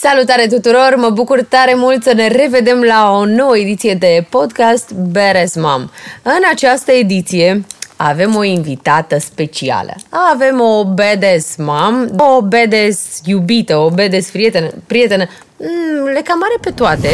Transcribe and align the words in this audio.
Salutare 0.00 0.46
tuturor! 0.46 0.94
Mă 0.96 1.10
bucur 1.10 1.42
tare 1.42 1.74
mult 1.74 2.02
să 2.02 2.12
ne 2.12 2.26
revedem 2.26 2.80
la 2.80 3.10
o 3.12 3.24
nouă 3.24 3.56
ediție 3.56 3.94
de 3.94 4.26
podcast 4.30 4.92
Beres 4.92 5.54
Mam. 5.54 5.90
În 6.22 6.40
această 6.52 6.92
ediție 6.92 7.64
avem 7.96 8.36
o 8.36 8.42
invitată 8.42 9.18
specială. 9.18 9.94
Avem 10.32 10.60
o 10.60 10.84
bedes 10.84 11.56
mam, 11.56 12.08
o 12.16 12.42
bedes 12.42 13.20
iubită, 13.24 13.76
o 13.76 13.90
bedes 13.90 14.28
prietenă, 14.28 14.68
prietenă. 14.86 15.24
Mm, 15.56 16.04
le 16.04 16.20
cam 16.24 16.40
are 16.42 16.58
pe 16.60 16.70
toate. 16.70 17.08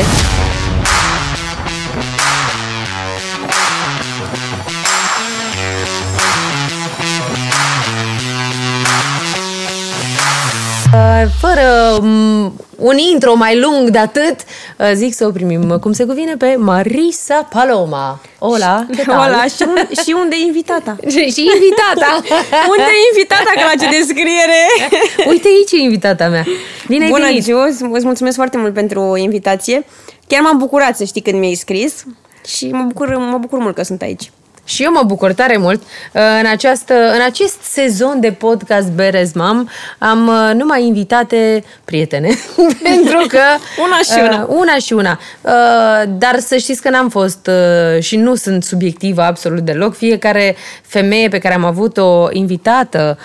Uh, 10.95 11.25
fără 11.41 11.99
um, 12.01 12.53
un 12.77 12.99
intro 12.99 13.35
mai 13.35 13.61
lung 13.61 13.89
de 13.89 13.99
atât, 13.99 14.37
uh, 14.79 14.91
zic 14.95 15.15
să 15.15 15.27
o 15.27 15.31
primim 15.31 15.79
cum 15.79 15.93
se 15.93 16.05
cuvine 16.05 16.37
pe 16.37 16.57
Marisa 16.59 17.49
Paloma. 17.51 18.21
Hola, 18.39 18.87
Hola, 19.07 19.45
și, 19.45 19.65
un, 19.67 19.77
și 20.05 20.15
unde 20.21 20.37
e 20.37 20.45
invitata? 20.45 20.97
și 21.35 21.51
invitata! 21.55 22.11
unde 22.73 22.91
e 22.93 23.15
invitata, 23.15 23.51
că 23.55 23.61
la 23.75 23.85
ce 23.85 23.99
descriere! 23.99 24.61
Uite 25.29 25.49
aici 25.49 25.73
e 25.73 25.83
invitata 25.83 26.29
mea. 26.29 26.45
Bine 26.89 27.07
Bună, 27.09 27.25
ai 27.25 27.41
Giu, 27.43 27.59
îți 27.93 28.05
mulțumesc 28.05 28.37
foarte 28.37 28.57
mult 28.57 28.75
pentru 28.75 29.17
invitație. 29.17 29.85
Chiar 30.27 30.41
m-am 30.41 30.59
bucurat 30.59 30.97
să 30.97 31.05
știi 31.05 31.21
când 31.21 31.39
mi-ai 31.39 31.55
scris 31.55 32.05
și 32.47 32.67
mă 32.67 32.83
bucur, 32.83 33.17
mă 33.17 33.39
bucur 33.39 33.59
mult 33.59 33.75
că 33.75 33.83
sunt 33.83 34.03
aici. 34.03 34.31
Și 34.65 34.83
eu 34.83 34.93
mă 34.93 35.03
bucur 35.07 35.33
tare 35.33 35.57
mult. 35.57 35.83
Uh, 35.83 36.21
în, 36.41 36.47
această, 36.51 36.95
în 36.95 37.21
acest 37.27 37.63
sezon 37.63 38.21
de 38.21 38.31
podcast 38.33 38.91
Berez 38.91 39.33
Mam 39.33 39.71
am 39.99 40.27
uh, 40.27 40.55
numai 40.55 40.87
invitate 40.87 41.65
prietene. 41.85 42.29
pentru 42.91 43.25
că... 43.29 43.41
una 43.87 43.99
și 44.05 44.23
una. 44.29 44.47
Uh, 44.49 44.57
una 44.59 44.75
și 44.75 44.93
una. 44.93 45.21
Dar 46.19 46.39
să 46.39 46.57
știți 46.57 46.83
că 46.83 46.91
n-am 46.91 47.09
fost 47.09 47.51
și 48.01 48.17
nu 48.17 48.35
sunt 48.35 48.65
subiectivă 48.65 49.23
absolut 49.23 49.61
deloc. 49.61 49.97
Fiecare 49.97 50.57
femeie 50.83 51.29
pe 51.29 51.39
care 51.39 51.55
am 51.55 51.65
avut-o 51.65 52.29
invitată 52.31 53.19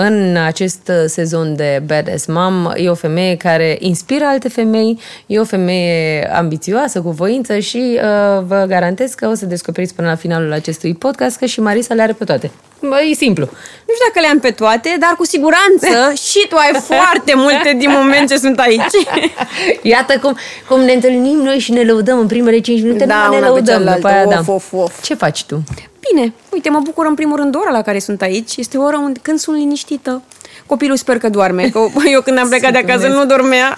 în 0.00 0.36
acest 0.44 0.90
sezon 1.06 1.56
de 1.56 1.82
Badass 1.86 2.26
Mam 2.26 2.72
e 2.76 2.88
o 2.88 2.94
femeie 2.94 3.36
care 3.36 3.76
inspiră 3.80 4.24
alte 4.24 4.48
femei, 4.48 5.00
e 5.26 5.38
o 5.38 5.44
femeie 5.44 6.30
ambițioasă, 6.32 7.00
cu 7.00 7.10
voință 7.10 7.58
și 7.58 7.98
vă 8.46 8.64
garantez 8.68 9.14
că 9.14 9.28
o 9.28 9.34
să 9.34 9.46
descoperiți 9.46 9.94
până 9.94 10.08
la 10.08 10.14
finalul 10.14 10.52
acestui 10.56 10.94
podcast, 10.94 11.36
că 11.36 11.46
și 11.46 11.60
Marisa 11.60 11.94
le 11.94 12.02
are 12.02 12.12
pe 12.12 12.24
toate. 12.24 12.50
Bă, 12.80 13.00
e 13.10 13.14
simplu. 13.14 13.44
Nu 13.86 13.92
știu 13.94 14.06
dacă 14.06 14.20
le 14.20 14.26
am 14.26 14.38
pe 14.38 14.50
toate, 14.50 14.96
dar 14.98 15.14
cu 15.16 15.24
siguranță 15.24 16.12
și 16.28 16.46
tu 16.48 16.56
ai 16.56 16.80
foarte 16.80 17.32
multe 17.34 17.74
din 17.78 17.90
moment 17.90 18.28
ce 18.28 18.36
sunt 18.36 18.58
aici. 18.58 18.96
Iată 19.82 20.18
cum, 20.18 20.36
cum 20.68 20.80
ne 20.80 20.92
întâlnim 20.92 21.38
noi 21.38 21.58
și 21.58 21.72
ne 21.72 21.82
lăudăm 21.82 22.18
în 22.18 22.26
primele 22.26 22.58
5 22.58 22.82
minute, 22.82 23.04
da, 23.04 23.28
ne 23.30 23.38
lăudăm 23.38 23.84
după 23.94 24.06
aia, 24.06 24.26
da. 24.26 24.38
Of, 24.38 24.48
of, 24.48 24.72
of. 24.72 25.02
Ce 25.02 25.14
faci 25.14 25.44
tu? 25.44 25.62
Bine, 26.10 26.32
uite, 26.52 26.70
mă 26.70 26.80
bucur 26.82 27.06
în 27.06 27.14
primul 27.14 27.36
rând 27.36 27.54
ora 27.56 27.70
la 27.70 27.82
care 27.82 27.98
sunt 27.98 28.22
aici. 28.22 28.56
Este 28.56 28.78
o 28.78 28.82
oră 28.82 28.96
unde, 28.96 29.18
când 29.22 29.38
sunt 29.38 29.56
liniștită. 29.56 30.22
Copilul 30.66 30.96
sper 30.96 31.18
că 31.18 31.28
doarme, 31.28 31.68
că 31.68 31.78
eu 32.12 32.20
când 32.20 32.38
am 32.38 32.48
plecat 32.48 32.72
de 32.72 32.78
acasă 32.78 33.08
nu 33.08 33.26
dormea. 33.26 33.74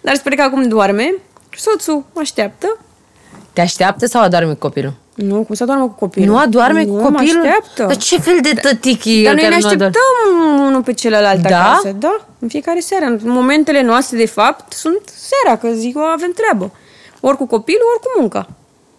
Dar 0.00 0.14
sper 0.14 0.34
că 0.34 0.42
acum 0.42 0.68
doarme. 0.68 1.14
Soțul 1.56 2.04
așteaptă. 2.14 2.78
Te 3.52 3.60
așteaptă 3.60 4.06
sau 4.06 4.22
adorme 4.22 4.54
copilul? 4.54 4.94
Nu, 5.20 5.42
cum 5.42 5.54
să 5.54 5.64
doarmă 5.64 5.84
cu 5.84 5.94
copilul? 5.98 6.28
Nu 6.28 6.38
adorme 6.38 6.84
cu 6.84 6.96
copilul? 6.96 7.44
așteaptă. 7.44 7.84
Dar 7.84 7.96
ce 7.96 8.20
fel 8.20 8.38
de 8.42 8.52
tătichi 8.62 9.22
Dar 9.22 9.34
noi 9.34 9.48
ne 9.48 9.54
așteptăm 9.54 9.92
unul 10.66 10.82
pe 10.82 10.92
celălalt 10.92 11.42
da? 11.42 11.70
acasă. 11.70 11.96
Da? 11.98 12.26
În 12.38 12.48
fiecare 12.48 12.80
seară. 12.80 13.04
În 13.04 13.18
momentele 13.22 13.82
noastre, 13.82 14.16
de 14.16 14.26
fapt, 14.26 14.72
sunt 14.72 15.00
seara, 15.04 15.58
că 15.58 15.68
zic 15.68 15.96
eu, 15.96 16.02
avem 16.02 16.32
treabă. 16.34 16.70
Ori 17.20 17.36
cu 17.36 17.46
copilul, 17.46 17.82
ori 17.94 18.02
cu 18.02 18.20
munca. 18.20 18.48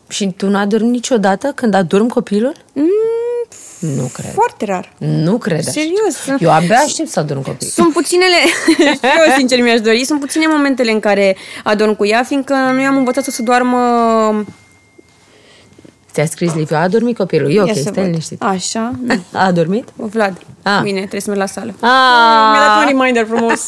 Și 0.07 0.33
tu 0.37 0.47
nu 0.47 0.57
adormi 0.57 0.89
niciodată 0.89 1.51
când 1.55 1.73
adormi 1.73 2.09
copilul? 2.09 2.53
Mm, 2.73 2.85
nu 3.79 4.09
cred. 4.13 4.31
Foarte 4.33 4.65
rar. 4.65 4.93
Nu 4.97 5.37
cred 5.37 5.61
Serios. 5.61 6.39
Eu 6.39 6.51
abia 6.51 6.77
aștept 6.77 7.09
să 7.09 7.19
adorm 7.19 7.41
copilul. 7.41 7.71
Sunt 7.71 7.93
puținele, 7.93 8.35
eu 9.27 9.33
sincer 9.37 9.61
mi-aș 9.61 9.79
dori, 9.79 10.03
sunt 10.03 10.19
puține 10.19 10.45
momentele 10.47 10.91
în 10.91 10.99
care 10.99 11.37
adorm 11.63 11.95
cu 11.95 12.05
ea, 12.05 12.23
fiindcă 12.23 12.53
noi 12.53 12.85
am 12.85 12.97
învățat 12.97 13.23
să 13.23 13.41
doarmă 13.41 13.77
Ți-a 16.13 16.25
scris 16.25 16.53
Liviu, 16.53 16.77
a 16.77 16.87
dormit 16.87 17.17
copilul. 17.17 17.55
E 17.55 17.61
ok, 17.61 17.75
stai 17.75 18.03
liniștit. 18.03 18.41
Așa. 18.41 18.93
A 19.33 19.45
adormit? 19.45 19.87
Vlad. 19.95 20.37
A. 20.63 20.79
Bine, 20.81 20.97
trebuie 20.99 21.21
să 21.21 21.29
merg 21.29 21.41
la 21.41 21.47
sală. 21.47 21.73
A. 21.79 21.87
Mi-a 22.51 22.59
dat 22.59 22.79
un 22.79 22.97
reminder 22.97 23.25
frumos. 23.25 23.67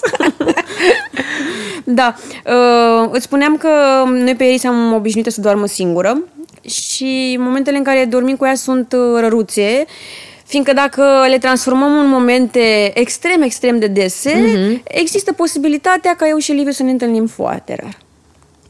da. 2.00 2.16
Uh, 2.46 3.10
îți 3.12 3.24
spuneam 3.24 3.58
că 3.58 3.70
noi 4.08 4.36
pe 4.36 4.44
Iris 4.44 4.64
am 4.64 4.94
obișnuită 4.94 5.30
să 5.30 5.42
doarmă 5.42 5.66
singură 5.66 6.24
și 6.66 7.38
momentele 7.40 7.78
în 7.78 7.84
care 7.84 8.06
dormim 8.06 8.36
cu 8.36 8.46
ea 8.46 8.56
sunt 8.56 8.94
uh, 8.94 9.20
răruțe, 9.20 9.86
fiindcă 10.46 10.74
dacă 10.74 11.26
le 11.30 11.38
transformăm 11.38 12.00
în 12.00 12.10
momente 12.10 12.92
extrem, 13.00 13.42
extrem 13.42 13.80
de 13.80 13.88
dese, 13.88 14.34
mm-hmm. 14.34 14.84
există 14.84 15.34
posibilitatea 15.34 16.16
ca 16.16 16.28
eu 16.28 16.38
și 16.38 16.52
Liviu 16.52 16.72
să 16.72 16.84
ne 16.84 16.92
întâlnim 16.92 17.28
foarte 17.28 17.78
rar. 17.82 17.98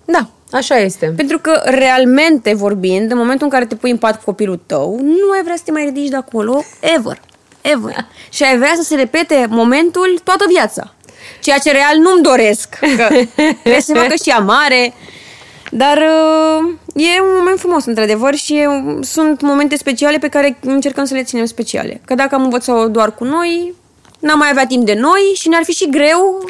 Da, 0.06 0.30
Așa 0.54 0.78
este. 0.78 1.14
Pentru 1.16 1.40
că, 1.40 1.62
realmente 1.66 2.54
vorbind, 2.54 3.12
în 3.12 3.18
momentul 3.18 3.46
în 3.46 3.52
care 3.52 3.66
te 3.66 3.76
pui 3.76 3.92
în 3.92 3.98
pat 3.98 4.18
cu 4.18 4.24
copilul 4.24 4.60
tău, 4.66 5.00
nu 5.02 5.32
ai 5.36 5.44
vrea 5.44 5.56
să 5.56 5.62
te 5.66 5.72
mai 5.72 5.86
ridici 5.86 6.10
de 6.10 6.16
acolo, 6.16 6.64
ever. 6.98 7.22
Ever. 7.62 7.96
Și 8.30 8.44
ai 8.44 8.58
vrea 8.58 8.74
să 8.76 8.82
se 8.82 8.96
repete 8.96 9.46
momentul 9.50 10.20
toată 10.24 10.46
viața. 10.48 10.94
Ceea 11.42 11.58
ce 11.58 11.72
real 11.72 11.98
nu-mi 11.98 12.22
doresc. 12.22 12.70
Că 12.80 13.08
trebuie 13.62 13.82
să 13.82 13.94
facă 13.94 14.14
și 14.24 14.30
amare. 14.30 14.94
Dar 15.72 15.98
uh, 15.98 16.74
e 16.94 17.22
un 17.22 17.36
moment 17.38 17.60
frumos, 17.60 17.86
într-adevăr, 17.86 18.36
și 18.36 18.54
e, 18.54 18.68
sunt 19.02 19.42
momente 19.42 19.78
speciale 19.78 20.18
pe 20.18 20.28
care 20.28 20.58
încercăm 20.62 21.06
să 21.06 21.14
le 21.14 21.24
ținem 21.24 21.46
speciale. 21.46 22.02
Că 22.06 22.16
dacă 22.16 22.36
am 22.36 22.44
învățat 22.44 22.90
doar 22.90 23.16
cu 23.16 23.24
noi, 23.24 23.74
n-am 24.20 24.38
mai 24.38 24.50
avea 24.50 24.66
timp 24.66 24.86
de 24.86 24.94
noi 24.94 25.32
și 25.34 25.48
ne-ar 25.48 25.64
fi 25.64 25.72
și 25.72 25.90
greu 25.90 26.50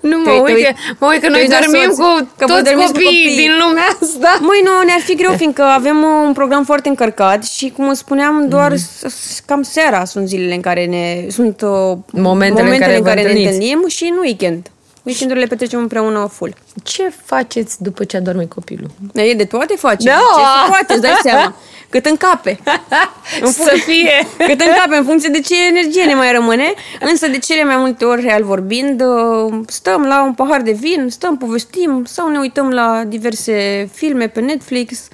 nu 0.00 0.18
mă 0.24 0.30
uit, 0.30 0.64
că, 0.64 0.72
mă 0.98 1.06
uit 1.06 1.20
că 1.22 1.28
noi 1.28 1.48
dormim 1.48 1.90
cu 1.90 2.28
că 2.36 2.44
toți 2.44 2.74
copiii 2.74 3.04
copii. 3.04 3.36
din 3.36 3.50
lumea 3.66 3.86
asta. 4.02 4.38
Măi, 4.48 4.60
nu, 4.64 4.84
ne-ar 4.84 5.00
fi 5.00 5.14
greu, 5.14 5.32
fiindcă 5.32 5.62
avem 5.62 5.96
un 6.26 6.32
program 6.32 6.64
foarte 6.64 6.88
încărcat 6.88 7.44
și, 7.44 7.72
cum 7.76 7.94
spuneam, 7.94 8.48
doar 8.48 8.72
mm-hmm. 8.72 9.44
cam 9.46 9.62
seara 9.62 10.04
sunt 10.04 10.28
zilele 10.28 10.54
în 10.54 10.60
care 10.60 10.86
ne... 10.86 11.26
sunt 11.28 11.60
uh, 11.60 11.96
momentele, 12.10 12.62
momentele 12.62 12.72
în 12.72 12.78
care, 12.78 12.96
în 12.96 13.02
care 13.02 13.22
ne 13.22 13.40
întâlnim 13.40 13.84
și 13.88 14.12
nu 14.14 14.20
weekend. 14.20 14.70
Weekendurile 15.02 15.46
petrecem 15.46 15.78
împreună 15.78 16.28
full. 16.32 16.54
Ce 16.82 17.12
faceți 17.24 17.82
după 17.82 18.04
ce 18.04 18.16
adorme 18.16 18.44
copilul? 18.44 18.90
E 19.14 19.34
de 19.34 19.44
toate 19.44 19.74
facem. 19.76 20.04
Da. 20.12 20.20
Ce 20.36 20.40
se 20.42 20.68
poate, 20.68 20.92
îți 20.92 21.02
dai 21.02 21.16
seama. 21.22 21.54
Cât 21.88 22.06
încape. 22.06 22.58
în 23.42 23.50
fun- 23.50 23.52
Să 23.52 23.74
fie. 23.84 24.26
Cât 24.46 24.60
încape, 24.60 24.96
în 24.96 25.04
funcție 25.04 25.28
de 25.28 25.40
ce 25.40 25.66
energie 25.66 26.04
ne 26.04 26.14
mai 26.14 26.32
rămâne. 26.32 26.72
Însă, 27.00 27.26
de 27.28 27.38
cele 27.38 27.64
mai 27.64 27.76
multe 27.76 28.04
ori, 28.04 28.22
real 28.22 28.44
vorbind, 28.44 29.00
uh, 29.00 29.54
stăm 29.66 30.02
la 30.04 30.24
un 30.24 30.34
pahar 30.34 30.60
de 30.60 30.72
vin, 30.72 31.06
stăm, 31.10 31.36
povestim 31.36 32.04
sau 32.06 32.28
ne 32.28 32.38
uităm 32.38 32.70
la 32.70 33.02
diverse 33.06 33.88
filme 33.92 34.28
pe 34.28 34.40
Netflix. 34.40 35.08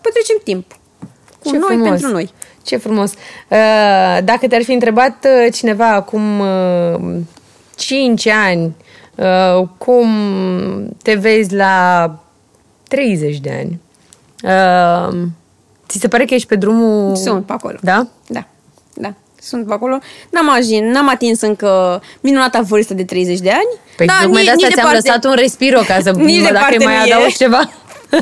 Petrecem 0.00 0.36
timp. 0.44 0.72
Cu 1.44 1.50
ce 1.50 1.56
noi, 1.58 1.66
frumos. 1.68 1.88
pentru 1.88 2.10
noi. 2.10 2.30
Ce 2.62 2.76
frumos. 2.76 3.10
Uh, 3.48 4.18
dacă 4.24 4.46
te-ar 4.48 4.62
fi 4.62 4.72
întrebat 4.72 5.26
uh, 5.44 5.52
cineva 5.52 5.88
acum 5.88 6.42
5 7.76 8.26
ani 8.26 8.74
cum 9.78 10.08
te 11.02 11.14
vezi 11.14 11.54
la 11.54 12.14
30 12.88 13.38
de 13.38 13.50
ani, 13.50 13.80
Ți 15.88 15.98
se 15.98 16.08
pare 16.08 16.24
că 16.24 16.34
ești 16.34 16.48
pe 16.48 16.56
drumul... 16.56 17.16
Sunt 17.16 17.46
pe 17.46 17.52
acolo. 17.52 17.76
Da? 17.80 18.06
Da. 18.26 18.46
Da. 18.94 19.14
Sunt 19.40 19.66
pe 19.66 19.72
acolo. 19.72 19.98
N-am, 20.30 20.50
ajin, 20.50 20.90
n-am 20.90 21.08
atins 21.08 21.40
încă 21.40 22.02
minunata 22.20 22.60
vârstă 22.60 22.94
de 22.94 23.04
30 23.04 23.38
de 23.38 23.50
ani. 23.50 23.68
Păi 23.96 24.06
da, 24.06 24.12
tocmai 24.22 24.44
de 24.44 24.50
asta 24.50 24.66
ți-am 24.66 24.74
departe... 24.74 24.96
lăsat 25.06 25.24
un 25.24 25.34
respiro 25.34 25.80
ca 25.80 25.98
să 26.02 26.10
nici 26.20 26.42
mă, 26.42 26.50
dacă 26.52 26.84
mai 26.84 27.10
adaugi 27.10 27.36
ceva. 27.36 27.70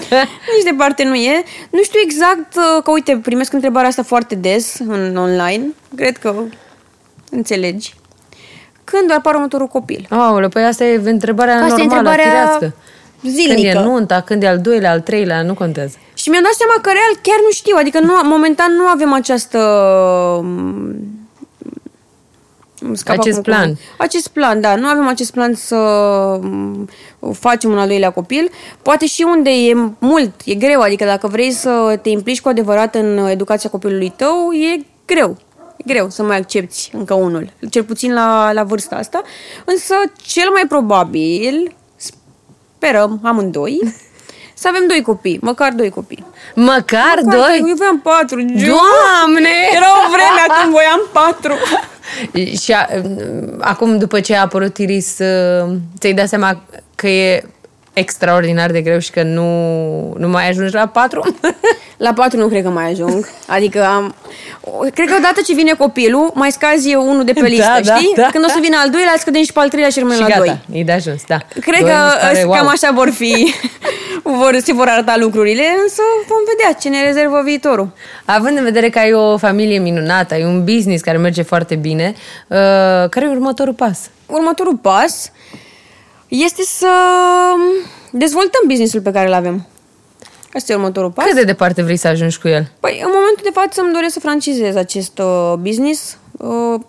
nici 0.54 0.64
departe 0.64 1.04
nu 1.04 1.14
e. 1.14 1.42
Nu 1.70 1.82
știu 1.82 2.00
exact, 2.04 2.56
uh, 2.56 2.82
că 2.82 2.90
uite, 2.90 3.18
primesc 3.22 3.52
întrebarea 3.52 3.88
asta 3.88 4.02
foarte 4.02 4.34
des 4.34 4.78
în 4.86 5.16
online. 5.16 5.64
Cred 5.96 6.16
că 6.16 6.34
înțelegi. 7.30 7.94
Când 8.90 9.12
apare 9.12 9.36
următorul 9.36 9.66
copil? 9.66 10.06
Aoleu, 10.08 10.48
păi 10.48 10.64
asta 10.64 10.84
e 10.84 11.00
întrebarea 11.04 11.54
asta 11.54 11.66
normală, 11.66 11.82
e 11.82 11.84
întrebarea 11.84 12.24
firească. 12.24 12.74
Zilnică. 13.22 13.72
Când 13.72 13.84
e 13.84 13.88
nunta, 13.88 14.20
când 14.20 14.42
e 14.42 14.46
al 14.46 14.58
doilea, 14.58 14.90
al 14.90 15.00
treilea, 15.00 15.42
nu 15.42 15.54
contează. 15.54 15.96
Și 16.14 16.28
mi-am 16.28 16.42
dat 16.42 16.52
seama 16.52 16.74
că 16.82 16.90
real 16.90 17.18
chiar 17.22 17.38
nu 17.44 17.50
știu, 17.50 17.76
adică 17.78 18.00
nu, 18.00 18.12
momentan 18.22 18.72
nu 18.72 18.84
avem 18.84 19.12
această... 19.12 19.58
Acest 23.06 23.42
plan. 23.42 23.66
Cum, 23.66 23.78
acest 23.98 24.28
plan, 24.28 24.60
da. 24.60 24.74
Nu 24.74 24.86
avem 24.86 25.06
acest 25.06 25.32
plan 25.32 25.54
să 25.54 25.76
facem 27.32 27.70
un 27.70 27.78
al 27.78 27.86
doilea 27.88 28.10
copil. 28.10 28.50
Poate 28.82 29.06
și 29.06 29.24
unde 29.28 29.50
e 29.50 29.76
mult, 29.98 30.32
e 30.44 30.54
greu. 30.54 30.80
Adică 30.80 31.04
dacă 31.04 31.26
vrei 31.26 31.50
să 31.50 31.98
te 32.02 32.08
implici 32.08 32.40
cu 32.40 32.48
adevărat 32.48 32.94
în 32.94 33.18
educația 33.18 33.70
copilului 33.70 34.12
tău, 34.16 34.52
e 34.52 34.84
greu. 35.06 35.36
E 35.76 35.82
greu 35.86 36.10
să 36.10 36.22
mai 36.22 36.36
accepti 36.36 36.90
încă 36.92 37.14
unul, 37.14 37.52
cel 37.70 37.84
puțin 37.84 38.12
la, 38.12 38.52
la 38.52 38.64
vârsta 38.64 38.96
asta. 38.96 39.22
Însă, 39.64 39.94
cel 40.22 40.50
mai 40.50 40.62
probabil, 40.68 41.74
sperăm 41.96 43.20
amândoi, 43.22 43.80
să 44.54 44.68
avem 44.68 44.86
doi 44.86 45.02
copii, 45.02 45.38
măcar 45.42 45.72
doi 45.72 45.90
copii. 45.90 46.24
Măcar, 46.54 47.20
Măcar 47.22 47.38
doi? 47.38 47.64
Eu 47.68 47.74
voiam 47.74 48.00
patru. 48.00 48.36
Doamne! 48.42 49.54
Era 49.74 49.86
o 50.06 50.10
vreme 50.10 50.60
când 50.60 50.72
voiam 50.72 51.00
patru. 51.12 51.54
Și 52.62 52.72
a, 52.72 52.88
acum, 53.58 53.98
după 53.98 54.20
ce 54.20 54.34
a 54.34 54.40
apărut 54.40 54.78
Iris, 54.78 55.18
uh, 55.18 55.76
ți-ai 55.98 56.12
dat 56.12 56.28
seama 56.28 56.62
că 56.94 57.08
e 57.08 57.44
extraordinar 57.98 58.70
de 58.70 58.80
greu 58.80 58.98
și 58.98 59.10
că 59.10 59.22
nu, 59.22 59.48
nu 60.18 60.28
mai 60.28 60.48
ajungi 60.48 60.74
la 60.74 60.86
patru? 60.86 61.24
La 61.96 62.12
patru 62.12 62.38
nu 62.38 62.48
cred 62.48 62.62
că 62.62 62.68
mai 62.68 62.90
ajung. 62.90 63.28
Adică 63.46 63.84
am... 63.84 64.14
Cred 64.94 65.08
că 65.08 65.14
odată 65.18 65.40
ce 65.46 65.54
vine 65.54 65.72
copilul, 65.72 66.30
mai 66.34 66.50
scazi 66.50 66.90
eu 66.90 67.08
unul 67.08 67.24
de 67.24 67.32
pe 67.32 67.40
Da, 67.40 67.46
listă, 67.46 67.80
da, 67.84 67.94
știi? 67.94 68.12
da. 68.16 68.28
Când 68.32 68.44
o 68.44 68.48
să 68.48 68.58
vină 68.60 68.76
al 68.82 68.90
doilea, 68.90 69.12
scădem 69.18 69.42
și 69.42 69.52
pe 69.52 69.60
al 69.60 69.68
treilea 69.68 69.90
și 69.90 69.98
rămânem 69.98 70.22
și 70.22 70.28
la 70.28 70.36
gata, 70.36 70.58
doi. 70.68 70.80
e 70.80 70.84
de 70.84 70.92
ajuns, 70.92 71.22
da. 71.26 71.38
Cred 71.60 71.80
Doi 71.80 71.90
că 71.90 71.96
mi 72.04 72.10
se 72.10 72.26
pare, 72.26 72.40
cam 72.40 72.64
wow. 72.64 72.68
așa 72.68 72.90
vor 72.94 73.10
fi, 73.10 73.54
vor, 74.40 74.58
se 74.62 74.72
vor 74.72 74.88
arăta 74.88 75.16
lucrurile, 75.18 75.64
însă 75.82 76.02
vom 76.28 76.38
vedea 76.56 76.72
ce 76.80 76.88
ne 76.88 77.06
rezervă 77.06 77.40
viitorul. 77.44 77.88
Având 78.24 78.58
în 78.58 78.64
vedere 78.64 78.88
că 78.88 78.98
ai 78.98 79.12
o 79.12 79.36
familie 79.36 79.78
minunată, 79.78 80.34
ai 80.34 80.44
un 80.44 80.64
business 80.64 81.02
care 81.02 81.16
merge 81.18 81.42
foarte 81.42 81.74
bine, 81.74 82.14
uh, 82.48 82.56
care 83.08 83.24
e 83.24 83.28
următorul 83.28 83.74
pas? 83.74 83.98
Următorul 84.26 84.76
pas 84.76 85.30
este 86.28 86.62
să 86.62 86.88
dezvoltăm 88.10 88.60
businessul 88.66 89.00
pe 89.00 89.10
care 89.10 89.26
îl 89.26 89.32
avem. 89.32 89.66
Asta 90.52 90.72
e 90.72 90.74
următorul 90.74 91.10
pas. 91.10 91.24
Cât 91.24 91.34
de 91.34 91.44
departe 91.44 91.82
vrei 91.82 91.96
să 91.96 92.08
ajungi 92.08 92.38
cu 92.38 92.48
el? 92.48 92.70
Păi, 92.80 93.00
în 93.04 93.10
momentul 93.14 93.42
de 93.42 93.50
față 93.52 93.80
îmi 93.80 93.92
doresc 93.92 94.12
să 94.12 94.20
francizez 94.20 94.76
acest 94.76 95.18
uh, 95.18 95.52
business. 95.58 96.18
Uh, 96.30 96.80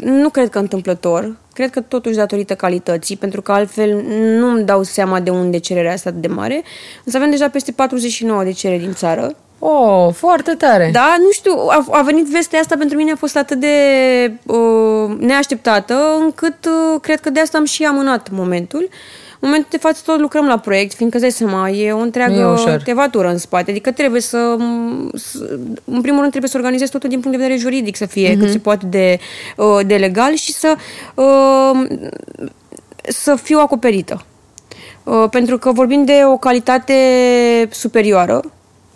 nu 0.00 0.28
cred 0.28 0.48
că 0.48 0.58
întâmplător. 0.58 1.36
Cred 1.52 1.70
că 1.70 1.80
totuși 1.80 2.16
datorită 2.16 2.54
calității, 2.54 3.16
pentru 3.16 3.42
că 3.42 3.52
altfel 3.52 4.02
nu-mi 4.38 4.64
dau 4.64 4.82
seama 4.82 5.20
de 5.20 5.30
unde 5.30 5.58
cererea 5.58 5.92
asta 5.92 6.10
de 6.10 6.28
mare. 6.28 6.62
Însă 7.04 7.16
avem 7.18 7.30
deja 7.30 7.48
peste 7.48 7.72
49 7.72 8.44
de 8.44 8.52
cereri 8.52 8.82
din 8.82 8.94
țară. 8.94 9.36
Oh, 9.62 10.12
foarte 10.14 10.54
tare. 10.54 10.90
Da, 10.92 11.16
nu 11.18 11.30
știu, 11.30 11.52
a, 11.52 11.86
a 11.90 12.02
venit 12.02 12.26
vestea 12.26 12.60
asta 12.60 12.76
pentru 12.76 12.96
mine 12.96 13.12
a 13.12 13.16
fost 13.16 13.36
atât 13.36 13.60
de 13.60 13.76
uh, 14.46 15.16
neașteptată, 15.18 15.94
încât 16.20 16.64
uh, 16.64 17.00
cred 17.00 17.20
că 17.20 17.30
de 17.30 17.40
asta 17.40 17.58
am 17.58 17.64
și 17.64 17.84
amânat 17.84 18.30
momentul. 18.30 18.88
În 19.42 19.48
momentul 19.48 19.68
de 19.70 19.78
față 19.78 20.02
tot 20.04 20.20
lucrăm 20.20 20.46
la 20.46 20.58
proiect, 20.58 20.94
fiindcă 20.94 21.16
îți 21.16 21.26
dai 21.26 21.48
seama, 21.48 21.68
e 21.68 21.92
o 21.92 21.96
Nu 21.96 22.00
e 22.00 22.04
întreagă 22.04 22.44
ușor. 22.46 22.80
tevatură 22.84 23.28
în 23.28 23.38
spate. 23.38 23.70
Adică 23.70 23.90
trebuie 23.90 24.20
să, 24.20 24.56
să, 25.14 25.58
în 25.84 26.00
primul 26.00 26.18
rând 26.18 26.30
trebuie 26.30 26.50
să 26.50 26.56
organizezi 26.56 26.90
totul 26.90 27.08
din 27.08 27.20
punct 27.20 27.36
de 27.36 27.42
vedere 27.42 27.60
juridic, 27.60 27.96
să 27.96 28.06
fie 28.06 28.36
cât 28.36 28.50
se 28.50 28.58
poate 28.58 28.86
de, 28.86 29.18
uh, 29.56 29.80
de 29.86 29.96
legal 29.96 30.34
și 30.34 30.52
să, 30.52 30.74
uh, 31.14 31.86
să 33.08 33.34
fiu 33.42 33.58
acoperită. 33.58 34.24
Uh, 35.04 35.24
pentru 35.30 35.58
că 35.58 35.72
vorbim 35.72 36.04
de 36.04 36.22
o 36.24 36.36
calitate 36.36 36.94
superioară, 37.70 38.42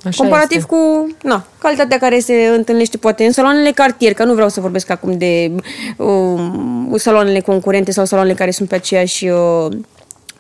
Așa 0.05 0.23
comparativ 0.23 0.57
este. 0.57 0.69
cu 0.75 1.07
na, 1.23 1.47
calitatea 1.59 1.99
care 1.99 2.19
se 2.19 2.47
întâlnește 2.57 2.97
poate 2.97 3.25
în 3.25 3.33
saloanele 3.33 3.71
cartier, 3.71 4.13
că 4.13 4.25
nu 4.25 4.35
vreau 4.35 4.49
să 4.49 4.61
vorbesc 4.61 4.91
acum 4.91 5.19
de 5.19 5.53
um, 5.97 6.95
saloanele 6.97 7.41
concurente 7.41 7.91
sau 7.91 8.05
saloanele 8.05 8.37
care 8.37 8.51
sunt 8.51 8.69
pe 8.69 8.75
aceeași 8.75 9.29
uh, 9.29 9.67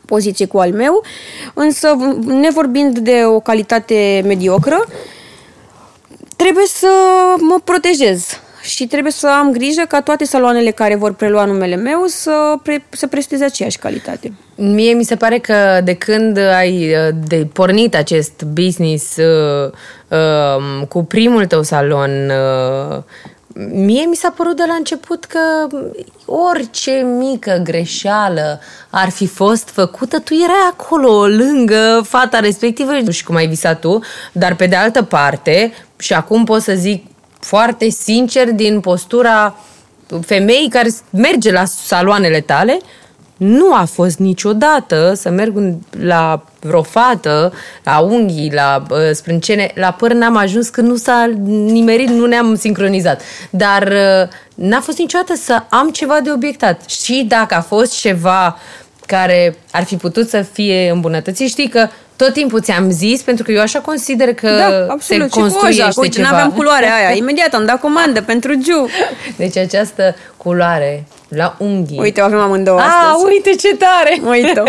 poziție 0.06 0.46
cu 0.46 0.58
al 0.58 0.72
meu, 0.72 1.02
însă 1.54 1.96
nevorbind 2.24 2.98
de 2.98 3.22
o 3.24 3.40
calitate 3.40 4.22
mediocră, 4.26 4.84
trebuie 6.36 6.66
să 6.66 6.88
mă 7.38 7.60
protejez 7.64 8.38
și 8.64 8.86
trebuie 8.86 9.12
să 9.12 9.28
am 9.28 9.52
grijă 9.52 9.82
ca 9.88 10.00
toate 10.00 10.24
saloanele 10.24 10.70
care 10.70 10.96
vor 10.96 11.12
prelua 11.12 11.44
numele 11.44 11.76
meu 11.76 12.04
să, 12.06 12.54
pre, 12.62 12.84
să 12.90 13.06
presteze 13.06 13.44
aceeași 13.44 13.78
calitate. 13.78 14.32
Mie 14.56 14.92
mi 14.92 15.04
se 15.04 15.16
pare 15.16 15.38
că 15.38 15.80
de 15.84 15.94
când 15.94 16.38
ai 16.38 16.94
uh, 16.94 17.14
de 17.28 17.48
pornit 17.52 17.94
acest 17.94 18.42
business 18.42 19.16
uh, 19.16 19.70
uh, 20.08 20.86
cu 20.88 21.04
primul 21.04 21.46
tău 21.46 21.62
salon, 21.62 22.10
uh, 22.30 23.02
mie 23.72 24.04
mi 24.04 24.16
s-a 24.16 24.32
părut 24.36 24.56
de 24.56 24.64
la 24.66 24.74
început 24.74 25.24
că 25.24 25.66
orice 26.24 26.90
mică 27.18 27.60
greșeală 27.64 28.60
ar 28.90 29.08
fi 29.08 29.26
fost 29.26 29.68
făcută, 29.68 30.18
tu 30.18 30.34
erai 30.34 30.70
acolo, 30.70 31.26
lângă 31.26 32.00
fata 32.04 32.38
respectivă, 32.38 32.92
nu 32.92 33.10
știu 33.10 33.26
cum 33.26 33.36
ai 33.36 33.46
visat 33.46 33.80
tu, 33.80 34.00
dar 34.32 34.54
pe 34.54 34.66
de 34.66 34.76
altă 34.76 35.02
parte, 35.02 35.72
și 35.98 36.12
acum 36.12 36.44
pot 36.44 36.62
să 36.62 36.72
zic 36.74 37.04
foarte 37.44 37.88
sincer 37.88 38.50
din 38.52 38.80
postura 38.80 39.58
femeii 40.20 40.68
care 40.68 40.88
merge 41.10 41.52
la 41.52 41.64
saloanele 41.64 42.40
tale, 42.40 42.78
nu 43.36 43.74
a 43.74 43.84
fost 43.84 44.18
niciodată 44.18 45.12
să 45.16 45.30
merg 45.30 45.56
în- 45.56 45.78
la 46.00 46.44
vreo 46.60 46.82
fată, 46.82 47.52
la 47.84 47.98
unghii, 47.98 48.52
la 48.52 48.82
uh, 48.90 48.98
sprâncene, 49.12 49.70
la 49.74 49.90
păr 49.92 50.12
n-am 50.12 50.36
ajuns 50.36 50.68
că 50.68 50.80
nu 50.80 50.96
s-a 50.96 51.30
nimerit, 51.46 52.08
nu 52.08 52.26
ne-am 52.26 52.54
sincronizat. 52.54 53.22
Dar 53.50 53.82
uh, 53.82 54.28
n-a 54.54 54.80
fost 54.80 54.98
niciodată 54.98 55.34
să 55.34 55.62
am 55.68 55.90
ceva 55.90 56.20
de 56.22 56.30
obiectat. 56.32 56.88
Și 56.90 57.24
dacă 57.28 57.54
a 57.54 57.60
fost 57.60 58.00
ceva 58.00 58.58
care 59.06 59.56
ar 59.70 59.84
fi 59.84 59.96
putut 59.96 60.28
să 60.28 60.42
fie 60.42 60.90
îmbunătățit, 60.90 61.48
știi 61.48 61.68
că 61.68 61.88
tot 62.16 62.32
timpul 62.32 62.60
ți-am 62.60 62.90
zis, 62.90 63.22
pentru 63.22 63.44
că 63.44 63.52
eu 63.52 63.60
așa 63.60 63.78
consider 63.78 64.34
că 64.34 64.48
da, 64.48 64.68
se 64.68 64.86
absolut. 64.88 65.32
Și 65.32 65.38
construiește 65.38 65.82
coja, 65.82 66.00
uite, 66.00 66.16
ceva. 66.16 66.30
n-aveam 66.30 66.52
culoarea 66.52 66.94
aia. 66.94 67.10
Imediat 67.10 67.54
am 67.54 67.64
dat 67.66 67.80
comandă 67.80 68.22
pentru 68.32 68.54
Giu. 68.54 68.88
Deci 69.36 69.56
această 69.56 70.16
culoare 70.36 71.04
la 71.28 71.54
unghii. 71.58 71.98
Uite, 72.00 72.20
o 72.20 72.24
avem 72.24 72.38
amândouă 72.38 72.78
A, 72.78 72.82
astăzi. 72.82 73.24
uite 73.24 73.50
ce 73.50 73.76
tare! 73.76 74.20
Uite 74.34 74.62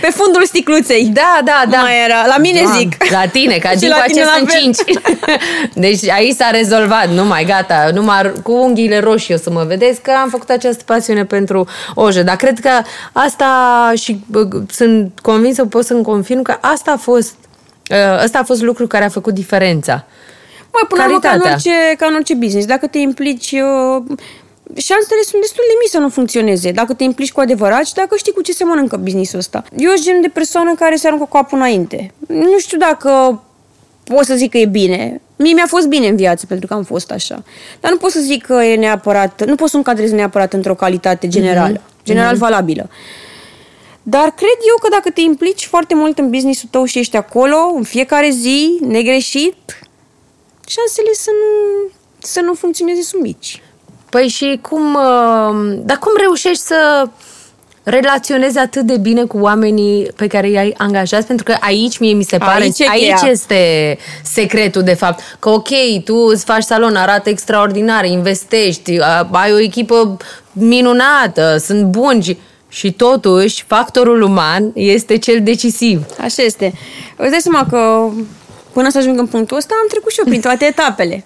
Pe 0.00 0.08
fundul 0.10 0.44
sticluței. 0.44 1.04
Da, 1.06 1.38
da, 1.44 1.62
da. 1.70 1.78
Mai 1.78 2.04
era. 2.04 2.26
La 2.26 2.36
mine 2.38 2.60
Doamne, 2.62 2.78
zic. 2.78 3.10
La 3.10 3.26
tine, 3.26 3.56
ca 3.62 3.68
Și 3.70 3.76
din 3.76 3.88
la 3.88 3.94
cu 3.96 4.02
tine 4.06 4.20
acest 4.20 4.32
la 4.32 4.36
sunt 4.38 4.50
fel. 4.50 4.60
cinci. 4.60 4.98
Deci 5.84 6.10
aici 6.10 6.34
s-a 6.34 6.50
rezolvat. 6.50 7.08
Nu 7.08 7.24
mai, 7.24 7.44
gata. 7.44 7.90
Numai 7.94 8.32
cu 8.42 8.52
unghiile 8.52 8.98
roșii 9.00 9.34
o 9.34 9.36
să 9.36 9.50
mă 9.50 9.64
vedeți 9.64 10.00
că 10.02 10.10
am 10.22 10.28
făcut 10.28 10.48
această 10.50 10.82
pasiune 10.86 11.24
pentru 11.24 11.66
ojă. 11.94 12.22
Dar 12.22 12.36
cred 12.36 12.58
că 12.58 12.70
asta 13.12 13.46
și 13.94 14.20
bă, 14.26 14.48
sunt 14.70 15.18
convinsă, 15.22 15.64
pot 15.64 15.84
să-mi 15.84 16.02
confirm 16.02 16.42
că 16.42 16.56
asta 16.60 16.90
a 16.92 16.96
fost 16.96 17.34
uh, 17.90 18.22
Ăsta 18.24 18.38
a 18.38 18.44
fost 18.44 18.62
lucru 18.62 18.86
care 18.86 19.04
a 19.04 19.08
făcut 19.08 19.34
diferența. 19.34 20.04
Mă, 20.72 20.86
până 20.88 21.02
la 21.02 21.08
urmă, 21.08 21.18
ca 21.20 21.28
în, 21.30 21.40
Calitatea. 21.40 21.70
orice, 21.72 21.96
ca 21.96 22.06
în 22.06 22.14
orice 22.14 22.34
business, 22.34 22.66
dacă 22.66 22.86
te 22.86 22.98
implici, 22.98 23.50
uh, 23.52 24.16
șansele 24.74 25.20
sunt 25.22 25.40
destul 25.40 25.64
de 25.68 25.74
mici 25.80 25.90
să 25.90 25.98
nu 25.98 26.08
funcționeze. 26.08 26.70
Dacă 26.70 26.94
te 26.94 27.04
implici 27.04 27.32
cu 27.32 27.40
adevărat 27.40 27.86
și 27.86 27.94
dacă 27.94 28.16
știi 28.16 28.32
cu 28.32 28.42
ce 28.42 28.52
se 28.52 28.64
mănâncă 28.64 28.96
businessul 28.96 29.38
ăsta. 29.38 29.64
Eu 29.76 29.90
sunt 29.90 30.04
genul 30.04 30.22
de 30.22 30.28
persoană 30.28 30.74
care 30.74 30.96
se 30.96 31.06
aruncă 31.06 31.28
capul 31.30 31.58
înainte. 31.58 32.12
Nu 32.26 32.58
știu 32.58 32.78
dacă 32.78 33.42
pot 34.04 34.24
să 34.24 34.34
zic 34.34 34.50
că 34.50 34.58
e 34.58 34.66
bine. 34.66 35.20
Mie 35.36 35.52
mi-a 35.52 35.66
fost 35.66 35.86
bine 35.86 36.06
în 36.08 36.16
viață 36.16 36.46
pentru 36.46 36.66
că 36.66 36.74
am 36.74 36.82
fost 36.82 37.10
așa. 37.10 37.42
Dar 37.80 37.90
nu 37.90 37.96
pot 37.96 38.10
să 38.10 38.20
zic 38.20 38.46
că 38.46 38.52
e 38.52 38.76
neapărat, 38.76 39.44
nu 39.46 39.54
pot 39.54 39.68
să 39.68 39.76
încadrez 39.76 40.10
neapărat 40.10 40.52
într-o 40.52 40.74
calitate 40.74 41.28
generală, 41.28 41.80
general 42.04 42.36
valabilă. 42.36 42.90
Dar 44.02 44.30
cred 44.30 44.58
eu 44.68 44.76
că 44.80 44.88
dacă 44.90 45.10
te 45.10 45.20
implici 45.20 45.66
foarte 45.66 45.94
mult 45.94 46.18
în 46.18 46.30
businessul 46.30 46.68
tău 46.70 46.84
și 46.84 46.98
ești 46.98 47.16
acolo, 47.16 47.56
în 47.76 47.82
fiecare 47.82 48.30
zi, 48.30 48.78
negreșit, 48.80 49.78
șansele 50.66 51.12
să 51.12 51.30
nu, 51.30 51.90
să 52.18 52.40
nu 52.40 52.54
funcționeze 52.54 53.02
sunt 53.02 53.22
mici. 53.22 53.62
Păi 54.16 54.28
și 54.28 54.58
cum... 54.62 54.94
uh, 54.94 55.76
Dar 55.84 55.98
cum 55.98 56.12
reușești 56.20 56.62
să 56.62 57.08
relaționezi 57.82 58.58
atât 58.58 58.82
de 58.82 58.96
bine 58.96 59.24
cu 59.24 59.38
oamenii 59.38 60.08
pe 60.16 60.26
care 60.26 60.50
i-ai 60.50 60.74
angajați? 60.78 61.26
Pentru 61.26 61.44
că 61.44 61.56
aici 61.60 61.98
mie 61.98 62.12
mi 62.12 62.22
se 62.22 62.38
pare... 62.38 62.62
Aici 62.62 62.78
e 62.78 62.86
aici 62.90 63.18
cheia. 63.18 63.30
este 63.30 63.98
secretul, 64.22 64.82
de 64.82 64.94
fapt. 64.94 65.22
Că 65.38 65.48
ok, 65.48 65.68
tu 66.04 66.14
îți 66.14 66.44
faci 66.44 66.62
salon, 66.62 66.96
arată 66.96 67.28
extraordinar, 67.28 68.04
investești, 68.04 68.98
a- 69.00 69.28
ai 69.32 69.52
o 69.52 69.58
echipă 69.58 70.16
minunată, 70.52 71.56
sunt 71.56 71.84
buni 71.84 72.22
și... 72.22 72.38
Și 72.68 72.92
totuși, 72.92 73.64
factorul 73.66 74.22
uman 74.22 74.70
este 74.74 75.18
cel 75.18 75.38
decisiv. 75.42 76.06
Așa 76.20 76.42
este. 76.42 76.72
Îți 77.16 77.30
dai 77.30 77.40
seama 77.40 77.66
că 77.70 78.08
până 78.72 78.90
să 78.90 78.98
ajung 78.98 79.18
în 79.18 79.26
punctul 79.26 79.56
ăsta 79.56 79.74
am 79.82 79.88
trecut 79.88 80.10
și 80.12 80.18
eu 80.18 80.24
prin 80.24 80.40
toate 80.40 80.64
etapele. 80.64 81.24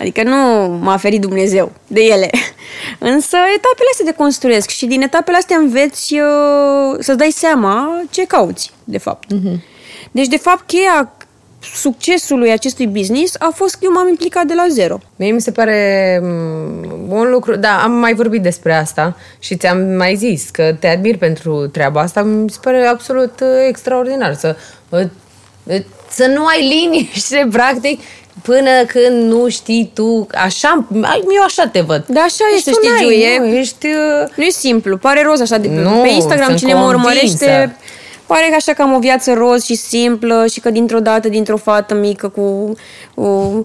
Adică 0.00 0.22
nu 0.22 0.36
m-a 0.82 0.96
ferit 0.96 1.20
Dumnezeu 1.20 1.72
de 1.86 2.00
ele. 2.00 2.30
Însă 3.12 3.36
etapele 3.36 3.88
astea 3.90 4.06
te 4.06 4.12
construiesc 4.12 4.68
și 4.68 4.86
din 4.86 5.02
etapele 5.02 5.36
astea 5.36 5.56
înveți 5.56 6.14
uh, 6.14 6.96
să-ți 6.98 7.18
dai 7.18 7.30
seama 7.30 8.02
ce 8.10 8.24
cauți, 8.24 8.70
de 8.84 8.98
fapt. 8.98 9.32
Deci, 10.10 10.26
de 10.26 10.36
fapt, 10.36 10.66
cheia 10.66 11.12
succesului 11.60 12.50
acestui 12.50 12.86
business 12.86 13.34
a 13.38 13.50
fost 13.54 13.74
că 13.74 13.80
eu 13.82 13.92
m-am 13.92 14.08
implicat 14.08 14.44
de 14.46 14.54
la 14.54 14.66
zero. 14.68 15.00
Mie 15.16 15.32
mi 15.32 15.40
se 15.40 15.50
pare 15.50 16.20
mm, 16.22 17.10
un 17.10 17.30
lucru, 17.30 17.56
da, 17.56 17.82
am 17.82 17.92
mai 17.92 18.14
vorbit 18.14 18.42
despre 18.42 18.74
asta 18.74 19.16
și 19.38 19.56
ți-am 19.56 19.78
mai 19.78 20.16
zis 20.16 20.50
că 20.50 20.76
te 20.78 20.86
admir 20.86 21.16
pentru 21.16 21.66
treaba 21.66 22.00
asta, 22.00 22.22
mi 22.22 22.50
se 22.50 22.58
pare 22.62 22.84
absolut 22.84 23.40
uh, 23.40 23.48
extraordinar 23.68 24.34
să, 24.34 24.56
uh, 24.88 25.00
uh, 25.64 25.80
să 26.10 26.26
nu 26.26 26.46
ai 26.46 26.68
liniște, 26.68 27.48
practic, 27.52 28.00
până 28.42 28.70
când 28.86 29.30
nu 29.32 29.48
știi 29.48 29.90
tu, 29.94 30.26
așa, 30.34 30.86
ai- 31.02 31.24
eu 31.36 31.42
așa 31.46 31.66
te 31.66 31.80
văd. 31.80 32.04
Da, 32.06 32.20
așa 32.20 32.44
Nu 32.50 32.56
este, 32.56 32.70
sunai, 32.82 32.98
știi, 32.98 33.08
Giu, 33.08 33.22
e- 33.22 33.38
nu, 33.50 33.56
Ești... 33.56 33.86
uh, 33.86 34.28
Nu 34.34 34.44
e 34.44 34.50
simplu, 34.50 34.96
pare 34.96 35.22
roz 35.22 35.40
așa 35.40 35.58
de 35.58 35.68
pe, 35.68 35.74
Nu, 35.74 36.00
pe 36.02 36.08
Instagram 36.08 36.46
sunt 36.46 36.58
cine 36.58 36.74
mă 36.74 36.84
urmărește 36.86 37.46
convinsă. 37.46 37.72
pare 38.26 38.46
că 38.48 38.54
așa 38.54 38.72
că 38.72 38.82
am 38.82 38.92
o 38.94 38.98
viață 38.98 39.32
roz 39.32 39.64
și 39.64 39.74
simplă 39.74 40.46
și 40.52 40.60
că 40.60 40.70
dintr-o 40.70 41.00
dată, 41.00 41.28
dintr-o 41.28 41.56
fată 41.56 41.94
mică 41.94 42.28
cu 42.28 42.74
uh, 43.14 43.64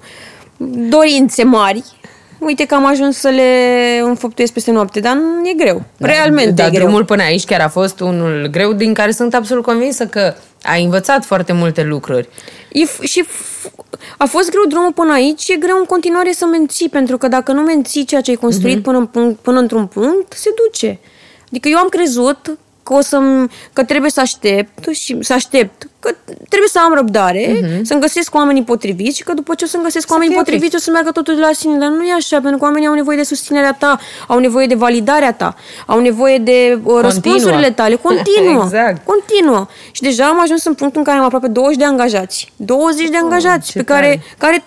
dorințe 0.89 1.44
mari, 1.44 1.84
uite 2.39 2.65
că 2.65 2.75
am 2.75 2.86
ajuns 2.86 3.18
să 3.18 3.30
le 3.30 3.50
înfăptuiesc 4.04 4.54
peste 4.54 4.72
noapte, 4.72 5.00
dar 5.00 5.18
e 5.44 5.54
greu. 5.54 5.84
Realmente 5.98 6.51
Dar 6.51 6.65
e 6.68 6.70
greu. 6.70 6.80
Da, 6.80 6.86
drumul 6.86 7.06
până 7.06 7.24
aici 7.24 7.46
chiar 7.46 7.62
a 7.62 7.70
fost 7.70 8.00
unul 8.00 8.48
greu, 8.51 8.74
din 8.74 8.94
care 8.94 9.12
sunt 9.12 9.34
absolut 9.34 9.63
convinsă 9.63 10.06
că 10.06 10.34
ai 10.63 10.84
învățat 10.84 11.25
foarte 11.25 11.54
multe 11.54 11.84
lucruri. 11.84 12.30
E 12.72 12.86
f- 12.86 13.01
și 13.04 13.24
f- 13.25 13.72
a 14.18 14.25
fost 14.25 14.50
greu 14.50 14.63
drumul 14.68 14.92
până 14.94 15.13
aici, 15.13 15.48
e 15.48 15.56
greu 15.56 15.77
în 15.77 15.86
continuare 15.86 16.32
să 16.32 16.46
menții, 16.46 16.89
pentru 16.89 17.18
că 17.18 17.27
dacă 17.27 17.51
nu 17.51 17.62
menții 17.62 18.06
ceea 18.06 18.22
ce 18.22 18.30
ai 18.32 18.38
construit 18.38 18.82
până, 18.84 18.98
în 18.98 19.06
punct, 19.06 19.39
până 19.39 19.60
într-un 19.60 19.86
punct, 19.88 20.34
se 20.34 20.50
duce. 20.65 21.00
Adică 21.50 21.70
eu 21.70 21.77
am 21.77 21.88
crezut 21.89 22.58
că 22.86 22.94
o 22.94 23.01
să 23.01 23.22
că 23.74 23.84
trebuie 23.84 24.12
să 24.12 24.20
aștept 24.20 24.88
și 24.94 25.18
să 25.22 25.34
aștept, 25.34 25.88
că 26.00 26.10
trebuie 26.50 26.70
să 26.70 26.80
am 26.86 26.94
răbdare, 26.94 27.60
să-mi 27.84 28.01
găsesc 28.01 28.36
oamenii 28.36 28.63
potriviți 28.63 29.18
și 29.18 29.24
că 29.24 29.34
după 29.34 29.54
ce 29.56 29.63
o 29.63 29.68
să-mi 29.68 29.84
găsesc 29.84 30.12
oamenii 30.12 30.34
fie 30.34 30.39
ok. 30.39 30.46
potriviți 30.46 30.75
o 30.75 30.80
să 30.80 30.92
meargă 30.92 31.12
totul 31.12 31.36
de 31.36 31.42
la 31.42 31.51
sine, 31.54 31.77
dar 31.77 31.89
nu 31.89 32.04
e 32.04 32.13
așa, 32.13 32.39
pentru 32.39 32.58
că 32.58 32.63
oamenii 32.63 32.88
au 32.88 32.94
nevoie 32.94 33.18
de 33.18 33.24
susținerea 33.24 33.74
ta, 33.74 34.00
au 34.27 34.39
nevoie 34.39 34.68
de 34.68 34.75
validarea 34.75 35.34
ta, 35.34 35.56
au 35.86 36.00
nevoie 36.00 36.38
de 36.38 36.80
uh, 36.84 37.00
răspunsurile 37.01 37.72
tale, 37.72 37.96
continuă. 37.96 38.63
Exact. 38.65 39.06
Continuă. 39.06 39.68
Și 39.92 40.01
deja 40.01 40.25
am 40.25 40.42
ajuns 40.42 40.65
în 40.65 40.74
punctul 40.74 41.00
în 41.00 41.06
care 41.06 41.18
am 41.18 41.25
aproape 41.25 41.48
20 41.48 41.77
de 41.77 41.86
angajați. 41.86 42.54
20 42.56 43.10
de 43.10 43.18
angajați 43.18 43.72
ce 43.72 43.77
pe 43.77 43.84
care, 43.84 44.08
tare. 44.08 44.22
care 44.38 44.63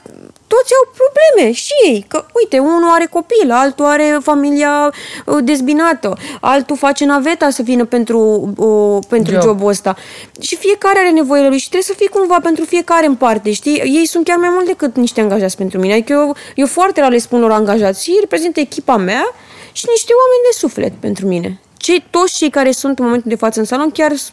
toți 0.49 0.73
au 0.78 0.93
probleme 1.00 1.52
și 1.52 1.73
ei. 1.87 2.05
Că, 2.09 2.25
uite, 2.43 2.59
unul 2.59 2.88
are 2.90 3.07
copil, 3.07 3.50
altul 3.50 3.85
are 3.85 4.19
familia 4.23 4.93
uh, 5.26 5.37
dezbinată, 5.43 6.17
altul 6.40 6.76
face 6.76 7.05
naveta 7.05 7.50
să 7.50 7.62
vină 7.62 7.85
pentru, 7.85 8.19
uh, 8.57 9.05
pentru 9.09 9.33
Job. 9.33 9.43
jobul 9.43 9.69
ăsta. 9.69 9.97
Și 10.40 10.57
fiecare 10.57 10.99
are 10.99 11.11
nevoile 11.11 11.49
lui 11.49 11.59
și 11.59 11.69
trebuie 11.69 11.90
să 11.90 11.95
fii 11.99 12.09
cumva 12.09 12.37
pentru 12.43 12.64
fiecare 12.64 13.07
în 13.07 13.14
parte, 13.14 13.52
știi? 13.52 13.76
Ei 13.85 14.07
sunt 14.07 14.25
chiar 14.25 14.37
mai 14.37 14.49
mult 14.52 14.67
decât 14.67 14.97
niște 14.97 15.21
angajați 15.21 15.57
pentru 15.57 15.78
mine. 15.81 15.93
Adică 15.93 16.12
eu, 16.12 16.37
eu 16.55 16.67
foarte 16.67 17.00
rar 17.00 17.11
le 17.11 17.19
spun 17.19 17.40
lor 17.40 17.50
angajați. 17.50 18.11
Ei 18.11 18.17
reprezintă 18.21 18.61
echipa 18.61 18.97
mea 18.97 19.35
și 19.73 19.85
niște 19.88 20.12
oameni 20.12 20.43
de 20.50 20.57
suflet 20.59 20.93
pentru 21.00 21.26
mine. 21.26 21.61
Cei, 21.76 22.05
toți 22.11 22.37
cei 22.37 22.50
care 22.50 22.71
sunt 22.71 22.99
în 22.99 23.05
momentul 23.05 23.31
de 23.31 23.37
față 23.37 23.59
în 23.59 23.64
salon 23.64 23.90
chiar 23.90 24.17
s- 24.17 24.33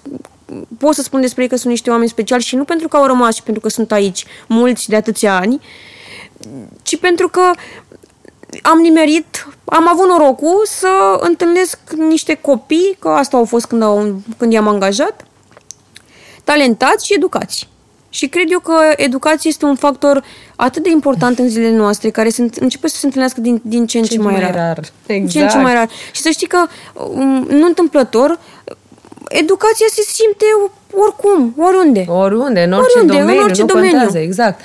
pot 0.80 0.94
să 0.94 1.02
spun 1.02 1.22
despre 1.22 1.44
ei 1.44 1.50
că 1.50 1.56
sunt 1.56 1.70
niște 1.72 1.90
oameni 1.90 2.10
speciali 2.10 2.42
și 2.42 2.56
nu 2.56 2.64
pentru 2.64 2.88
că 2.88 2.98
au 2.98 3.06
rămas 3.06 3.36
și 3.36 3.44
pentru 3.44 3.62
că 3.62 3.70
sunt 3.70 3.92
aici 3.92 4.26
mulți 4.48 4.90
de 4.90 4.96
atâția 4.96 5.36
ani, 5.38 5.62
ci 6.84 6.98
pentru 6.98 7.28
că 7.30 7.42
am 8.62 8.80
nimerit, 8.80 9.48
am 9.66 9.88
avut 9.88 10.08
norocul 10.08 10.62
să 10.66 11.18
întâlnesc 11.20 11.80
niște 12.10 12.34
copii, 12.34 12.96
că 13.00 13.10
asta 13.10 13.38
au 13.38 13.46
fost 13.46 13.66
când, 13.66 13.82
au, 13.82 14.22
când 14.38 14.52
i-am 14.52 14.68
angajat, 14.68 15.26
talentați 16.44 17.06
și 17.06 17.14
educați. 17.14 17.68
Și 18.10 18.28
cred 18.28 18.52
eu 18.52 18.60
că 18.60 18.74
educația 18.96 19.50
este 19.50 19.66
un 19.66 19.76
factor 19.76 20.24
atât 20.56 20.84
de 20.84 20.90
important 20.90 21.40
în 21.40 21.50
zilele 21.50 21.76
noastre, 21.76 22.10
care 22.10 22.30
se, 22.30 22.44
înt- 22.44 22.58
începe 22.60 22.88
să 22.88 22.98
se 22.98 23.06
întâlnească 23.06 23.42
din, 23.42 23.62
din 23.64 23.88
ce 23.88 23.98
în 23.98 24.04
ce, 24.04 24.20
mai, 24.20 24.40
rar. 24.52 24.80
Din 25.06 25.16
ce 25.16 25.20
în 25.20 25.28
ce 25.28 25.40
Exact. 25.44 25.64
mai 25.64 25.74
rar. 25.74 25.90
Și 26.12 26.22
să 26.22 26.30
știi 26.30 26.48
că, 26.48 26.66
um, 26.94 27.48
nu 27.50 27.66
întâmplător, 27.66 28.40
educația 29.28 29.86
se 29.90 30.02
simte 30.02 30.46
oricum, 30.92 31.54
oriunde. 31.58 32.06
Oriunde, 32.08 32.64
în 32.64 32.72
orice 32.74 32.92
Oriunde, 32.98 33.14
în 33.14 33.20
domeniu, 33.20 33.44
orice 33.44 33.62
nu 33.62 33.68
domeniu. 33.68 33.90
contează, 33.92 34.18
exact. 34.18 34.60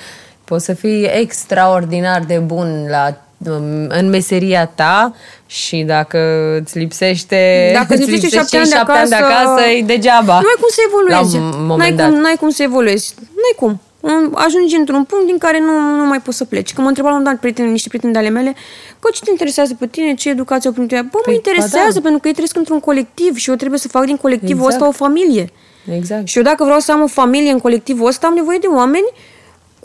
Poți 0.51 0.65
să 0.65 0.73
fii 0.73 1.09
extraordinar 1.19 2.21
de 2.27 2.37
bun 2.37 2.85
la, 2.89 3.17
um, 3.51 3.87
în 3.87 4.09
meseria 4.09 4.65
ta 4.65 5.15
și 5.45 5.77
dacă 5.77 6.17
îți 6.61 6.77
lipsește, 6.77 7.71
Dacă 7.73 7.93
îți 7.93 8.09
lipsește 8.09 8.37
șapte 8.37 8.57
ani 8.57 8.69
de 8.69 8.75
șapte 8.75 8.91
ani 8.91 9.09
de 9.09 9.15
acasă, 9.15 9.41
acasă, 9.41 9.67
e 9.67 9.81
degeaba. 9.81 10.33
Nu 10.33 10.47
ai 10.53 10.59
cum 10.59 10.69
să 10.69 10.81
evoluezi. 10.87 11.35
La 11.35 11.41
un 11.41 11.49
N-ai 11.49 11.65
moment 11.67 11.97
dat. 11.97 12.09
cum, 12.09 12.19
n-ai 12.19 12.35
cum 12.39 12.49
să 12.49 12.63
evoluezi. 12.63 13.13
N-ai 13.17 13.55
cum. 13.55 13.79
Um, 13.99 14.31
Ajungi 14.35 14.75
într-un 14.75 15.03
punct 15.03 15.25
din 15.25 15.37
care 15.37 15.59
nu, 15.59 15.79
nu 15.79 16.05
mai 16.05 16.21
poți 16.21 16.37
să 16.37 16.45
pleci. 16.45 16.73
Că 16.73 16.81
mă 16.81 16.87
întrebau 16.87 17.11
la 17.11 17.17
un 17.17 17.23
dat 17.23 17.35
prieteni, 17.35 17.71
niște 17.71 17.87
prieteni 17.87 18.13
de 18.13 18.19
ale 18.19 18.29
mele, 18.29 18.55
că 18.99 19.09
ce 19.13 19.21
te 19.23 19.29
interesează 19.29 19.75
pe 19.79 19.87
tine, 19.87 20.13
ce 20.13 20.29
educație 20.29 20.69
au 20.69 20.73
primit 20.73 20.91
Bă, 20.91 20.97
mă 21.13 21.19
Păi, 21.23 21.33
interesează 21.33 21.93
ba 21.93 21.93
da. 21.93 22.01
pentru 22.01 22.19
că 22.19 22.27
ei 22.27 22.33
trăiesc 22.33 22.55
într-un 22.55 22.79
colectiv 22.79 23.35
și 23.35 23.49
eu 23.49 23.55
trebuie 23.55 23.79
să 23.79 23.87
fac 23.87 24.05
din 24.05 24.17
colectivul 24.17 24.65
Exact. 24.65 24.73
ăsta 24.73 24.87
o 24.87 25.05
familie. 25.05 25.51
Exact. 25.97 26.27
Și 26.27 26.37
eu 26.37 26.43
dacă 26.43 26.63
vreau 26.63 26.79
să 26.79 26.91
am 26.91 27.01
o 27.01 27.07
familie 27.07 27.51
în 27.51 27.59
colectivul 27.59 28.07
ăsta, 28.07 28.27
am 28.27 28.33
nevoie 28.33 28.57
de 28.61 28.67
oameni 28.67 29.09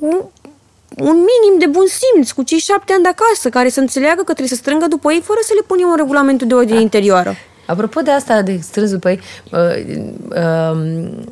cu 0.01 0.33
un 0.97 1.15
minim 1.17 1.59
de 1.59 1.67
bun 1.67 1.85
simț, 1.87 2.31
cu 2.31 2.43
cei 2.43 2.59
șapte 2.59 2.93
ani 2.93 3.03
de 3.03 3.09
acasă, 3.09 3.49
care 3.49 3.69
să 3.69 3.81
înțeleagă 3.81 4.17
că 4.17 4.23
trebuie 4.33 4.49
să 4.49 4.55
strângă 4.55 4.87
după 4.89 5.13
ei 5.13 5.23
fără 5.25 5.39
să 5.43 5.53
le 5.55 5.63
pun 5.67 5.79
eu 5.81 5.91
în 5.91 5.97
regulamentul 5.97 6.47
de 6.47 6.55
ordine 6.55 6.81
interioară. 6.81 7.35
Apropo 7.69 8.01
de 8.01 8.11
asta 8.11 8.43
de 8.43 8.59
strâns 8.63 8.91
după 8.91 9.11
ei, 9.11 9.21
uh, 9.53 9.61
uh, 10.29 10.79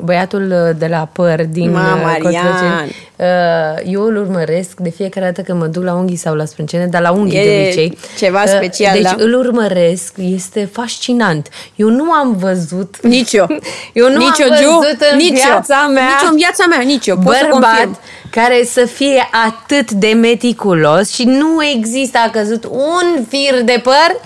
băiatul 0.05 0.75
de 0.79 0.87
la 0.87 1.09
păr 1.13 1.45
din 1.51 1.71
Ma, 1.71 1.95
uh, 1.95 2.01
Marian. 2.03 2.43
Cotroceni, 2.45 2.97
uh, 3.17 3.93
eu 3.93 4.03
îl 4.03 4.17
urmăresc 4.17 4.79
de 4.81 4.91
fiecare 4.91 5.27
dată 5.27 5.41
când 5.41 5.59
mă 5.61 5.67
duc 5.67 5.83
la 5.85 5.95
unghii 5.95 6.17
sau 6.17 6.35
la 6.35 6.45
sprâncene, 6.45 6.87
dar 6.87 7.01
la 7.03 7.11
unghii 7.11 7.39
E 7.39 7.45
de 7.45 7.63
obicei. 7.65 7.99
ceva 8.19 8.43
Uh, 8.43 8.49
special, 8.57 8.93
Deci 8.93 9.03
da. 9.03 9.15
îl 9.19 9.35
urmăresc, 9.35 10.15
este 10.17 10.69
fascinant. 10.73 11.49
Eu 11.77 11.89
nu 11.89 12.13
am 12.13 12.37
văzut... 12.37 12.97
Nici 13.17 13.33
eu. 13.33 13.47
Eu 13.93 14.09
nu 14.11 14.17
nici 14.17 14.41
am 14.41 14.51
eu, 14.51 14.57
Giu, 14.57 14.71
văzut 14.79 15.01
în 15.13 15.17
nici 15.17 15.29
eu. 15.29 15.35
viața 15.35 15.87
mea 15.93 16.03
Nici 16.05 16.23
eu, 16.23 16.29
în 16.31 16.37
viața 16.37 16.65
mea, 16.69 16.81
nici 16.81 17.07
eu. 17.07 17.17
Pot 17.19 17.35
să 17.35 17.47
bărbat 17.51 17.71
confirm. 17.71 17.99
Care 18.35 18.65
să 18.65 18.85
fie 18.85 19.29
atât 19.47 19.91
de 19.91 20.07
meticulos 20.09 21.13
și 21.13 21.25
nu 21.25 21.65
există, 21.65 22.19
a 22.27 22.31
căzut 22.31 22.65
un 22.65 23.25
fir 23.29 23.63
de 23.65 23.81
păr, 23.83 24.17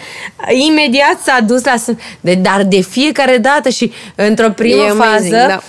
imediat 0.69 1.19
s-a 1.25 1.39
dus 1.47 1.65
la... 1.65 1.75
sân- 1.75 2.19
De, 2.21 2.35
dar 2.35 2.63
de 2.65 2.81
fiecare 2.81 3.37
dată 3.39 3.69
și 3.69 3.93
într-o 4.15 4.51
primă 4.51 4.83
E 4.83 4.89
amazing, 4.89 5.35
fază, 5.35 5.47
da. 5.49 5.61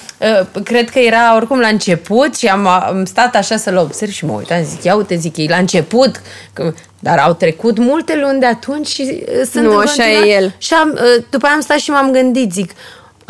uh, 0.55 0.63
cred 0.63 0.89
că 0.89 0.99
era 0.99 1.35
oricum 1.35 1.59
la 1.59 1.67
început 1.67 2.35
și 2.35 2.47
am, 2.47 2.67
am 2.67 3.05
stat 3.05 3.35
așa 3.35 3.57
să-l 3.57 3.77
observ 3.77 4.11
și 4.11 4.25
mă 4.25 4.33
uitam, 4.33 4.63
zic, 4.63 4.83
ia 4.83 4.95
uite, 4.95 5.15
zic, 5.15 5.37
e 5.37 5.45
la 5.49 5.57
început, 5.57 6.21
că, 6.53 6.73
dar 6.99 7.17
au 7.17 7.33
trecut 7.33 7.77
multe 7.77 8.15
luni 8.23 8.39
de 8.39 8.45
atunci 8.45 8.87
și 8.87 9.01
uh, 9.01 9.41
sunt 9.51 9.63
Nu, 9.65 9.71
în 9.75 9.79
așa 9.79 10.07
e 10.09 10.13
continuare. 10.13 10.41
el. 10.43 10.53
Și 10.57 10.73
am, 10.73 10.91
uh, 10.93 11.23
după 11.29 11.45
aia 11.45 11.55
am 11.55 11.61
stat 11.61 11.77
și 11.77 11.89
m-am 11.89 12.11
gândit, 12.11 12.51
zic, 12.51 12.71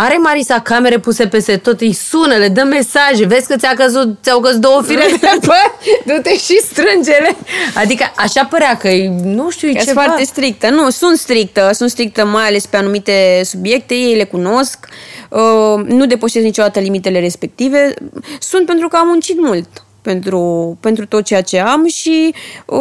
are 0.01 0.17
Marisa 0.17 0.59
camere 0.61 0.99
puse 0.99 1.27
peste 1.27 1.57
tot, 1.57 1.81
îi 1.81 1.93
sună, 1.93 2.35
le 2.35 2.47
dă 2.47 2.63
mesaje, 2.63 3.25
vezi 3.25 3.47
că 3.47 3.55
ți-a 3.55 3.73
căzut, 3.73 4.17
ți-au 4.23 4.39
căzut 4.39 4.61
două 4.61 4.81
fire 4.81 5.05
de 5.11 5.27
păr, 5.47 5.73
du-te 6.05 6.37
și 6.37 6.59
strângele. 6.61 7.35
Adică 7.75 8.11
așa 8.15 8.45
părea 8.45 8.77
că 8.77 8.87
e, 8.87 9.09
nu 9.23 9.49
știu, 9.49 9.67
e 9.67 9.73
Că 9.73 9.83
ceva. 9.83 10.01
foarte 10.01 10.23
strictă. 10.23 10.69
Nu, 10.69 10.89
sunt 10.89 11.17
strictă. 11.17 11.69
Sunt 11.73 11.89
strictă 11.89 12.25
mai 12.25 12.47
ales 12.47 12.65
pe 12.65 12.77
anumite 12.77 13.41
subiecte. 13.43 13.93
Ei 13.93 14.15
le 14.15 14.23
cunosc. 14.23 14.87
Uh, 15.29 15.83
nu 15.85 16.05
depășesc 16.05 16.45
niciodată 16.45 16.79
limitele 16.79 17.19
respective. 17.19 17.93
Sunt 18.39 18.65
pentru 18.65 18.87
că 18.87 18.95
am 18.95 19.07
muncit 19.07 19.41
mult 19.41 19.67
pentru, 20.01 20.77
pentru 20.81 21.05
tot 21.05 21.23
ceea 21.23 21.41
ce 21.41 21.59
am 21.59 21.87
și 21.87 22.33
uh, 22.65 22.79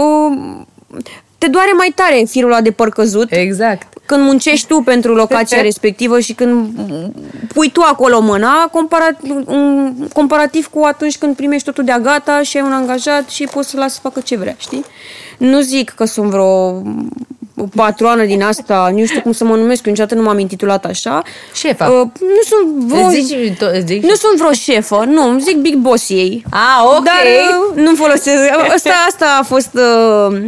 te 1.38 1.46
doare 1.46 1.72
mai 1.76 1.92
tare 1.94 2.24
firul 2.28 2.50
ăla 2.50 2.60
de 2.60 2.70
păr 2.70 2.88
căzut 2.88 3.32
Exact. 3.32 3.97
Când 4.08 4.22
muncești 4.22 4.66
tu 4.66 4.80
pentru 4.80 5.14
locația 5.14 5.60
respectivă 5.70 6.20
și 6.20 6.32
când 6.32 6.68
pui 7.54 7.70
tu 7.70 7.80
acolo 7.80 8.20
mâna, 8.20 8.68
comparat, 8.72 9.16
un, 9.46 9.94
comparativ 10.12 10.66
cu 10.66 10.84
atunci 10.84 11.18
când 11.18 11.36
primești 11.36 11.64
totul 11.64 11.84
de 11.84 11.98
gata 12.02 12.42
și 12.42 12.56
ai 12.56 12.62
un 12.62 12.72
angajat 12.72 13.28
și 13.28 13.48
poți 13.50 13.70
să 13.70 13.76
lasă 13.76 13.94
să 13.94 14.00
facă 14.02 14.20
ce 14.20 14.36
vrea, 14.36 14.54
știi? 14.58 14.84
Nu 15.38 15.60
zic 15.60 15.90
că 15.90 16.04
sunt 16.04 16.30
vreo 16.30 16.82
patroană 17.74 18.24
din 18.24 18.42
asta, 18.42 18.90
nu 18.94 19.04
știu 19.04 19.20
cum 19.20 19.32
să 19.32 19.44
mă 19.44 19.56
numesc, 19.56 19.86
eu 19.86 19.92
niciodată 19.92 20.14
nu 20.14 20.22
m-am 20.22 20.38
intitulat 20.38 20.84
așa. 20.84 21.22
Șefa. 21.54 21.88
Uh, 21.88 22.06
nu 22.20 22.42
sunt 22.48 22.84
vreo... 22.84 23.06
Îți 23.06 23.20
zici, 23.20 23.56
to- 23.56 23.72
îți 23.72 23.86
zici 23.86 24.02
Nu 24.02 24.14
sunt 24.14 24.36
vreo 24.38 24.52
șefă, 24.52 25.04
nu, 25.06 25.28
îmi 25.28 25.40
zic 25.40 25.56
big 25.56 25.76
boss 25.76 26.08
ei. 26.08 26.44
A, 26.50 26.84
ok. 26.84 27.04
Dar 27.04 27.24
uh, 27.24 27.82
nu 27.82 27.94
folosesc. 27.94 28.42
Asta, 28.74 28.90
asta 29.08 29.38
a 29.40 29.42
fost, 29.42 29.70
uh, 29.74 30.46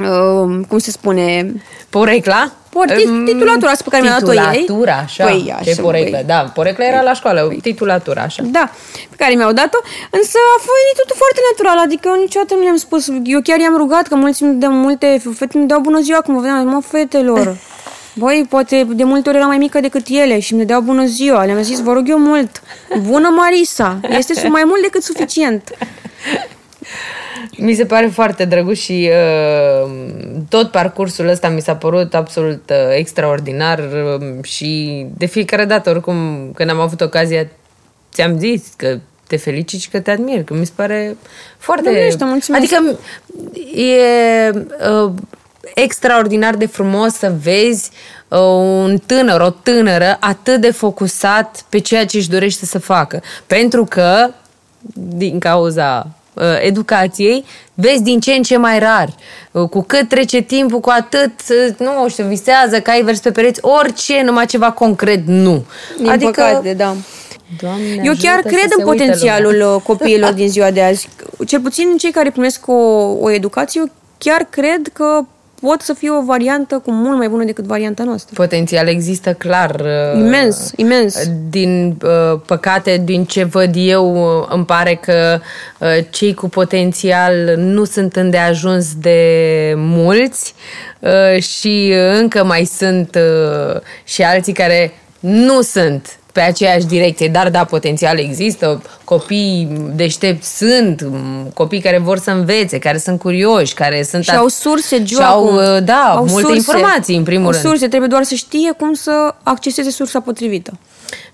uh, 0.00 0.60
cum 0.68 0.78
se 0.78 0.90
spune, 0.90 1.52
Porecla? 1.90 2.52
Por- 2.68 2.90
tit- 2.96 3.08
Mm, 3.08 3.24
titulatura 3.24 3.70
asta 3.70 3.84
pe 3.84 3.90
care 3.90 4.02
mi-a 4.02 4.12
dat-o 4.18 4.32
ei. 4.32 4.38
Titulatura, 4.60 4.96
așa. 5.04 5.24
Păi, 5.24 5.52
așa, 5.58 5.70
Ce 5.74 5.80
poreclă, 5.80 6.16
păi. 6.16 6.26
da. 6.26 6.50
Porecla 6.54 6.84
era 6.84 7.02
la 7.02 7.12
școală, 7.14 7.52
titulatura, 7.62 8.22
așa. 8.22 8.42
Da, 8.46 8.70
pe 9.10 9.16
care 9.18 9.34
mi-au 9.34 9.52
dat-o, 9.52 9.78
însă 10.10 10.38
a 10.56 10.58
fost 10.58 10.96
totul 11.00 11.16
foarte 11.16 11.40
natural, 11.50 11.78
adică 11.84 12.08
eu 12.14 12.20
niciodată 12.20 12.54
nu 12.54 12.62
le-am 12.62 12.76
spus, 12.76 13.08
eu 13.24 13.40
chiar 13.40 13.58
i-am 13.58 13.76
rugat, 13.76 14.06
că 14.06 14.14
mulți 14.14 14.42
îmi 14.42 14.60
dau 14.60 14.70
multe 14.72 15.22
fete 15.34 15.56
îmi 15.58 15.66
dau 15.68 15.80
bună 15.80 16.00
ziua 16.00 16.20
când 16.20 16.36
mă 16.36 16.42
vedeam, 16.42 16.68
mă, 16.68 16.80
fetelor, 16.80 17.56
Băi, 18.18 18.46
poate 18.48 18.86
de 18.90 19.04
multe 19.04 19.28
ori 19.28 19.38
era 19.38 19.46
mai 19.46 19.58
mică 19.58 19.80
decât 19.80 20.06
ele 20.08 20.40
și 20.40 20.54
mi 20.54 20.64
dau 20.64 20.80
bună 20.80 21.04
ziua. 21.04 21.44
Le-am 21.44 21.62
zis, 21.62 21.80
vă 21.80 21.92
rog 21.92 22.08
eu 22.08 22.18
mult, 22.18 22.62
bună 23.02 23.28
Marisa, 23.28 23.98
este 24.08 24.34
su- 24.34 24.48
mai 24.48 24.62
mult 24.66 24.82
decât 24.82 25.02
suficient. 25.02 25.70
Mi 27.56 27.74
se 27.74 27.84
pare 27.84 28.06
foarte 28.06 28.44
drăguț 28.44 28.78
și 28.78 29.10
uh, 29.84 29.90
tot 30.48 30.70
parcursul 30.70 31.28
ăsta 31.28 31.48
mi 31.48 31.60
s-a 31.60 31.76
părut 31.76 32.14
absolut 32.14 32.70
uh, 32.70 32.96
extraordinar 32.96 33.78
uh, 33.78 34.44
și 34.44 35.04
de 35.16 35.26
fiecare 35.26 35.64
dată, 35.64 35.90
oricum, 35.90 36.50
când 36.54 36.70
am 36.70 36.80
avut 36.80 37.00
ocazia, 37.00 37.46
ți-am 38.12 38.38
zis 38.38 38.62
că 38.76 38.98
te 39.26 39.36
felicit 39.36 39.80
și 39.80 39.88
că 39.88 40.00
te 40.00 40.10
admir, 40.10 40.44
că 40.44 40.54
mi 40.54 40.66
se 40.66 40.72
pare 40.74 41.16
foarte... 41.58 41.82
Dumnezește, 41.82 42.24
mulțumesc. 42.24 42.72
Adică 42.72 42.98
e 43.80 44.50
uh, 44.90 45.12
extraordinar 45.74 46.54
de 46.54 46.66
frumos 46.66 47.12
să 47.12 47.32
vezi 47.42 47.90
uh, 48.28 48.38
un 48.38 48.98
tânăr, 49.06 49.40
o 49.40 49.50
tânără 49.50 50.16
atât 50.20 50.60
de 50.60 50.70
focusat 50.70 51.64
pe 51.68 51.78
ceea 51.78 52.06
ce 52.06 52.16
își 52.16 52.30
dorește 52.30 52.66
să 52.66 52.78
facă. 52.78 53.22
Pentru 53.46 53.84
că, 53.84 54.30
din 54.94 55.38
cauza 55.38 56.06
uh, 56.06 56.25
educației, 56.62 57.44
vezi 57.74 58.02
din 58.02 58.20
ce 58.20 58.32
în 58.32 58.42
ce 58.42 58.56
mai 58.56 58.78
rar. 58.78 59.08
Uh, 59.50 59.68
Cu 59.68 59.82
cât 59.82 60.08
trece 60.08 60.40
timpul, 60.40 60.80
cu 60.80 60.90
atât, 60.90 61.32
uh, 61.48 61.74
nu 61.78 62.08
știu, 62.08 62.24
visează 62.24 62.80
că 62.80 62.90
ai 62.90 63.02
vers 63.02 63.20
pe 63.20 63.30
pereți, 63.30 63.60
orice, 63.62 64.22
numai 64.24 64.46
ceva 64.46 64.70
concret, 64.70 65.26
nu. 65.26 65.64
Din 65.96 66.08
adică, 66.08 66.30
păcate, 66.30 66.74
da. 66.74 66.94
Doamne 67.60 68.00
Eu 68.02 68.12
chiar 68.18 68.32
ajută 68.32 68.48
să 68.48 68.54
cred 68.54 68.68
se 68.68 68.74
în 68.82 68.88
uite 68.88 69.04
potențialul 69.04 69.52
lumea. 69.52 69.74
uh, 69.74 69.82
copiilor 69.90 70.32
din 70.32 70.48
ziua 70.48 70.70
de 70.70 70.82
azi. 70.82 71.08
Cel 71.46 71.60
puțin 71.60 71.96
cei 71.96 72.10
care 72.10 72.30
primesc 72.30 72.66
o, 72.66 72.72
o 73.20 73.30
educație, 73.30 73.80
eu 73.80 73.90
chiar 74.18 74.46
cred 74.50 74.88
că 74.92 75.24
pot 75.66 75.80
să 75.80 75.92
fie 75.92 76.10
o 76.10 76.24
variantă 76.24 76.78
cu 76.84 76.90
mult 76.90 77.16
mai 77.18 77.28
bună 77.28 77.44
decât 77.44 77.64
varianta 77.64 78.02
noastră. 78.04 78.34
Potențial 78.34 78.88
există 78.88 79.32
clar. 79.32 79.80
uh, 79.80 80.18
Imens, 80.18 80.72
imens. 80.76 81.28
Din 81.50 81.96
uh, 82.02 82.40
păcate, 82.46 83.02
din 83.04 83.24
ce 83.24 83.44
văd 83.44 83.70
eu, 83.74 84.38
uh, 84.38 84.46
îmi 84.48 84.64
pare 84.64 84.94
că 85.02 85.40
uh, 85.78 85.88
cei 86.10 86.34
cu 86.34 86.48
potențial 86.48 87.54
nu 87.56 87.84
sunt 87.84 88.16
îndeajuns 88.16 88.94
de 88.94 89.20
mulți 89.76 90.54
uh, 91.00 91.42
și 91.42 91.94
încă 92.20 92.44
mai 92.44 92.64
sunt 92.64 93.18
uh, 93.74 93.80
și 94.04 94.22
alții 94.22 94.52
care 94.52 94.92
nu 95.20 95.60
sunt 95.60 96.18
pe 96.36 96.42
aceeași 96.42 96.86
direcție, 96.86 97.28
dar 97.28 97.50
da, 97.50 97.64
potențial 97.64 98.18
există, 98.18 98.82
copii 99.04 99.68
deștepți 99.94 100.56
sunt, 100.56 101.02
m, 101.02 101.50
copii 101.54 101.80
care 101.80 101.98
vor 101.98 102.18
să 102.18 102.30
învețe, 102.30 102.78
care 102.78 102.98
sunt 102.98 103.18
curioși, 103.18 103.74
care 103.74 104.02
sunt... 104.02 104.24
Și 104.24 104.30
au 104.30 104.48
surse, 104.48 105.04
și 105.04 105.16
au, 105.16 105.44
acum. 105.44 105.56
uh, 105.56 105.82
da, 105.84 106.14
au 106.16 106.26
multe 106.26 106.40
surse. 106.40 106.56
informații, 106.56 107.16
în 107.16 107.22
primul 107.22 107.44
au 107.44 107.50
rând. 107.50 107.64
surse, 107.64 107.88
trebuie 107.88 108.08
doar 108.08 108.22
să 108.22 108.34
știe 108.34 108.72
cum 108.78 108.92
să 108.92 109.34
acceseze 109.42 109.90
sursa 109.90 110.20
potrivită. 110.20 110.78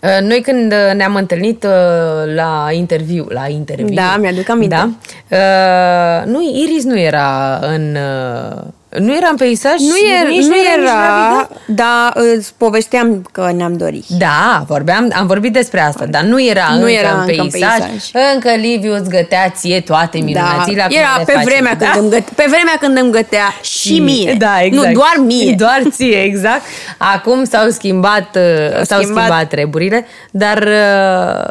Uh, 0.00 0.26
Noi 0.28 0.40
când 0.40 0.72
uh, 0.72 0.94
ne-am 0.94 1.14
întâlnit 1.14 1.64
uh, 1.64 2.34
la 2.34 2.68
interviu, 2.72 3.26
la 3.28 3.48
interviu. 3.48 3.94
Da, 3.94 4.16
mi-aduc 4.20 4.48
aminte. 4.48 4.74
Da. 4.74 4.90
Uh, 5.36 6.26
Nu, 6.26 6.40
Iris 6.64 6.84
nu 6.84 6.98
era 6.98 7.58
în 7.62 7.96
uh, 7.96 8.62
nu 8.98 9.14
era 9.16 9.26
în 9.30 9.36
peisaj. 9.36 9.78
Nu, 9.78 9.96
e, 9.96 10.28
nici 10.28 10.44
nu 10.44 10.48
nici 10.54 10.66
era, 10.78 10.82
gravidă? 10.82 11.60
dar 11.66 12.12
îți 12.36 12.52
povesteam 12.56 13.28
că 13.32 13.50
ne-am 13.56 13.76
dorit. 13.76 14.04
Da, 14.08 14.64
vorbeam, 14.68 15.10
am 15.16 15.26
vorbit 15.26 15.52
despre 15.52 15.80
asta, 15.80 16.06
dar 16.06 16.22
nu 16.22 16.42
era 16.42 16.66
Nu 16.70 16.76
încă, 16.76 16.90
era 16.90 17.10
în, 17.12 17.20
încă 17.26 17.42
în 17.42 17.48
peisaj. 17.50 17.78
peisaj. 17.78 18.24
Încă 18.34 18.50
Liviu 18.56 18.94
îți 18.94 19.08
gătea 19.10 19.48
ție 19.56 19.80
toate 19.80 20.18
minunățile. 20.18 20.82
acum 20.82 20.94
Da. 20.94 21.00
era 21.00 21.14
le 21.18 21.24
pe 21.24 21.32
face. 21.32 21.44
vremea, 21.44 21.74
da? 21.74 21.86
când 21.86 22.00
îmi 22.02 22.10
găte, 22.10 22.32
pe 22.36 22.44
vremea 22.48 22.76
când 22.80 22.98
îmi 22.98 23.10
gătea 23.10 23.54
și 23.62 23.98
mie. 23.98 24.34
Da, 24.38 24.60
exact. 24.62 24.86
Nu, 24.86 24.92
doar 24.92 25.14
mie. 25.26 25.54
Doar 25.62 25.82
ție, 25.90 26.22
exact. 26.22 26.62
Acum 26.98 27.44
s-au 27.44 27.68
schimbat, 27.70 28.36
uh, 28.36 28.42
s-au 28.72 28.82
schimbat, 28.82 29.02
schimbat. 29.02 29.22
schimbat 29.22 29.48
treburile, 29.48 30.06
dar 30.30 30.58
uh, 30.58 31.44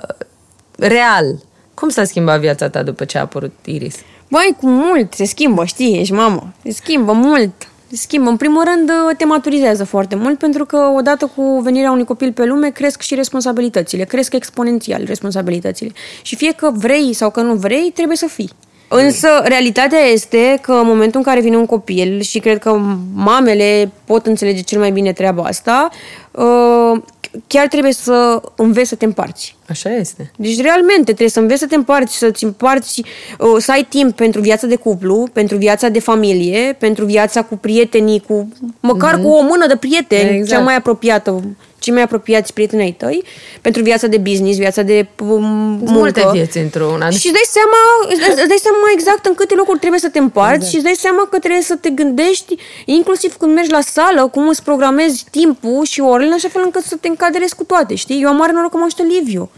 real, 0.88 1.26
cum 1.74 1.90
s-a 1.90 2.04
schimbat 2.04 2.40
viața 2.40 2.70
ta 2.70 2.84
după 2.84 3.06
ce 3.06 3.18
a 3.18 3.22
apărut 3.22 3.52
Iris? 3.66 3.96
Băi, 4.28 4.56
cu 4.60 4.68
mult, 4.68 5.14
se 5.14 5.26
schimbă, 5.26 5.66
știi, 5.66 6.00
ești 6.00 6.14
mamă. 6.14 6.54
Se 6.64 6.72
schimbă 6.72 7.12
mult. 7.12 7.52
Se 7.88 7.96
schimbă. 7.96 8.30
În 8.30 8.38
primul 8.38 8.64
rând, 8.64 8.92
te 9.18 9.26
maturizează 9.26 9.84
foarte 9.84 10.16
mult, 10.16 10.38
pentru 10.38 10.66
că 10.66 10.78
odată 10.78 11.32
cu 11.36 11.60
venirea 11.60 11.92
unui 11.92 12.06
copil 12.06 12.32
pe 12.32 12.46
lume, 12.46 12.70
cresc 12.70 13.02
și 13.02 13.16
responsabilitățile. 13.16 14.04
Cresc 14.04 14.34
exponențial 14.34 15.04
responsabilitățile. 15.06 15.92
Și 16.22 16.36
fie 16.36 16.52
că 16.52 16.72
vrei 16.74 17.14
sau 17.14 17.32
că 17.32 17.42
nu 17.42 17.54
vrei, 17.54 17.92
trebuie 17.94 18.18
să 18.18 18.26
fii. 18.26 18.50
Însă, 18.94 19.28
realitatea 19.44 20.00
este 20.00 20.60
că 20.62 20.72
în 20.72 20.88
momentul 20.88 21.20
în 21.20 21.26
care 21.26 21.42
vine 21.42 21.58
un 21.58 21.66
copil, 21.66 22.22
și 22.22 22.40
cred 22.40 22.60
că 22.60 22.80
mamele 23.14 23.92
pot 24.06 24.26
înțelege 24.26 24.62
cel 24.62 24.80
mai 24.80 24.92
bine 24.92 25.14
treaba 25.14 25.44
asta, 25.44 25.90
uh, 26.32 27.02
chiar 27.48 27.68
trebuie 27.68 27.94
să 27.94 28.42
înveți 28.56 28.90
să 28.90 28.96
te 28.96 29.06
împarți. 29.06 29.56
Așa 29.70 29.90
este. 29.90 30.32
Deci, 30.36 30.62
realmente, 30.62 31.04
trebuie 31.04 31.30
să 31.30 31.40
înveți 31.40 31.60
să 31.60 31.68
te 31.68 31.76
împarți, 31.76 32.18
să-ți 32.18 32.44
împarți, 32.44 33.04
uh, 33.40 33.56
să 33.58 33.72
ai 33.72 33.86
timp 33.90 34.16
pentru 34.16 34.42
viața 34.42 34.68
de 34.68 34.76
cuplu, 34.76 35.28
pentru 35.34 35.58
viața 35.58 35.90
de 35.90 36.00
familie, 36.00 36.76
pentru 36.80 37.06
viața 37.06 37.44
cu 37.44 37.58
prietenii, 37.58 38.24
cu 38.28 38.52
măcar 38.80 39.20
cu 39.22 39.28
o 39.28 39.42
mână 39.42 39.68
de 39.68 39.76
prieteni, 39.76 40.30
Exact. 40.30 40.50
cea 40.50 40.60
mai 40.60 40.76
apropiată, 40.76 41.44
cei 41.84 41.94
mai 41.94 42.02
apropiați 42.02 42.54
prieteni 42.54 42.82
ai 42.82 42.92
tăi, 42.92 43.24
pentru 43.62 43.82
viața 43.82 44.08
de 44.08 44.18
business, 44.18 44.58
viața 44.58 44.82
de 44.82 45.08
um, 45.20 45.44
muncă. 45.44 45.92
Multe 45.92 46.30
vieți 46.32 46.58
într-una. 46.58 47.10
Și 47.10 47.28
îți 47.28 47.38
dai 47.40 47.48
seama, 47.58 47.80
îți 48.10 48.40
îți 48.40 48.48
dai 48.48 48.62
seama 48.62 48.78
exact 48.94 49.26
în 49.26 49.34
câte 49.34 49.56
locuri 49.56 49.80
trebuie 49.80 50.00
să 50.00 50.10
te 50.10 50.20
împarți 50.20 50.54
exact. 50.54 50.72
și 50.72 50.76
îți 50.76 50.86
dai 50.86 50.98
seama 50.98 51.28
că 51.32 51.40
trebuie 51.40 51.62
să 51.62 51.76
te 51.76 51.90
gândești, 51.90 52.56
inclusiv 52.86 53.36
când 53.38 53.54
mergi 53.54 53.72
la 53.72 53.82
sală, 53.82 54.28
cum 54.28 54.48
îți 54.48 54.64
programezi 54.64 55.26
timpul 55.32 55.86
și 55.86 56.00
orele, 56.02 56.28
în 56.28 56.34
așa 56.34 56.50
fel 56.50 56.62
încât 56.66 56.84
să 56.84 56.96
te 56.96 57.08
încadrezi 57.08 57.56
cu 57.56 57.64
toate, 57.64 57.96
știi? 57.96 58.22
Eu 58.22 58.30
am 58.30 58.36
mare 58.36 58.52
noroc 58.52 58.72
că 58.72 58.78
mă 58.78 58.84
ajută 58.86 59.04
Liviu. 59.04 59.50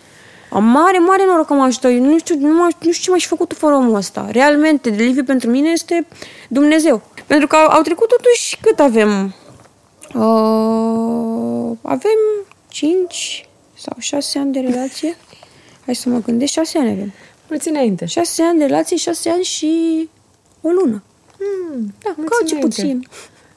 Am 0.50 0.64
mare, 0.64 1.00
mare 1.00 1.24
noroc 1.26 1.46
că 1.46 1.54
mă 1.54 1.64
ajută. 1.64 1.88
Eu 1.88 2.04
nu 2.04 2.18
știu, 2.18 2.36
nu, 2.40 2.54
mă, 2.54 2.68
nu 2.80 2.92
știu 2.92 3.04
ce 3.04 3.10
m-aș 3.10 3.22
fi 3.22 3.28
făcut 3.28 3.48
tu 3.48 3.56
fără 3.56 3.76
omul 3.76 3.96
ăsta. 3.96 4.28
Realmente, 4.32 4.90
Liviu 4.90 5.24
pentru 5.24 5.50
mine 5.50 5.70
este 5.70 6.08
Dumnezeu. 6.48 7.02
Pentru 7.28 7.48
că 7.48 7.56
au, 7.56 7.68
au 7.68 7.82
trecut 7.82 8.08
totuși 8.08 8.58
cât 8.62 8.80
avem? 8.80 9.34
Uh, 10.14 11.78
avem 11.82 12.20
5 12.68 13.50
sau 13.78 13.96
6 14.00 14.40
ani 14.40 14.54
de 14.54 14.60
relație. 14.60 15.16
Hai 15.86 15.96
să 15.96 16.10
mă 16.10 16.20
gândesc, 16.20 16.52
6 16.52 16.78
ani 16.78 16.90
avem. 16.90 17.12
Mulți 17.50 17.70
înainte. 17.70 18.06
6 18.06 18.44
ani 18.44 18.60
de 18.60 18.66
relație, 18.66 18.98
6 18.98 19.30
ani 19.30 19.44
și 19.44 20.10
o 20.62 20.70
lună. 20.70 21.04
Hmm, 21.38 21.94
da, 22.04 22.14
mulți 22.18 22.32
ca 22.32 22.46
ce 22.46 22.56
înainte. 22.56 22.82
puțin. 22.82 23.08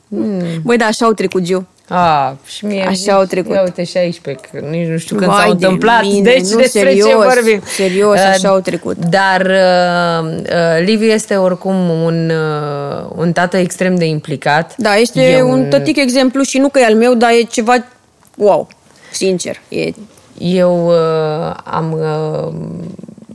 Mm. 0.09 0.63
Băi, 0.63 0.77
da, 0.77 0.87
așa 0.87 1.05
au 1.05 1.13
trecut, 1.13 1.43
Gio. 1.43 1.63
A, 1.89 2.37
și 2.45 2.65
mie... 2.65 2.85
Așa 2.89 3.13
au 3.13 3.25
trecut. 3.25 3.55
Ia 3.55 3.63
uite 3.63 3.85
și 3.85 3.93
16, 3.93 4.49
că 4.53 4.67
nici 4.71 4.89
nu 4.89 4.97
știu 4.97 5.17
când 5.17 5.31
Vai 5.31 5.41
s-au 5.41 5.55
de 5.55 5.65
întâmplat. 5.65 6.03
mine, 6.03 6.31
deci 6.31 6.41
nu, 6.41 6.57
despre 6.57 6.81
serios, 6.81 7.09
ce 7.09 7.15
vorbim? 7.15 7.61
serios, 7.65 8.19
Uh, 8.19 8.27
așa 8.35 8.49
au 8.49 8.61
trecut. 8.61 8.97
Dar 8.97 9.41
uh, 9.41 10.29
uh, 10.39 10.85
Liviu 10.85 11.07
este 11.07 11.37
oricum 11.37 11.89
un, 11.91 12.31
uh, 12.31 13.11
un 13.17 13.33
tată 13.33 13.57
extrem 13.57 13.95
de 13.95 14.05
implicat. 14.05 14.75
Da, 14.77 14.95
este 14.95 15.23
E 15.23 15.43
un 15.43 15.69
tătic 15.69 15.97
exemplu 15.97 16.43
și 16.43 16.59
nu 16.59 16.69
că 16.69 16.79
e 16.79 16.85
al 16.85 16.95
meu, 16.95 17.15
dar 17.15 17.31
e 17.31 17.43
ceva 17.43 17.75
wow, 18.37 18.69
sincer. 19.13 19.61
E 19.69 19.91
Eu 20.39 20.87
uh, 20.87 21.55
am... 21.65 21.93
Uh, 21.93 22.55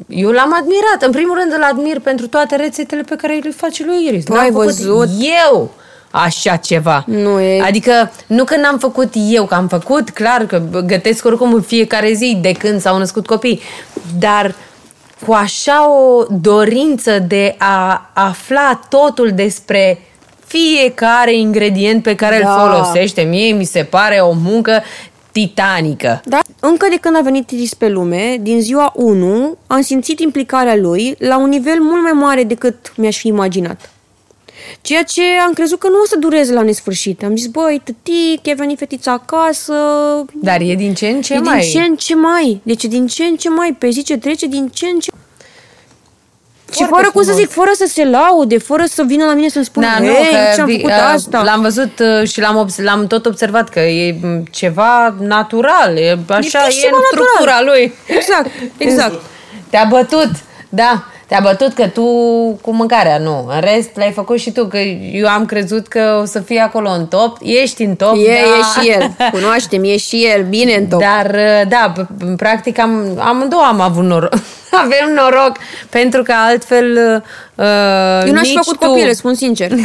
eu 0.07 0.29
l-am 0.29 0.53
admirat. 0.59 1.01
În 1.01 1.11
primul 1.11 1.37
rând 1.39 1.53
îl 1.53 1.63
admir 1.63 1.99
pentru 1.99 2.27
toate 2.27 2.55
rețetele 2.55 3.01
pe 3.01 3.15
care 3.15 3.39
le 3.43 3.49
face 3.49 3.85
lui 3.85 4.05
Iris. 4.07 4.23
Tu 4.25 4.33
N-am 4.33 4.41
ai 4.41 4.49
făcut 4.51 4.65
văzut? 4.65 5.09
Eu 5.49 5.71
așa 6.11 6.55
ceva. 6.55 7.03
Nu 7.07 7.39
e- 7.39 7.61
Adică 7.61 8.11
nu 8.27 8.43
că 8.43 8.55
n-am 8.57 8.77
făcut 8.77 9.13
eu, 9.29 9.45
că 9.45 9.53
am 9.55 9.67
făcut, 9.67 10.09
clar 10.09 10.45
că 10.45 10.61
gătesc 10.85 11.25
oricum 11.25 11.53
în 11.53 11.61
fiecare 11.61 12.13
zi 12.13 12.37
de 12.41 12.51
când 12.51 12.81
s-au 12.81 12.97
născut 12.97 13.25
copii, 13.25 13.59
dar 14.19 14.55
cu 15.25 15.33
așa 15.33 15.89
o 15.91 16.25
dorință 16.29 17.19
de 17.19 17.55
a 17.57 18.09
afla 18.13 18.79
totul 18.89 19.31
despre 19.35 20.01
fiecare 20.45 21.35
ingredient 21.35 22.03
pe 22.03 22.15
care 22.15 22.39
Da. 22.43 22.53
îl 22.53 22.59
folosește. 22.69 23.21
Mie 23.21 23.53
mi 23.53 23.63
se 23.63 23.83
pare 23.83 24.19
o 24.19 24.31
muncă 24.31 24.83
titanică. 25.31 26.21
Da? 26.25 26.39
Încă 26.59 26.87
de 26.89 26.95
când 27.01 27.15
a 27.17 27.21
venit 27.21 27.49
Iris 27.51 27.73
pe 27.73 27.87
lume, 27.87 28.37
din 28.41 28.61
ziua 28.61 28.91
1, 28.95 29.57
am 29.67 29.81
simțit 29.81 30.19
implicarea 30.19 30.75
lui 30.75 31.15
la 31.19 31.37
un 31.37 31.49
nivel 31.49 31.79
mult 31.79 32.01
mai 32.01 32.11
mare 32.11 32.43
decât 32.43 32.93
mi-aș 32.95 33.17
fi 33.17 33.27
imaginat. 33.27 33.89
Ceea 34.81 35.03
ce 35.03 35.21
am 35.45 35.53
crezut 35.53 35.79
că 35.79 35.87
nu 35.87 35.99
o 36.03 36.05
să 36.05 36.15
dureze 36.19 36.53
la 36.53 36.61
nesfârșit. 36.61 37.23
Am 37.23 37.35
zis, 37.35 37.47
băi, 37.47 37.81
tătic, 37.83 38.45
e 38.45 38.53
venit 38.53 38.77
fetița 38.77 39.11
acasă. 39.11 39.73
Dar 40.33 40.61
e 40.61 40.75
din 40.75 40.93
ce 40.93 41.07
în 41.07 41.21
ce 41.21 41.33
e 41.33 41.39
mai... 41.39 41.59
din 41.59 41.69
ce 41.71 41.79
în 41.87 41.95
ce 41.95 42.15
mai. 42.15 42.59
Deci 42.63 42.83
e 42.83 42.87
din 42.87 43.07
ce 43.07 43.23
în 43.23 43.35
ce 43.35 43.49
mai. 43.49 43.75
Pe 43.79 43.89
zi 43.89 44.03
ce 44.03 44.17
trece, 44.17 44.45
din 44.47 44.67
ce 44.73 44.85
în 44.85 44.99
ce 44.99 45.11
și 46.71 46.77
Foarte 46.77 46.95
fără, 46.95 47.09
cum 47.11 47.21
să 47.21 47.27
frumos. 47.29 47.45
zic, 47.47 47.53
fără 47.55 47.69
să 47.73 47.85
se 47.87 48.05
laude, 48.05 48.57
fără 48.57 48.83
să 48.85 49.03
vină 49.07 49.25
la 49.25 49.33
mine 49.33 49.47
să-mi 49.49 49.65
spună, 49.65 49.85
Da, 49.85 49.99
nu, 50.05 50.05
hei, 50.13 50.29
că 50.29 50.37
ce-am 50.55 50.65
vi- 50.65 50.75
făcut 50.75 50.89
uh, 50.91 51.11
asta. 51.13 51.43
L-am 51.43 51.61
văzut 51.61 51.99
uh, 51.99 52.27
și 52.27 52.39
l-am, 52.39 52.55
obs- 52.55 52.77
l-am 52.77 53.07
tot 53.07 53.25
observat 53.25 53.69
că 53.69 53.79
e 53.79 54.15
m, 54.21 54.43
ceva 54.51 55.15
natural, 55.19 55.97
e 55.97 56.19
așa, 56.27 56.59
fix 56.59 56.77
e, 56.77 56.79
ceva 56.79 56.95
în 56.97 57.01
natural. 57.11 57.25
structura 57.33 57.61
lui. 57.63 57.93
Exact, 58.07 58.49
exact. 58.87 59.21
Te-a 59.69 59.85
bătut, 59.89 60.29
da, 60.69 61.05
te-a 61.31 61.39
bătut 61.39 61.73
că 61.73 61.87
tu 61.87 62.03
cu 62.61 62.71
mâncarea, 62.71 63.17
nu. 63.17 63.47
În 63.49 63.59
rest, 63.59 63.89
l-ai 63.93 64.11
făcut 64.11 64.39
și 64.39 64.51
tu, 64.51 64.65
că 64.65 64.77
eu 65.13 65.27
am 65.27 65.45
crezut 65.45 65.87
că 65.87 66.19
o 66.21 66.25
să 66.25 66.39
fii 66.39 66.57
acolo 66.57 66.89
în 66.89 67.05
top. 67.05 67.37
Ești 67.41 67.83
în 67.83 67.95
top, 67.95 68.15
E, 68.15 68.27
da. 68.27 68.33
e 68.33 68.81
și 68.81 68.89
el. 68.91 69.15
Cunoaștem, 69.31 69.83
e 69.83 69.97
și 69.97 70.25
el. 70.35 70.45
Bine 70.49 70.73
în 70.73 70.87
top. 70.87 70.99
Dar, 70.99 71.25
uh, 71.25 71.67
da, 71.69 71.93
p- 71.97 72.05
p- 72.05 72.19
în 72.19 72.35
practic 72.35 72.79
am, 72.79 73.19
amândouă 73.19 73.61
am 73.61 73.79
avut 73.79 74.03
noroc. 74.03 74.33
Avem 74.83 75.13
noroc, 75.15 75.57
pentru 75.89 76.23
că 76.23 76.33
altfel 76.49 77.21
uh, 77.55 78.23
Eu 78.25 78.33
n-aș 78.33 78.47
fi 78.47 78.55
nici 78.55 78.65
făcut 78.65 78.79
tu... 78.79 78.87
copil, 78.87 79.07
îți 79.07 79.17
spun 79.17 79.33
sincer. 79.33 79.71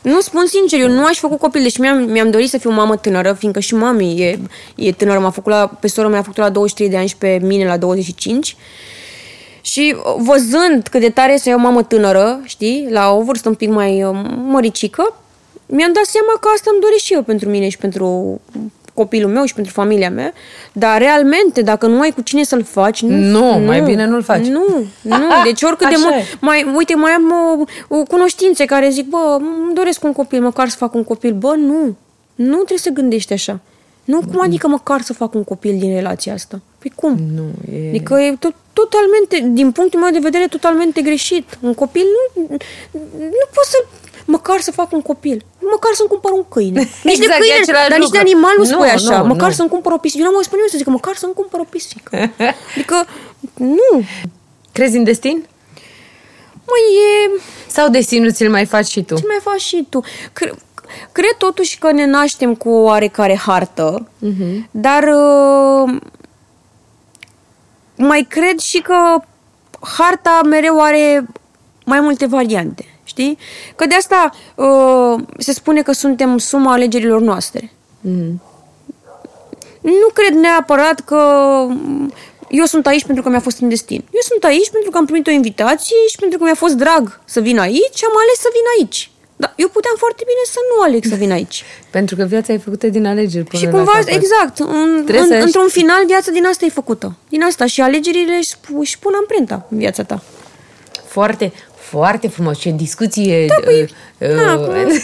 Nu 0.00 0.20
spun 0.20 0.46
sincer, 0.46 0.80
eu 0.80 0.88
nu 0.88 1.04
aș 1.04 1.14
fi 1.14 1.20
făcut 1.20 1.38
copil, 1.38 1.62
deci 1.62 1.78
mi-am, 1.78 1.98
mi-am 1.98 2.30
dorit 2.30 2.48
să 2.48 2.58
fiu 2.58 2.70
mamă 2.70 2.96
tânără, 2.96 3.32
fiindcă 3.32 3.60
și 3.60 3.74
mami 3.74 4.20
e, 4.20 4.38
e 4.74 4.92
tânără, 4.92 5.18
m-a 5.18 5.30
făcut 5.30 5.52
la, 5.52 5.70
pe 5.80 5.88
sora 5.88 6.08
mea 6.08 6.18
a 6.18 6.22
făcut 6.22 6.36
la 6.36 6.48
23 6.48 6.90
de 6.90 6.96
ani 6.96 7.08
și 7.08 7.16
pe 7.16 7.38
mine 7.42 7.64
la 7.66 7.76
25. 7.76 8.56
Și 9.70 9.96
uh, 9.96 10.14
văzând 10.18 10.86
cât 10.90 11.00
de 11.00 11.10
tare 11.10 11.36
să 11.36 11.48
iau 11.48 11.58
mamă 11.58 11.82
tânără, 11.82 12.40
știi, 12.44 12.86
la 12.90 13.12
o 13.12 13.22
vârstă 13.22 13.48
un 13.48 13.54
pic 13.54 13.68
mai 13.68 14.04
uh, 14.04 14.16
măricică, 14.44 15.14
mi-am 15.66 15.92
dat 15.92 16.04
seama 16.04 16.32
că 16.40 16.48
asta 16.54 16.70
îmi 16.72 16.80
doresc 16.80 17.04
și 17.04 17.12
eu 17.12 17.22
pentru 17.22 17.48
mine 17.48 17.68
și 17.68 17.78
pentru 17.78 18.40
copilul 18.94 19.30
meu 19.30 19.44
și 19.44 19.54
pentru 19.54 19.72
familia 19.72 20.10
mea, 20.10 20.32
dar 20.72 20.98
realmente, 20.98 21.62
dacă 21.62 21.86
nu 21.86 22.00
ai 22.00 22.10
cu 22.10 22.20
cine 22.20 22.42
să-l 22.42 22.64
faci, 22.64 23.02
nu, 23.02 23.16
Nu, 23.16 23.64
mai 23.66 23.80
bine 23.80 24.06
nu-l 24.06 24.22
faci. 24.22 24.46
Nu, 24.46 24.66
nu, 25.02 25.28
deci 25.44 25.62
oricât 25.62 25.88
de 25.88 25.94
Așa 25.94 26.08
mult, 26.08 26.22
e. 26.22 26.36
mai, 26.40 26.72
uite, 26.76 26.94
mai 26.94 27.12
am 27.12 27.32
o, 27.88 27.96
o 27.96 28.02
cunoștințe 28.02 28.64
care 28.64 28.88
zic, 28.88 29.08
bă, 29.08 29.36
îmi 29.38 29.74
doresc 29.74 30.04
un 30.04 30.12
copil, 30.12 30.40
măcar 30.42 30.68
să 30.68 30.76
fac 30.76 30.94
un 30.94 31.04
copil, 31.04 31.32
bă, 31.32 31.54
nu, 31.56 31.96
nu 32.34 32.56
trebuie 32.56 32.78
să 32.78 32.90
gândești 32.90 33.32
așa. 33.32 33.60
Nu, 34.12 34.20
cum 34.32 34.40
adică 34.40 34.66
măcar 34.68 35.00
să 35.00 35.12
fac 35.12 35.34
un 35.34 35.44
copil 35.44 35.78
din 35.78 35.94
relația 35.94 36.32
asta? 36.32 36.60
Păi 36.78 36.92
cum? 36.94 37.16
Nu, 37.34 37.72
e... 37.74 37.88
Adică 37.88 38.14
e 38.20 38.36
tot, 38.38 38.54
totalmente, 38.72 39.48
din 39.58 39.72
punctul 39.72 40.00
meu 40.00 40.10
de 40.10 40.18
vedere, 40.18 40.46
totalmente 40.46 41.00
greșit. 41.02 41.58
Un 41.60 41.74
copil 41.74 42.04
nu, 42.38 42.46
nu 43.18 43.46
pot 43.54 43.64
să 43.64 43.84
măcar 44.24 44.60
să 44.60 44.70
fac 44.70 44.92
un 44.92 45.02
copil. 45.02 45.44
Măcar 45.60 45.90
să-mi 45.94 46.08
cumpăr 46.08 46.30
un 46.32 46.44
câine. 46.48 46.80
Nici 47.08 47.16
Exact, 47.18 47.28
de 47.28 47.34
e 47.34 47.48
câine, 47.48 47.60
același 47.62 47.88
dar 47.88 47.98
nici 47.98 48.08
de 48.10 48.18
lucru. 48.18 48.30
animal 48.30 48.54
nu 48.56 48.62
Nu, 48.64 48.70
spui 48.70 48.88
așa. 48.88 49.20
nu, 49.20 49.26
măcar 49.26 49.48
nu. 49.48 49.54
să-mi 49.54 49.68
cumpăr 49.68 49.92
o 49.92 49.96
pisică. 49.98 50.22
Eu 50.22 50.30
nu 50.30 50.36
mă 50.36 50.42
spune 50.42 50.60
nimeni 50.60 50.70
să 50.74 50.78
zică, 50.78 50.90
măcar 50.90 51.14
să-mi 51.16 51.32
cumpăr 51.40 51.60
o 51.60 51.66
pisică. 51.74 52.10
Adică, 52.74 52.96
nu. 53.54 53.90
Crezi 54.72 54.96
în 54.96 55.04
destin? 55.04 55.46
Măi, 56.70 56.84
e... 57.36 57.40
Sau 57.66 57.88
destinul 57.88 58.32
ți-l 58.32 58.50
mai 58.50 58.64
faci 58.66 58.86
și 58.86 59.02
tu? 59.02 59.14
Ce 59.14 59.26
mai 59.26 59.38
faci 59.42 59.60
și 59.60 59.86
tu? 59.88 60.00
Cre- 60.32 60.54
cred 61.12 61.34
totuși 61.38 61.78
că 61.78 61.90
ne 61.92 62.06
naștem 62.06 62.54
cu 62.54 62.68
o 62.70 62.82
oarecare 62.82 63.36
hartă, 63.36 64.08
Mhm. 64.18 64.68
dar 64.70 65.02
uh, 65.02 65.96
mai 67.96 68.26
cred 68.28 68.58
și 68.58 68.80
că 68.80 68.94
harta 69.80 70.40
mereu 70.48 70.80
are 70.82 71.26
mai 71.84 72.00
multe 72.00 72.26
variante, 72.26 72.84
știi? 73.04 73.38
Că 73.76 73.86
de 73.86 73.94
asta 73.94 74.30
uh, 74.54 75.20
se 75.38 75.52
spune 75.52 75.82
că 75.82 75.92
suntem 75.92 76.38
suma 76.38 76.72
alegerilor 76.72 77.20
noastre. 77.20 77.72
Mhm. 78.00 78.40
Nu 79.80 80.08
cred 80.14 80.32
neapărat 80.38 81.00
că 81.00 81.16
eu 82.48 82.64
sunt 82.64 82.86
aici 82.86 83.04
pentru 83.04 83.22
că 83.22 83.28
mi-a 83.28 83.40
fost 83.40 83.60
în 83.60 83.68
destin. 83.68 84.04
Eu 84.12 84.20
sunt 84.20 84.44
aici 84.44 84.70
pentru 84.70 84.90
că 84.90 84.96
am 84.98 85.04
primit 85.04 85.26
o 85.26 85.30
invitație 85.30 85.96
și 86.10 86.16
pentru 86.16 86.38
că 86.38 86.44
mi-a 86.44 86.54
fost 86.54 86.74
drag 86.74 87.20
să 87.24 87.40
vin 87.40 87.58
aici 87.58 87.94
și 87.94 88.04
am 88.04 88.16
ales 88.16 88.38
să 88.38 88.48
vin 88.52 88.62
aici. 88.78 89.10
Dar 89.40 89.52
eu 89.56 89.68
puteam 89.68 89.94
foarte 89.98 90.22
bine 90.26 90.42
să 90.54 90.58
nu 90.70 90.82
aleg 90.82 91.04
să 91.04 91.14
vin 91.14 91.32
aici. 91.32 91.64
Pentru 91.96 92.16
că 92.16 92.24
viața 92.24 92.52
e 92.52 92.58
făcută 92.58 92.86
din 92.86 93.06
alegeri 93.06 93.44
până 93.44 93.62
și 93.62 93.68
la 93.68 93.76
cumva, 93.76 93.90
capăt. 93.92 94.08
exact, 94.14 94.58
în, 94.58 95.02
Trebuie 95.06 95.18
în, 95.20 95.26
să- 95.28 95.44
într-un 95.44 95.68
final, 95.68 96.02
viața 96.06 96.30
din 96.30 96.46
asta 96.46 96.64
e 96.64 96.68
făcută. 96.68 97.16
Din 97.28 97.42
asta. 97.42 97.66
Și 97.66 97.80
alegerile 97.80 98.32
își, 98.36 98.54
își 98.78 98.98
pun 98.98 99.12
amprenta 99.18 99.66
în 99.70 99.78
viața 99.78 100.02
ta. 100.02 100.22
Foarte, 101.06 101.52
foarte 101.74 102.28
frumos. 102.28 102.58
Ce 102.58 102.70
discuție... 102.70 103.46
Da, 103.46 103.54
păi, 103.64 103.88
uh, 104.18 104.34
na, 104.34 104.54
uh, 104.54 104.60
acum- 104.60 105.02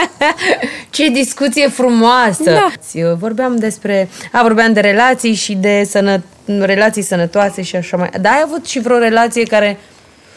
Ce 0.90 1.08
discuție 1.08 1.68
frumoasă! 1.68 2.42
Da. 2.42 2.72
Eu 2.92 3.14
Vorbeam 3.14 3.56
despre... 3.56 4.08
A, 4.32 4.42
vorbeam 4.42 4.72
de 4.72 4.80
relații 4.80 5.34
și 5.34 5.54
de 5.54 5.86
sănă, 5.90 6.22
relații 6.44 7.02
sănătoase 7.02 7.62
și 7.62 7.76
așa 7.76 7.96
mai... 7.96 8.10
Dar 8.20 8.32
ai 8.32 8.40
avut 8.44 8.66
și 8.66 8.80
vreo 8.80 8.98
relație 8.98 9.42
care 9.42 9.78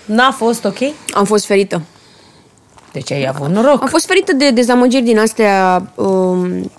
n-a 0.06 0.32
fost 0.32 0.66
ok? 0.66 0.78
Am 1.14 1.26
fost 1.26 1.46
ferită. 1.46 1.82
Deci 2.96 3.12
ai 3.12 3.28
avut 3.28 3.50
noroc. 3.50 3.82
Am 3.82 3.88
fost 3.88 4.06
ferită 4.06 4.34
de 4.34 4.50
dezamăgiri 4.52 5.04
din 5.04 5.20
astea 5.20 5.86
um, 5.96 6.72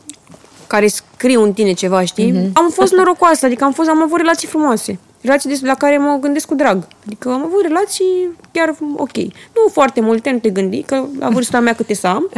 care 0.66 0.87
scriu 0.87 1.42
în 1.42 1.52
tine 1.52 1.72
ceva, 1.72 2.05
știi? 2.05 2.31
Mhm. 2.33 2.40
Mm-hmm. 2.48 2.52
Am 2.52 2.68
fost 2.72 2.92
norocoasă, 2.92 3.46
adică 3.46 3.64
am, 3.64 3.72
fost, 3.72 3.88
am 3.88 4.02
avut 4.02 4.16
relații 4.18 4.48
frumoase. 4.48 4.98
Relații 5.20 5.48
des- 5.48 5.61
la 5.62 5.74
care 5.74 5.98
mă 5.98 6.18
gândesc 6.20 6.46
cu 6.46 6.55
drag. 6.55 6.87
Adică 7.07 7.29
am 7.29 7.42
avut 7.44 7.62
relații 7.62 8.31
chiar 8.52 8.74
ok. 8.96 9.16
Nu 9.16 9.68
foarte 9.72 10.00
multe, 10.00 10.31
nu 10.31 10.38
te 10.38 10.48
gândi, 10.50 10.83
că 10.83 11.05
la 11.18 11.29
vârsta 11.29 11.61
mea 11.61 11.74
câte 11.74 11.94
să 11.94 12.07
am. 12.07 12.31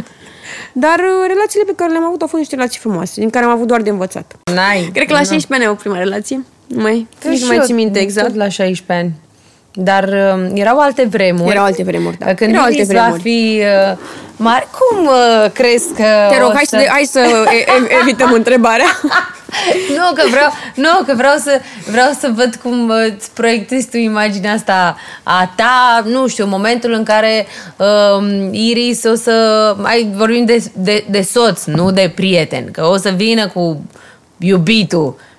Dar 0.73 0.99
uh, 0.99 1.27
relațiile 1.27 1.65
pe 1.65 1.73
care 1.75 1.91
le-am 1.91 2.03
avut 2.05 2.21
au 2.21 2.27
fost 2.27 2.39
niște 2.39 2.55
relații 2.55 2.79
frumoase, 2.79 3.19
din 3.19 3.29
care 3.29 3.45
am 3.45 3.51
avut 3.51 3.67
doar 3.67 3.81
de 3.81 3.89
învățat. 3.89 4.35
N-ai. 4.53 4.89
Cred 4.93 5.07
că 5.07 5.13
la 5.13 5.17
16 5.19 5.53
ani 5.53 5.63
am 5.63 5.69
avut 5.69 5.81
prima 5.81 5.97
relație. 5.97 6.45
Nu 6.67 6.81
mai, 6.81 7.07
nici 7.29 7.39
nu 7.41 7.47
mai 7.47 7.55
Și 7.55 7.61
țin 7.63 7.77
eu, 7.77 7.83
minte 7.83 7.99
exact. 7.99 8.27
Tot 8.27 8.35
la 8.35 8.47
16 8.49 9.05
ani. 9.05 9.13
Dar 9.81 10.03
uh, 10.03 10.49
erau 10.53 10.79
alte 10.79 11.07
vremuri. 11.09 11.51
Erau 11.51 11.63
alte 11.63 11.83
vremuri, 11.83 12.17
da. 12.17 12.33
Când 12.33 12.51
Erau 12.53 12.63
alte 12.63 12.75
Iris 12.75 12.91
va 12.91 13.01
vremuri. 13.01 13.21
fi 13.21 13.61
uh, 13.91 13.97
mare, 14.35 14.67
cum 14.79 15.05
uh, 15.05 15.51
crezi 15.53 15.93
că 15.93 16.03
Te 16.29 16.39
rog, 16.39 16.49
o 16.49 16.53
hai 16.53 16.63
să, 16.65 16.85
hai 16.89 17.03
să 17.11 17.19
e- 17.19 17.57
e- 17.57 17.97
evităm 18.01 18.31
întrebarea. 18.31 18.85
nu, 19.97 20.13
că 20.13 20.23
vreau, 20.29 20.49
nu, 20.75 21.03
că 21.05 21.13
vreau 21.15 21.35
să, 21.37 21.59
vreau 21.91 22.09
să 22.19 22.31
văd 22.35 22.55
cum 22.63 22.89
uh, 22.89 23.13
îți 23.17 23.31
proiectezi 23.31 23.89
tu 23.89 23.97
imaginea 23.97 24.53
asta 24.53 24.97
a 25.23 25.53
ta, 25.55 26.03
nu 26.05 26.27
știu, 26.27 26.45
momentul 26.45 26.91
în 26.93 27.03
care 27.03 27.47
um, 27.77 28.53
Iris 28.53 29.03
o 29.03 29.15
să, 29.15 29.75
mai 29.81 30.09
vorbim 30.15 30.45
de, 30.45 30.63
de, 30.73 31.05
de 31.09 31.21
soț, 31.21 31.63
nu 31.63 31.91
de 31.91 32.11
prieten, 32.15 32.71
că 32.71 32.85
o 32.85 32.97
să 32.97 33.09
vină 33.09 33.47
cu 33.47 33.81
iubitul 34.37 35.15
și 35.15 35.38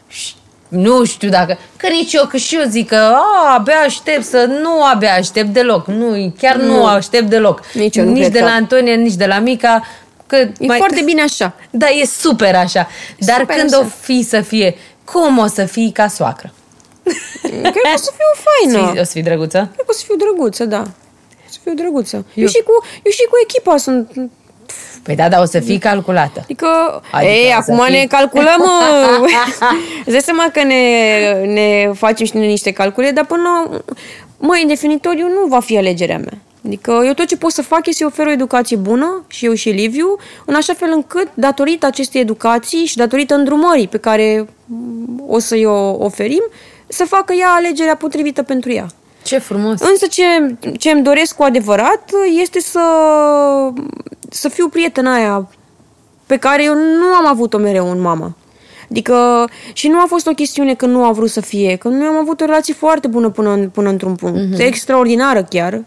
nu 0.71 1.05
știu 1.05 1.29
dacă, 1.29 1.59
că 1.77 1.89
nici 1.89 2.13
eu, 2.13 2.27
că 2.27 2.37
și 2.37 2.57
eu 2.57 2.63
zic 2.69 2.89
că 2.89 2.95
a, 2.97 3.55
abia 3.59 3.75
aștept 3.87 4.25
să, 4.25 4.45
nu 4.63 4.85
abia 4.85 5.13
aștept 5.15 5.49
deloc, 5.49 5.87
nu, 5.87 6.33
chiar 6.39 6.57
nu, 6.57 6.77
Nu. 6.77 6.85
aștept 6.87 7.25
deloc. 7.29 7.61
Nici 7.75 7.97
eu 7.97 8.05
nu 8.05 8.11
nici 8.11 8.21
cred 8.21 8.33
de 8.33 8.39
că- 8.39 8.45
la 8.45 8.51
Antonia, 8.51 8.95
nici 8.95 9.15
de 9.15 9.27
la 9.27 9.39
Mica, 9.39 9.85
că 10.27 10.37
E 10.37 10.67
foarte 10.77 11.03
bine 11.05 11.23
așa. 11.23 11.55
da, 11.71 11.89
e 11.89 12.05
super 12.07 12.55
așa. 12.55 12.89
Dar 13.19 13.39
super 13.41 13.57
când 13.57 13.75
așa. 13.75 13.83
o 13.83 13.89
fi 14.01 14.23
să 14.23 14.41
fie, 14.41 14.77
cum 15.05 15.39
o 15.39 15.47
să 15.47 15.65
fii 15.65 15.91
ca 15.93 16.09
soacră? 16.09 16.53
Cred 17.43 17.63
că 17.73 17.91
o 17.95 17.99
să 17.99 18.13
fiu 18.17 18.43
faină. 18.73 19.01
O 19.01 19.05
să 19.05 19.11
fii 19.13 19.23
drăguță? 19.23 19.59
Cred 19.59 19.87
că 19.87 19.91
o 19.91 19.93
să 19.93 20.03
fiu 20.07 20.17
drăguță, 20.17 20.65
da. 20.65 20.81
O 21.47 21.49
să 21.51 21.59
fiu 21.63 21.75
drăguță. 21.75 22.17
Eu, 22.17 22.25
eu, 22.35 22.47
și, 22.49 22.63
cu, 22.63 22.73
eu 23.03 23.11
și 23.13 23.25
cu 23.31 23.37
echipa 23.43 23.77
sunt... 23.77 24.11
Păi 25.03 25.15
da, 25.15 25.29
dar 25.29 25.41
o 25.41 25.45
să 25.45 25.61
fii 25.61 25.79
calculată. 25.79 26.41
Adică, 26.43 26.67
Adică 26.67 27.03
adică 27.13 27.33
ei, 27.33 27.55
o 27.59 27.63
să 27.63 27.73
acum 27.73 27.87
fii- 27.87 27.91
ne 27.91 28.07
calculăm... 28.09 28.61
uh, 29.23 29.29
Îți 30.05 30.11
dai 30.11 30.21
seama 30.21 30.51
că 30.53 30.63
ne, 30.63 30.83
ne 31.53 31.91
facem 31.95 32.27
și 32.27 32.37
noi 32.37 32.47
niște 32.47 32.73
calcule, 32.73 33.11
dar 33.11 33.27
până... 33.27 33.71
Măi, 34.39 34.61
în 34.63 34.69
definitoriu 34.69 35.27
nu 35.27 35.47
va 35.49 35.61
fi 35.61 35.77
alegerea 35.77 36.19
mea. 36.19 36.39
Adică 36.67 37.03
eu 37.07 37.13
tot 37.13 37.27
ce 37.27 37.37
pot 37.37 37.53
să 37.53 37.63
fac 37.63 37.87
este 37.87 38.03
să 38.03 38.07
ofer 38.07 38.27
o 38.27 38.31
educație 38.31 38.77
bună, 38.77 39.25
și 39.29 39.45
eu 39.45 39.55
și 39.55 39.69
Liviu, 39.69 40.17
în 40.45 40.55
așa 40.55 40.73
fel 40.73 40.91
încât, 40.95 41.29
datorită 41.35 41.87
acestei 41.87 42.21
educații 42.21 42.85
și 42.85 42.97
datorită 42.97 43.35
îndrumării 43.35 43.89
pe 43.89 43.99
care 43.99 44.47
mm, 44.65 45.23
o 45.29 45.39
să-i 45.39 45.65
o 45.65 46.05
oferim, 46.05 46.43
să 46.87 47.05
facă 47.05 47.33
ea 47.33 47.49
alegerea 47.49 47.97
potrivită 47.97 48.43
pentru 48.43 48.73
ea. 48.73 48.87
Ce 49.23 49.39
frumos. 49.39 49.81
Însă 49.81 50.07
ce, 50.07 50.23
ce 50.79 50.91
îmi 50.91 51.03
doresc 51.03 51.37
cu 51.37 51.43
adevărat 51.43 52.11
este 52.43 52.61
să, 52.61 52.81
să 54.31 54.49
fiu 54.49 54.69
prietena 54.69 55.15
aia 55.15 55.49
pe 56.27 56.37
care 56.37 56.65
eu 56.65 56.75
nu 56.75 57.05
am 57.15 57.27
avut-o 57.27 57.59
mereu 57.59 57.91
în 57.91 58.01
mama. 58.01 58.37
Adică, 58.91 59.45
și 59.73 59.89
nu 59.89 59.99
a 60.01 60.05
fost 60.09 60.27
o 60.27 60.31
chestiune 60.33 60.75
că 60.75 60.87
nu 60.87 61.05
a 61.05 61.13
vrut 61.13 61.31
să 61.31 61.41
fie, 61.41 61.77
că 61.77 61.89
noi 61.89 62.07
am 62.07 62.17
avut 62.17 62.41
o 62.41 62.45
relație 62.45 62.75
foarte 62.75 63.07
bună 63.09 63.31
până, 63.31 63.51
în- 63.51 63.69
până 63.69 63.89
într-un 63.89 64.15
punct, 64.15 64.37
Mhm. 64.39 64.55
mm-hmm. 64.55 64.67
extraordinară 64.67 65.43
chiar. 65.51 65.85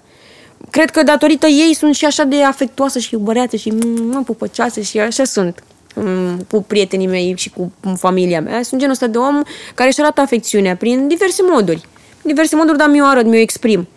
Cred 0.70 0.90
că 0.90 1.04
datorită 1.04 1.48
ei 1.48 1.74
sunt 1.74 1.96
și 1.96 2.06
așa 2.06 2.24
de 2.24 2.44
afectuoasă 2.44 3.00
și 3.00 3.14
iubăreață 3.14 3.56
și 3.56 3.70
mm, 3.70 4.24
pupăcioasă 4.24 4.80
și 4.82 5.00
așa 5.00 5.24
sunt 5.24 5.64
mm, 5.96 6.46
cu 6.52 6.62
prietenii 6.68 7.08
mei 7.08 7.34
și 7.38 7.50
cu 7.50 7.72
familia 7.98 8.42
mea. 8.42 8.64
Sunt 8.64 8.80
genul 8.80 8.94
ăsta 8.94 9.08
de 9.08 9.18
om 9.18 9.42
care 9.76 9.90
își 9.90 10.02
arată 10.02 10.22
afecțiunea 10.22 10.76
prin 10.76 11.08
diverse 11.08 11.42
moduri. 11.52 11.82
Diverse 12.24 12.56
moduri, 12.56 12.78
dar 12.78 12.90
mi-o 12.90 13.06
arăt, 13.06 13.26
mi-o 13.26 13.40
exprim. 13.40 13.88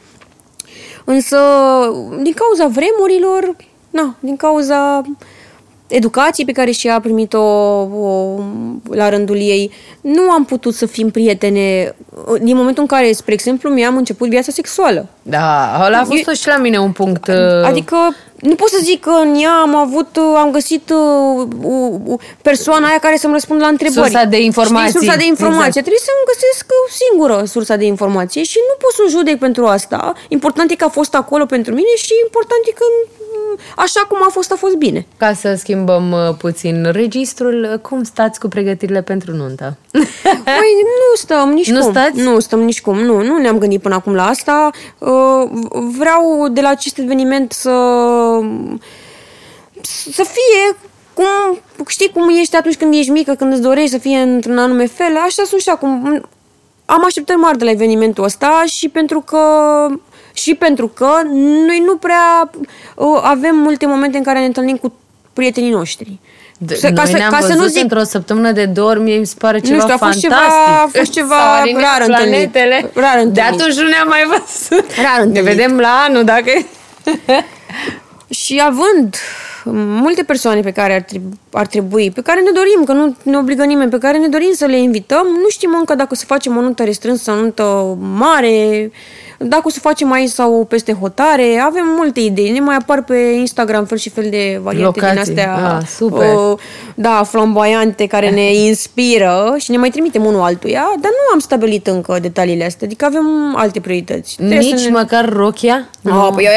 Însă, 1.04 1.36
din 2.22 2.32
cauza 2.32 2.66
vremurilor, 2.66 3.56
na, 3.90 4.14
din 4.20 4.36
cauza 4.36 5.02
educației 5.88 6.46
pe 6.46 6.52
care 6.52 6.70
și-a 6.70 7.00
primit-o 7.00 7.38
o, 7.82 8.38
la 8.90 9.08
rândul 9.08 9.36
ei, 9.36 9.70
nu 10.00 10.30
am 10.30 10.44
putut 10.44 10.74
să 10.74 10.86
fim 10.86 11.10
prietene 11.10 11.94
din 12.40 12.56
momentul 12.56 12.82
în 12.82 12.88
care, 12.88 13.12
spre 13.12 13.32
exemplu, 13.32 13.70
mi-am 13.70 13.96
început 13.96 14.28
viața 14.28 14.52
sexuală. 14.52 15.06
Da, 15.22 15.80
ăla 15.86 15.98
a 15.98 16.04
fost 16.04 16.26
Eu- 16.26 16.34
și 16.34 16.46
la 16.46 16.56
mine 16.56 16.78
un 16.78 16.92
punct. 16.92 17.26
uh, 17.28 17.64
Adică 17.64 17.96
nu 18.46 18.54
pot 18.54 18.68
să 18.68 18.78
zic 18.82 19.00
că 19.00 19.10
în 19.10 19.34
ea 19.34 19.54
am 19.66 19.74
avut, 19.76 20.18
am 20.36 20.50
găsit 20.50 20.90
uh, 20.90 21.46
uh, 21.62 21.92
uh, 22.04 22.18
persoana 22.42 22.86
aia 22.88 22.98
care 22.98 23.16
să-mi 23.16 23.32
răspundă 23.32 23.62
la 23.62 23.68
întrebări. 23.70 24.10
Sursa 24.10 24.24
de 24.24 24.40
informații. 24.42 24.88
Știi, 24.88 25.00
sursa 25.00 25.16
de 25.16 25.26
informație. 25.26 25.66
Exact. 25.66 25.86
Trebuie 25.86 26.06
să-mi 26.10 26.26
găsesc 26.32 26.64
uh, 26.78 26.92
singură 27.02 27.44
sursa 27.54 27.76
de 27.76 27.86
informație 27.94 28.42
și 28.42 28.58
nu 28.68 28.74
pot 28.82 28.92
să 28.98 29.16
judec 29.16 29.38
pentru 29.38 29.64
asta. 29.66 30.12
Important 30.28 30.70
e 30.70 30.74
că 30.74 30.84
a 30.84 30.88
fost 31.00 31.14
acolo 31.14 31.44
pentru 31.44 31.72
mine 31.74 31.94
și 31.96 32.12
important 32.26 32.62
e 32.70 32.72
că 32.80 32.84
mm, 32.90 33.58
așa 33.76 34.00
cum 34.08 34.18
a 34.22 34.28
fost, 34.30 34.52
a 34.52 34.56
fost 34.56 34.74
bine. 34.74 35.06
Ca 35.16 35.32
să 35.32 35.54
schimbăm 35.58 36.12
uh, 36.12 36.34
puțin 36.38 36.88
registrul, 36.92 37.68
uh, 37.72 37.78
cum 37.78 38.02
stați 38.02 38.40
cu 38.40 38.48
pregătirile 38.48 39.02
pentru 39.02 39.32
nuntă? 39.34 39.76
Păi 40.58 40.72
nu 41.00 41.14
stăm 41.16 41.48
nici 41.50 41.70
Nu 41.70 41.80
cum. 41.80 41.90
stați? 41.90 42.20
Nu 42.20 42.38
stăm 42.40 42.60
nici 42.60 42.80
cum. 42.80 42.98
Nu, 42.98 43.22
nu 43.22 43.36
ne-am 43.38 43.58
gândit 43.58 43.80
până 43.82 43.94
acum 43.94 44.14
la 44.14 44.26
asta. 44.26 44.70
Uh, 44.98 45.10
Vreau 45.98 46.48
de 46.50 46.60
la 46.60 46.68
acest 46.68 46.98
eveniment 46.98 47.52
să 47.52 47.70
să 50.12 50.22
fie 50.24 50.76
cum, 51.14 51.60
știi 51.86 52.10
cum 52.10 52.28
ești 52.40 52.56
atunci 52.56 52.76
când 52.76 52.94
ești 52.94 53.10
mică, 53.10 53.34
când 53.34 53.52
îți 53.52 53.62
dorești 53.62 53.90
să 53.90 53.98
fie 53.98 54.18
într-un 54.18 54.58
anume 54.58 54.86
fel, 54.86 55.16
așa 55.16 55.42
sunt 55.46 55.60
și 55.60 55.68
acum. 55.68 56.22
am 56.84 57.04
așteptări 57.04 57.38
mari 57.38 57.58
de 57.58 57.64
la 57.64 57.70
evenimentul 57.70 58.24
ăsta 58.24 58.62
și 58.66 58.88
pentru 58.88 59.20
că 59.20 59.40
și 60.32 60.54
pentru 60.54 60.88
că 60.88 61.10
noi 61.66 61.82
nu 61.86 61.96
prea 61.96 62.50
uh, 62.94 63.20
avem 63.22 63.56
multe 63.56 63.86
momente 63.86 64.16
în 64.16 64.22
care 64.22 64.38
ne 64.38 64.44
întâlnim 64.44 64.76
cu 64.76 64.92
prietenii 65.32 65.70
noștri. 65.70 66.18
De, 66.58 66.74
Să, 66.74 66.86
noi 66.86 66.96
ca 66.96 67.04
să, 67.04 67.16
ne-am 67.16 67.30
ca 67.30 67.40
să 67.40 67.54
nu 67.54 67.64
zic 67.66 67.82
într-o 67.82 68.02
săptămână 68.02 68.52
de 68.52 68.66
două 68.66 68.94
mie 68.94 69.18
mi 69.18 69.26
se 69.26 69.34
pare 69.38 69.58
ceva 69.58 69.74
nu 69.74 69.80
știu, 69.80 69.94
a 69.94 70.06
fost 70.06 70.20
fantastic. 70.20 70.50
ceva, 70.60 70.82
a 70.82 70.88
fost 70.92 71.10
ceva 71.10 71.62
rar 71.64 72.00
întâlnit. 72.06 72.50
planetele. 72.50 72.90
Rar 72.94 73.18
întâlnit. 73.18 73.34
De 73.34 73.40
atunci 73.40 73.74
nu 73.74 73.88
ne-am 73.88 74.08
mai 74.08 74.24
văzut. 74.28 74.86
Rar 74.96 75.18
Ne 75.18 75.22
întâlnit. 75.22 75.42
vedem 75.42 75.78
la 75.78 76.04
anul, 76.08 76.24
dacă... 76.24 76.50
Și 78.28 78.62
având 78.64 79.16
multe 79.72 80.22
persoane 80.22 80.60
pe 80.60 80.72
care 80.72 80.94
ar 80.94 81.00
trebui, 81.00 81.38
ar 81.52 81.66
trebui, 81.66 82.10
pe 82.10 82.20
care 82.20 82.40
ne 82.40 82.50
dorim, 82.50 82.84
că 82.84 82.92
nu 82.92 83.16
ne 83.22 83.38
obligă 83.38 83.64
nimeni, 83.64 83.90
pe 83.90 83.98
care 83.98 84.18
ne 84.18 84.28
dorim 84.28 84.52
să 84.52 84.66
le 84.66 84.78
invităm, 84.78 85.26
nu 85.26 85.48
știm 85.48 85.74
încă 85.78 85.94
dacă 85.94 86.08
o 86.12 86.14
să 86.14 86.24
facem 86.24 86.56
o 86.56 86.60
nuntă 86.60 86.84
restrânsă, 86.84 87.30
o 87.30 87.34
nuntă 87.34 87.96
mare, 88.00 88.90
dacă 89.38 89.62
o 89.64 89.68
să 89.68 89.78
facem 89.80 90.12
aici 90.12 90.30
sau 90.30 90.66
peste 90.68 90.92
hotare. 90.92 91.62
Avem 91.64 91.84
multe 91.96 92.20
idei. 92.20 92.50
Ne 92.50 92.60
mai 92.60 92.76
apar 92.76 93.02
pe 93.02 93.16
Instagram 93.16 93.84
fel 93.84 93.98
și 93.98 94.10
fel 94.10 94.26
de 94.30 94.60
variante 94.62 95.00
din 95.00 95.08
Locații. 95.08 95.32
astea. 95.32 95.76
Ah, 95.76 95.86
super. 95.86 96.34
uh, 96.34 96.58
da, 96.94 97.22
flamboiante 97.22 98.06
care 98.06 98.30
ne 98.30 98.54
inspiră 98.70 99.54
și 99.58 99.70
ne 99.70 99.76
mai 99.76 99.90
trimitem 99.90 100.24
unul 100.24 100.40
altuia, 100.40 100.84
dar 101.00 101.10
nu 101.10 101.32
am 101.32 101.38
stabilit 101.38 101.86
încă 101.86 102.18
detaliile 102.20 102.64
astea, 102.64 102.86
adică 102.86 103.04
avem 103.04 103.54
alte 103.56 103.80
priorități. 103.80 104.34
Trebuie 104.36 104.58
Nici 104.58 104.78
să 104.78 104.88
ne... 104.88 104.98
măcar 104.98 105.28
rochia? 105.28 105.88
Oh, 106.04 106.28
păi, 106.34 106.48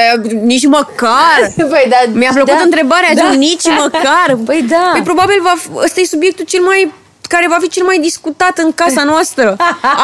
nici 0.42 0.66
măcar! 0.66 1.40
Păi, 1.72 1.86
da, 1.90 2.12
Mi-a 2.14 2.32
plăcut 2.34 2.54
da, 2.54 2.62
întrebarea, 2.64 3.14
da. 3.16 3.22
da. 3.22 3.34
nici 3.38 3.66
măcar. 3.80 4.38
Păi 4.46 4.66
da. 4.70 4.90
Păi 4.94 5.02
probabil 5.02 5.40
va 5.44 5.54
fi, 5.58 5.70
ăsta 5.84 6.00
e 6.02 6.06
subiectul 6.06 6.46
cel 6.46 6.62
mai 6.62 6.94
care 7.30 7.46
va 7.50 7.58
fi 7.62 7.68
cel 7.70 7.84
mai 7.86 7.98
discutat 8.00 8.58
în 8.58 8.72
casa 8.76 9.04
noastră. 9.04 9.56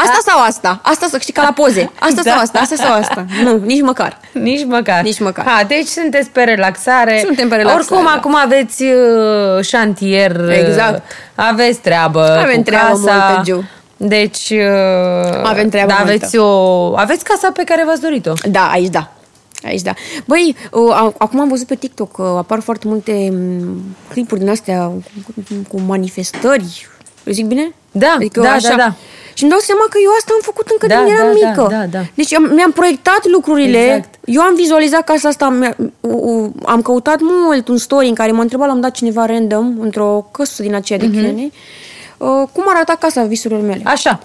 Asta 0.04 0.18
sau 0.26 0.44
asta? 0.44 0.80
Asta 0.84 1.08
să 1.10 1.18
știi 1.18 1.34
ca 1.34 1.42
la 1.42 1.52
poze. 1.52 1.92
Asta 2.00 2.22
Da. 2.24 2.32
sau 2.32 2.40
asta? 2.40 2.60
Asta 2.60 2.76
sau 2.76 2.94
asta? 2.94 3.26
Nu, 3.44 3.58
nici 3.66 3.82
măcar. 3.82 4.20
Nici 4.32 4.66
măcar. 4.66 5.02
Nici 5.04 5.20
măcar. 5.20 5.46
Ha, 5.46 5.64
deci 5.64 5.88
sunteți 5.88 6.30
pe 6.30 6.44
relaxare. 6.44 7.22
Suntem 7.26 7.50
pe 7.50 7.56
relaxare, 7.56 7.84
Oricum, 7.84 8.04
da. 8.06 8.12
acum 8.18 8.36
aveți 8.36 8.84
uh, 8.84 9.64
șantier. 9.64 10.36
uh, 10.36 10.58
Exact. 10.68 11.02
Aveți 11.36 11.80
treabă 11.80 12.38
Avem 12.44 12.56
cu 12.56 12.62
treabă 12.62 12.88
casa. 12.88 13.26
multă, 13.26 13.42
Giu. 13.44 13.64
Deci, 13.98 14.50
uh, 14.50 15.42
Avem 15.44 15.70
treabă 15.70 15.88
da, 15.92 15.96
multă. 15.98 16.12
aveți, 16.14 16.38
o, 16.38 16.48
aveți 16.98 17.24
casa 17.24 17.52
pe 17.54 17.64
care 17.64 17.84
v-ați 17.86 18.02
dorit-o. 18.02 18.34
Da, 18.50 18.70
aici 18.72 18.90
da. 18.90 19.10
Aici 19.66 19.82
da. 19.82 19.94
Băi, 20.26 20.56
uh, 20.72 20.94
a- 20.94 21.14
acum 21.18 21.40
am 21.40 21.48
văzut 21.48 21.68
pe 21.68 21.76
TikTok 21.76 22.12
că 22.12 22.36
apar 22.38 22.60
foarte 22.60 22.88
multe 22.88 23.30
m, 23.32 23.96
clipuri 24.12 24.40
din 24.40 24.50
astea 24.50 24.80
cu, 24.80 25.34
cu 25.68 25.80
manifestări. 25.88 26.88
Le 27.26 27.32
zic 27.32 27.46
bine? 27.46 27.74
Da, 27.92 28.18
da, 28.34 28.58
da, 28.70 28.76
da. 28.78 28.94
Și 29.34 29.44
îmi 29.44 29.52
dau 29.52 29.60
seama 29.62 29.86
că 29.90 29.98
eu 30.04 30.12
asta 30.18 30.32
am 30.34 30.40
făcut 30.42 30.68
încă 30.70 30.88
Da, 30.88 30.96
de 30.96 31.02
când 31.04 31.18
eram 31.20 31.34
da, 31.34 31.40
da, 31.42 31.50
mică. 31.50 31.68
da, 31.76 32.00
da. 32.00 32.06
Deci 32.14 32.34
am, 32.34 32.52
mi-am 32.54 32.72
proiectat 32.72 33.28
lucrurile. 33.28 33.84
Exact. 33.86 34.14
Eu 34.26 34.42
am 34.42 34.56
vizualizat 34.56 35.04
casa 35.04 35.28
asta. 35.28 35.50
mi-a- 35.50 35.76
u- 36.02 36.30
u- 36.32 36.54
Am 36.66 36.82
căutat 36.82 37.18
mult 37.22 37.68
un 37.68 37.78
story 37.78 38.08
în 38.08 38.14
care 38.14 38.32
m-a 38.32 38.42
întrebat, 38.42 38.68
l-am 38.68 38.80
dat 38.80 38.92
cineva 38.92 39.26
random, 39.26 39.76
într-o 39.80 40.28
căsuță 40.32 40.62
din 40.62 40.76
aceea 40.76 41.00
Mhm. 41.04 41.12
de 41.12 41.18
Q&A, 41.22 41.46
uh, 42.42 42.48
cum 42.52 42.64
arata 42.68 42.96
casa 43.00 43.24
visurilor 43.24 43.64
mele. 43.64 43.82
Așa. 43.86 44.20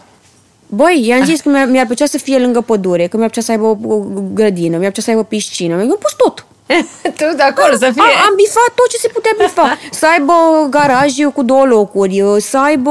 Băi, 0.67 1.03
i-am 1.07 1.25
zis 1.25 1.41
că 1.41 1.49
mi-ar, 1.49 1.67
mi-ar 1.69 1.87
plăcea 1.87 2.07
să 2.07 2.19
fie 2.19 2.39
lângă 2.39 2.61
pădure, 2.61 3.07
că 3.07 3.17
mi-ar 3.17 3.31
plăcea 3.31 3.47
să 3.47 3.53
aibă 3.53 3.65
o, 3.65 3.95
o 3.95 4.05
grădină, 4.35 4.77
mi-ar 4.77 4.91
plăcea 4.91 5.03
să 5.03 5.11
aibă 5.11 5.23
piscină. 5.25 5.75
Eu 5.75 5.81
am 5.91 5.99
pus 6.01 6.15
tot. 6.17 6.47
tu 7.19 7.37
de 7.37 7.43
acolo 7.43 7.73
să 7.73 7.91
fie. 7.95 8.03
A, 8.03 8.25
am 8.29 8.35
bifat 8.37 8.71
tot 8.75 8.89
ce 8.91 8.97
se 8.97 9.09
putea 9.09 9.31
bifa. 9.39 9.79
Să 10.01 10.07
aibă 10.13 10.33
garaj 10.71 11.13
cu 11.35 11.43
două 11.43 11.65
locuri, 11.65 12.25
să 12.39 12.59
aibă 12.59 12.91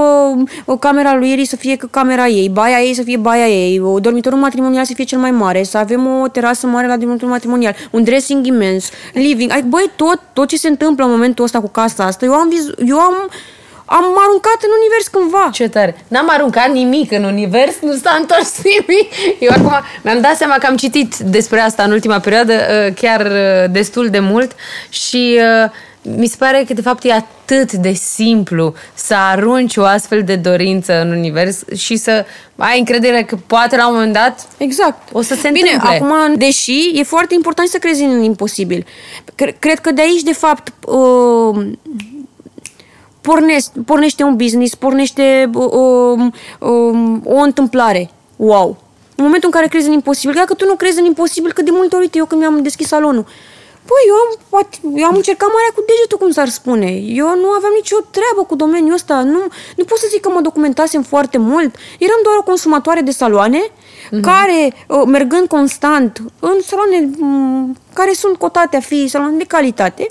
o 0.66 0.78
camera 0.78 1.16
lui 1.16 1.32
Iri 1.32 1.46
să 1.46 1.56
fie 1.56 1.76
ca 1.76 1.88
camera 1.92 2.28
ei, 2.28 2.50
baia 2.50 2.80
ei 2.82 2.94
să 2.94 3.02
fie 3.04 3.18
baia 3.18 3.48
ei, 3.48 3.80
o 3.80 4.00
dormitorul 4.00 4.40
matrimonial 4.40 4.86
să 4.86 4.94
fie 4.96 5.04
cel 5.04 5.20
mai 5.20 5.32
mare, 5.32 5.64
să 5.64 5.78
avem 5.78 6.22
o 6.22 6.28
terasă 6.28 6.68
mare 6.68 6.88
la 6.88 6.98
dormitorul 6.98 7.34
matrimonial, 7.34 7.76
un 7.92 8.04
dressing 8.04 8.46
imens, 8.46 8.90
living. 9.14 9.52
Ai, 9.52 9.62
băi, 9.62 9.92
tot, 9.96 10.20
tot 10.34 10.48
ce 10.48 10.58
se 10.58 10.68
întâmplă 10.68 11.06
în 11.06 11.12
momentul 11.12 11.44
ăsta 11.44 11.60
cu 11.60 11.70
casa 11.70 12.04
asta, 12.04 12.26
eu 12.26 12.34
am, 12.34 12.50
vizu- 12.50 12.76
eu 12.86 13.00
am, 13.00 13.30
am 13.92 14.04
aruncat 14.26 14.58
în 14.62 14.70
univers 14.80 15.08
cândva. 15.08 15.50
Ce 15.54 15.68
tare. 15.70 16.06
N-am 16.08 16.30
aruncat 16.30 16.72
nimic 16.72 17.12
în 17.12 17.24
univers, 17.24 17.76
nu 17.82 17.94
s-a 17.94 18.18
întors 18.20 18.54
nimic. 18.70 19.12
Eu 19.40 19.50
acum 19.52 19.74
mi-am 20.04 20.22
dat 20.22 20.36
seama 20.36 20.56
că 20.56 20.66
am 20.66 20.76
citit 20.76 21.16
despre 21.18 21.60
asta 21.60 21.84
în 21.84 21.92
ultima 21.92 22.20
perioadă, 22.20 22.54
uh, 22.54 22.94
chiar 22.94 23.26
uh, 23.26 23.72
destul 23.72 24.10
de 24.10 24.20
mult 24.20 24.52
și 24.90 25.40
uh, 25.64 25.70
mi 26.02 26.28
se 26.28 26.36
pare 26.40 26.64
că 26.68 26.74
de 26.74 26.82
fapt 26.82 27.04
e 27.04 27.12
atât 27.14 27.72
de 27.72 27.92
simplu 27.92 28.74
să 28.94 29.16
arunci 29.16 29.78
o 29.78 29.84
astfel 29.84 30.24
de 30.24 30.36
dorință 30.36 31.02
în 31.02 31.12
univers 31.12 31.60
și 31.76 31.96
să 31.96 32.26
ai 32.56 32.80
încredere 32.80 33.24
că 33.24 33.38
poate 33.48 33.76
la 33.76 33.88
un 33.88 33.94
moment 33.94 34.14
dat 34.14 34.48
Exact. 34.58 35.08
O 35.12 35.22
să 35.22 35.36
se 35.36 35.50
Bine, 35.50 35.70
întâmple. 35.74 35.96
acum, 35.96 36.36
deși 36.38 36.92
e 36.94 37.04
foarte 37.04 37.34
important 37.34 37.68
să 37.68 37.78
crezi 37.78 38.04
în 38.04 38.24
imposibil. 38.24 38.86
Cre- 39.36 39.56
Cred 39.60 39.80
că 39.80 39.92
de 39.92 40.02
aici, 40.02 40.22
de 40.22 40.34
fapt, 40.34 40.74
uh, 40.88 41.66
pornește, 43.22 43.80
pornește 43.86 44.24
un 44.24 44.36
business, 44.36 44.76
pornește 44.76 45.50
uh, 45.54 45.72
um, 45.72 46.34
um, 46.60 47.22
o 47.26 47.38
întâmplare. 47.38 48.10
Wow! 48.36 48.78
În 49.16 49.24
momentul 49.26 49.50
în 49.54 49.60
care 49.60 49.68
crezi 49.68 49.88
în 49.88 49.94
imposibil, 49.94 50.36
dacă 50.36 50.54
tu 50.54 50.66
nu 50.66 50.76
crezi 50.76 51.00
în 51.00 51.06
imposibil, 51.06 51.52
că 51.52 51.62
de 51.62 51.72
multe 51.74 51.96
ori, 51.96 52.04
uite, 52.04 52.18
eu 52.18 52.26
când 52.26 52.42
mi-am 52.42 52.62
deschis 52.62 52.88
salonul, 52.88 53.26
Păi, 53.90 54.04
eu 54.12 54.16
am, 54.26 54.30
poate, 54.50 54.78
eu 55.02 55.06
am 55.06 55.16
încercat 55.16 55.50
marea 55.56 55.72
cu 55.76 55.84
degetul, 55.88 56.18
cum 56.18 56.32
s-ar 56.32 56.48
spune. 56.48 56.90
Eu 57.22 57.26
nu 57.44 57.50
aveam 57.58 57.74
nicio 57.76 57.96
treabă 58.12 58.42
cu 58.48 58.56
domeniul 58.56 58.94
ăsta. 58.94 59.22
Nu, 59.24 59.42
nu 59.76 59.84
pot 59.84 59.98
să 59.98 60.08
zic 60.10 60.22
că 60.22 60.30
mă 60.34 60.42
documentasem 60.42 61.02
foarte 61.02 61.38
mult. 61.38 61.76
Eram 62.00 62.20
doar 62.24 62.36
o 62.38 62.44
consumatoare 62.44 63.02
de 63.02 63.12
saloane 63.12 63.62
Mhm. 64.12 64.22
care, 64.22 64.74
uh, 64.88 65.02
mergând 65.06 65.48
constant 65.48 66.22
în 66.40 66.58
saloane 66.66 67.10
m, 67.18 67.76
care 67.94 68.14
sunt 68.14 68.38
cotate 68.38 68.78
a 68.78 68.80
fi 68.80 69.08
saloane 69.08 69.38
de 69.38 69.44
calitate 69.44 70.10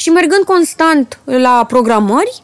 și 0.00 0.10
mergând 0.10 0.44
constant 0.44 1.18
la 1.24 1.64
programări, 1.68 2.42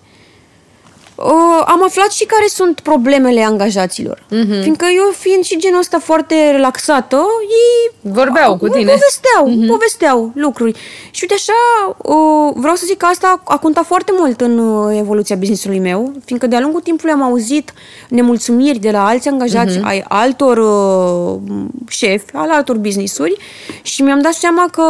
uh, 1.15 1.63
am 1.67 1.85
aflat 1.85 2.13
și 2.13 2.25
care 2.25 2.47
sunt 2.47 2.81
problemele 2.81 3.43
angajaților. 3.43 4.23
Mhm. 4.31 4.61
Fiindcă 4.63 4.87
eu, 4.97 5.11
fiind 5.19 5.45
și 5.45 5.59
genul 5.59 5.79
ăsta 5.79 5.99
foarte 5.99 6.51
relaxată, 6.51 7.27
ei 7.41 8.13
Vorbeau 8.13 8.57
cu 8.57 8.65
îmi 8.65 8.75
tine. 8.75 8.91
Povesteau, 8.91 9.51
mm-hmm. 9.51 9.69
povesteau 9.69 10.31
lucruri. 10.35 10.73
Și 11.11 11.21
uite 11.23 11.35
așa, 11.35 11.97
uh, 11.97 12.53
vreau 12.55 12.75
să 12.75 12.87
zic 12.87 12.97
că 12.97 13.07
asta 13.07 13.43
a 13.45 13.59
contat 13.59 13.85
foarte 13.85 14.13
mult 14.19 14.41
în 14.41 14.59
uh, 14.59 14.97
evoluția 14.99 15.37
businessului 15.37 15.79
meu, 15.79 16.13
fiindcă 16.25 16.47
de-a 16.47 16.61
lungul 16.61 16.81
timpului 16.81 17.13
am 17.13 17.23
auzit 17.23 17.73
nemulțumiri 18.09 18.79
de 18.79 18.91
la 18.91 19.07
alți 19.07 19.29
angajați, 19.29 19.79
mm-hmm. 19.79 19.83
ai 19.85 20.05
altor 20.09 20.57
uh, 20.59 21.41
șefi, 21.89 22.25
al 22.33 22.51
altor 22.51 22.77
businessuri 22.77 23.37
și 23.83 24.03
mi-am 24.03 24.21
dat 24.21 24.33
seama 24.33 24.69
că 24.73 24.83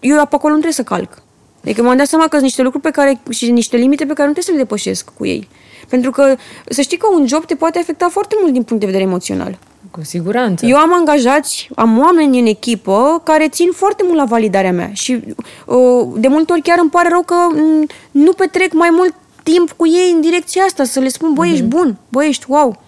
eu 0.00 0.16
pe 0.16 0.34
acolo 0.34 0.54
nu 0.54 0.60
trebuie 0.60 0.72
să 0.72 0.82
calc. 0.82 1.22
Adică 1.64 1.82
m-am 1.82 1.96
dat 1.96 2.06
seama 2.06 2.24
că 2.24 2.30
sunt 2.30 2.42
niște 2.42 2.62
lucruri 2.62 2.84
pe 2.84 2.90
care 2.90 3.20
și 3.30 3.50
niște 3.50 3.76
limite 3.76 4.04
pe 4.04 4.12
care 4.12 4.28
nu 4.28 4.32
trebuie 4.32 4.44
să 4.44 4.50
le 4.50 4.56
depășesc 4.56 5.10
cu 5.18 5.26
ei. 5.26 5.48
Pentru 5.88 6.10
că 6.10 6.36
să 6.68 6.80
știi 6.80 6.96
că 6.96 7.06
un 7.14 7.26
job 7.26 7.44
te 7.44 7.54
poate 7.54 7.78
afecta 7.78 8.08
foarte 8.08 8.34
mult 8.40 8.52
din 8.52 8.62
punct 8.62 8.80
de 8.80 8.86
vedere 8.86 9.08
emoțional. 9.08 9.58
Cu 9.90 10.00
siguranță. 10.02 10.66
Eu 10.66 10.76
am 10.76 10.92
angajați, 10.94 11.68
am 11.74 11.98
oameni 11.98 12.38
în 12.38 12.46
echipă 12.46 13.20
care 13.24 13.48
țin 13.48 13.70
foarte 13.72 14.02
mult 14.06 14.16
la 14.16 14.24
validarea 14.24 14.72
mea 14.72 14.90
și 14.92 15.20
uh, 15.66 16.06
de 16.16 16.28
multe 16.28 16.52
ori 16.52 16.62
chiar 16.62 16.78
îmi 16.80 16.90
pare 16.90 17.08
rău 17.08 17.22
că 17.22 17.34
mm, 17.52 17.86
nu 18.10 18.32
petrec 18.32 18.72
mai 18.72 18.88
mult 18.92 19.14
timp 19.42 19.72
cu 19.72 19.86
ei 19.86 20.12
în 20.14 20.20
direcția 20.20 20.62
asta, 20.62 20.84
să 20.84 21.00
le 21.00 21.08
spun, 21.08 21.32
băi, 21.32 21.50
ești 21.50 21.64
bun, 21.64 21.96
băi, 22.08 22.28
ești 22.28 22.44
wow. 22.48 22.82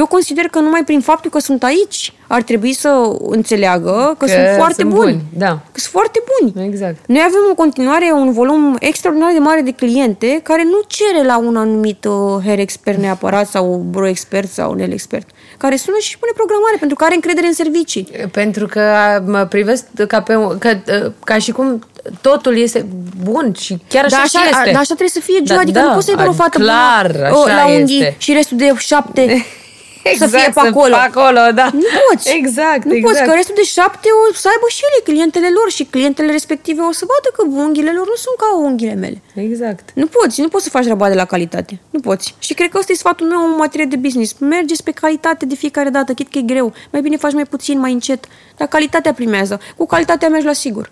Eu 0.00 0.06
consider 0.06 0.44
că 0.44 0.58
numai 0.58 0.84
prin 0.84 1.00
faptul 1.00 1.30
că 1.30 1.38
sunt 1.38 1.62
aici 1.62 2.12
ar 2.26 2.42
trebui 2.42 2.72
să 2.72 3.16
înțeleagă 3.28 4.14
că, 4.18 4.24
Că 4.24 4.30
sunt 4.30 4.46
foarte 4.56 4.74
sunt 4.82 4.90
buni. 4.94 5.12
buni, 5.12 5.22
da. 5.36 5.48
Că 5.72 5.78
sunt 5.80 5.92
foarte 5.92 6.22
buni. 6.32 6.66
Exact. 6.66 6.96
Noi 7.06 7.22
avem 7.26 7.40
în 7.48 7.54
continuare 7.54 8.10
un 8.14 8.32
volum 8.32 8.76
extraordinar 8.80 9.32
de 9.32 9.38
mare 9.38 9.60
de 9.60 9.70
cliente 9.70 10.40
care 10.42 10.62
nu 10.64 10.80
cere 10.86 11.24
la 11.26 11.38
un 11.38 11.56
anumit 11.56 12.04
uh, 12.04 12.14
hair 12.44 12.58
expert 12.58 12.98
neapărat 12.98 13.46
sau 13.48 13.84
bro 13.90 14.06
expert 14.08 14.50
sau 14.52 14.72
nail 14.74 14.92
expert, 14.92 15.28
care 15.56 15.76
sună 15.76 15.96
și 16.00 16.06
își 16.08 16.18
pune 16.18 16.32
programare 16.34 16.76
pentru 16.78 16.96
că 16.96 17.04
are 17.04 17.14
încredere 17.14 17.46
în 17.46 17.52
servicii. 17.52 18.08
Pentru 18.32 18.66
că 18.66 18.82
mă 19.26 19.44
privesc 19.44 19.84
ca, 20.08 20.20
pe, 20.22 20.34
un- 20.36 20.58
că, 20.58 20.76
ca 21.24 21.38
și 21.38 21.52
cum 21.52 21.82
totul 22.20 22.56
este 22.58 22.86
bun 23.22 23.52
și 23.58 23.76
chiar 23.88 24.04
așa, 24.04 24.16
Dar 24.16 24.24
așa, 24.24 24.38
și 24.38 24.44
este. 24.50 24.64
dar 24.70 24.74
așa 24.80 24.94
trebuie 24.94 25.08
să 25.08 25.20
fie, 25.20 25.40
Gio, 25.42 25.54
Da, 25.54 25.60
adică 25.60 25.78
da, 25.78 25.84
nu 25.86 25.92
poți 25.92 26.04
să 26.04 26.10
ai 26.10 26.16
doar 26.16 26.28
o 26.28 26.32
fată 26.32 26.58
clar, 26.58 27.10
bună 27.12 27.24
așa 27.24 27.38
o, 27.40 27.46
la 27.46 27.66
unghii 27.78 27.96
este. 28.00 28.14
și 28.18 28.32
restul 28.32 28.56
de 28.56 28.72
șapte 28.78 29.22
Exact, 30.12 30.30
să 30.30 30.36
fie 30.36 30.50
pe 30.54 30.60
acolo. 30.68 30.94
Pe 30.94 31.06
acolo 31.10 31.40
da. 31.60 31.66
Nu 31.72 31.88
poți. 32.08 32.26
Exact, 32.40 32.84
Nu 32.84 32.94
exact. 32.94 33.06
poți, 33.06 33.28
că 33.28 33.32
restul 33.34 33.54
de 33.62 33.66
șapte 33.76 34.08
o 34.20 34.34
să 34.42 34.46
aibă 34.54 34.66
și 34.76 34.82
ele 34.88 35.00
clientele 35.08 35.48
lor 35.58 35.68
și 35.76 35.84
clientele 35.84 36.30
respective 36.32 36.80
o 36.90 36.92
să 36.92 37.04
vadă 37.12 37.28
că 37.36 37.42
unghiile 37.62 37.92
lor 37.98 38.06
nu 38.12 38.18
sunt 38.24 38.36
ca 38.42 38.48
unghiile 38.66 38.94
mele. 38.94 39.18
Exact. 39.48 39.84
Nu 39.94 40.06
poți, 40.06 40.40
nu 40.40 40.48
poți 40.48 40.64
să 40.64 40.70
faci 40.70 40.86
rabat 40.86 41.08
de 41.10 41.14
la 41.22 41.24
calitate. 41.24 41.78
Nu 41.90 42.00
poți. 42.00 42.34
Și 42.38 42.54
cred 42.54 42.68
că 42.70 42.78
ăsta 42.78 42.92
e 42.92 43.04
sfatul 43.04 43.26
meu 43.26 43.40
în 43.44 43.54
materie 43.64 43.86
de 43.86 43.96
business. 43.96 44.36
Mergeți 44.38 44.82
pe 44.82 44.90
calitate 44.90 45.46
de 45.46 45.54
fiecare 45.54 45.88
dată, 45.90 46.12
chit 46.12 46.30
că 46.30 46.38
e 46.38 46.42
greu. 46.52 46.72
Mai 46.90 47.00
bine 47.00 47.16
faci 47.16 47.32
mai 47.32 47.44
puțin, 47.44 47.78
mai 47.78 47.92
încet. 47.92 48.24
Dar 48.56 48.68
calitatea 48.68 49.12
primează. 49.12 49.60
Cu 49.76 49.86
calitatea 49.86 50.28
mergi 50.28 50.46
la 50.46 50.52
sigur. 50.52 50.90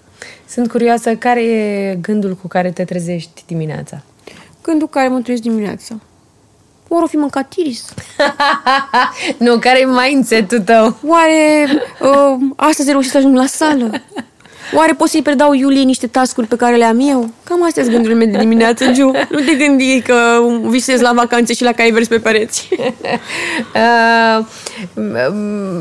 Sunt 0.48 0.70
curioasă, 0.70 1.14
care 1.14 1.42
e 1.42 1.94
gândul 2.00 2.34
cu 2.42 2.48
care 2.48 2.70
te 2.70 2.84
trezești 2.84 3.44
dimineața? 3.46 4.02
Gândul 4.62 4.88
care 4.88 5.08
mă 5.08 5.20
trezesc 5.20 5.42
dimineața. 5.42 5.94
Oare 6.92 7.04
o 7.04 7.08
fi 7.08 7.16
mâncat 7.16 7.52
Iris? 7.56 7.84
nu, 9.44 9.58
care 9.58 9.80
e 9.80 9.86
mindset-ul 9.86 10.60
tău? 10.60 10.96
Oare 11.06 11.66
uh, 12.00 12.36
astăzi 12.56 12.90
reușit 12.90 13.10
să 13.10 13.16
ajung 13.16 13.36
la 13.36 13.46
sală? 13.46 13.90
Oare 14.74 14.92
pot 14.92 15.08
să-i 15.08 15.22
predau 15.22 15.52
Iulie 15.52 15.82
niște 15.82 16.06
tascuri 16.06 16.46
pe 16.46 16.56
care 16.56 16.76
le 16.76 16.84
am 16.84 17.00
eu? 17.00 17.30
Cam 17.44 17.64
astea 17.64 17.82
sunt 17.82 17.94
gândurile 17.94 18.18
mele 18.18 18.30
de 18.30 18.38
dimineață, 18.38 18.86
Giu. 18.92 19.10
Nu 19.30 19.38
te 19.38 19.54
gândi 19.54 20.00
că 20.00 20.40
visezi 20.62 21.02
la 21.02 21.12
vacanțe 21.12 21.54
și 21.54 21.62
la 21.62 21.72
cai 21.72 21.90
verzi 21.90 22.08
pe 22.08 22.18
pereți. 22.18 22.68
uh, 22.78 24.44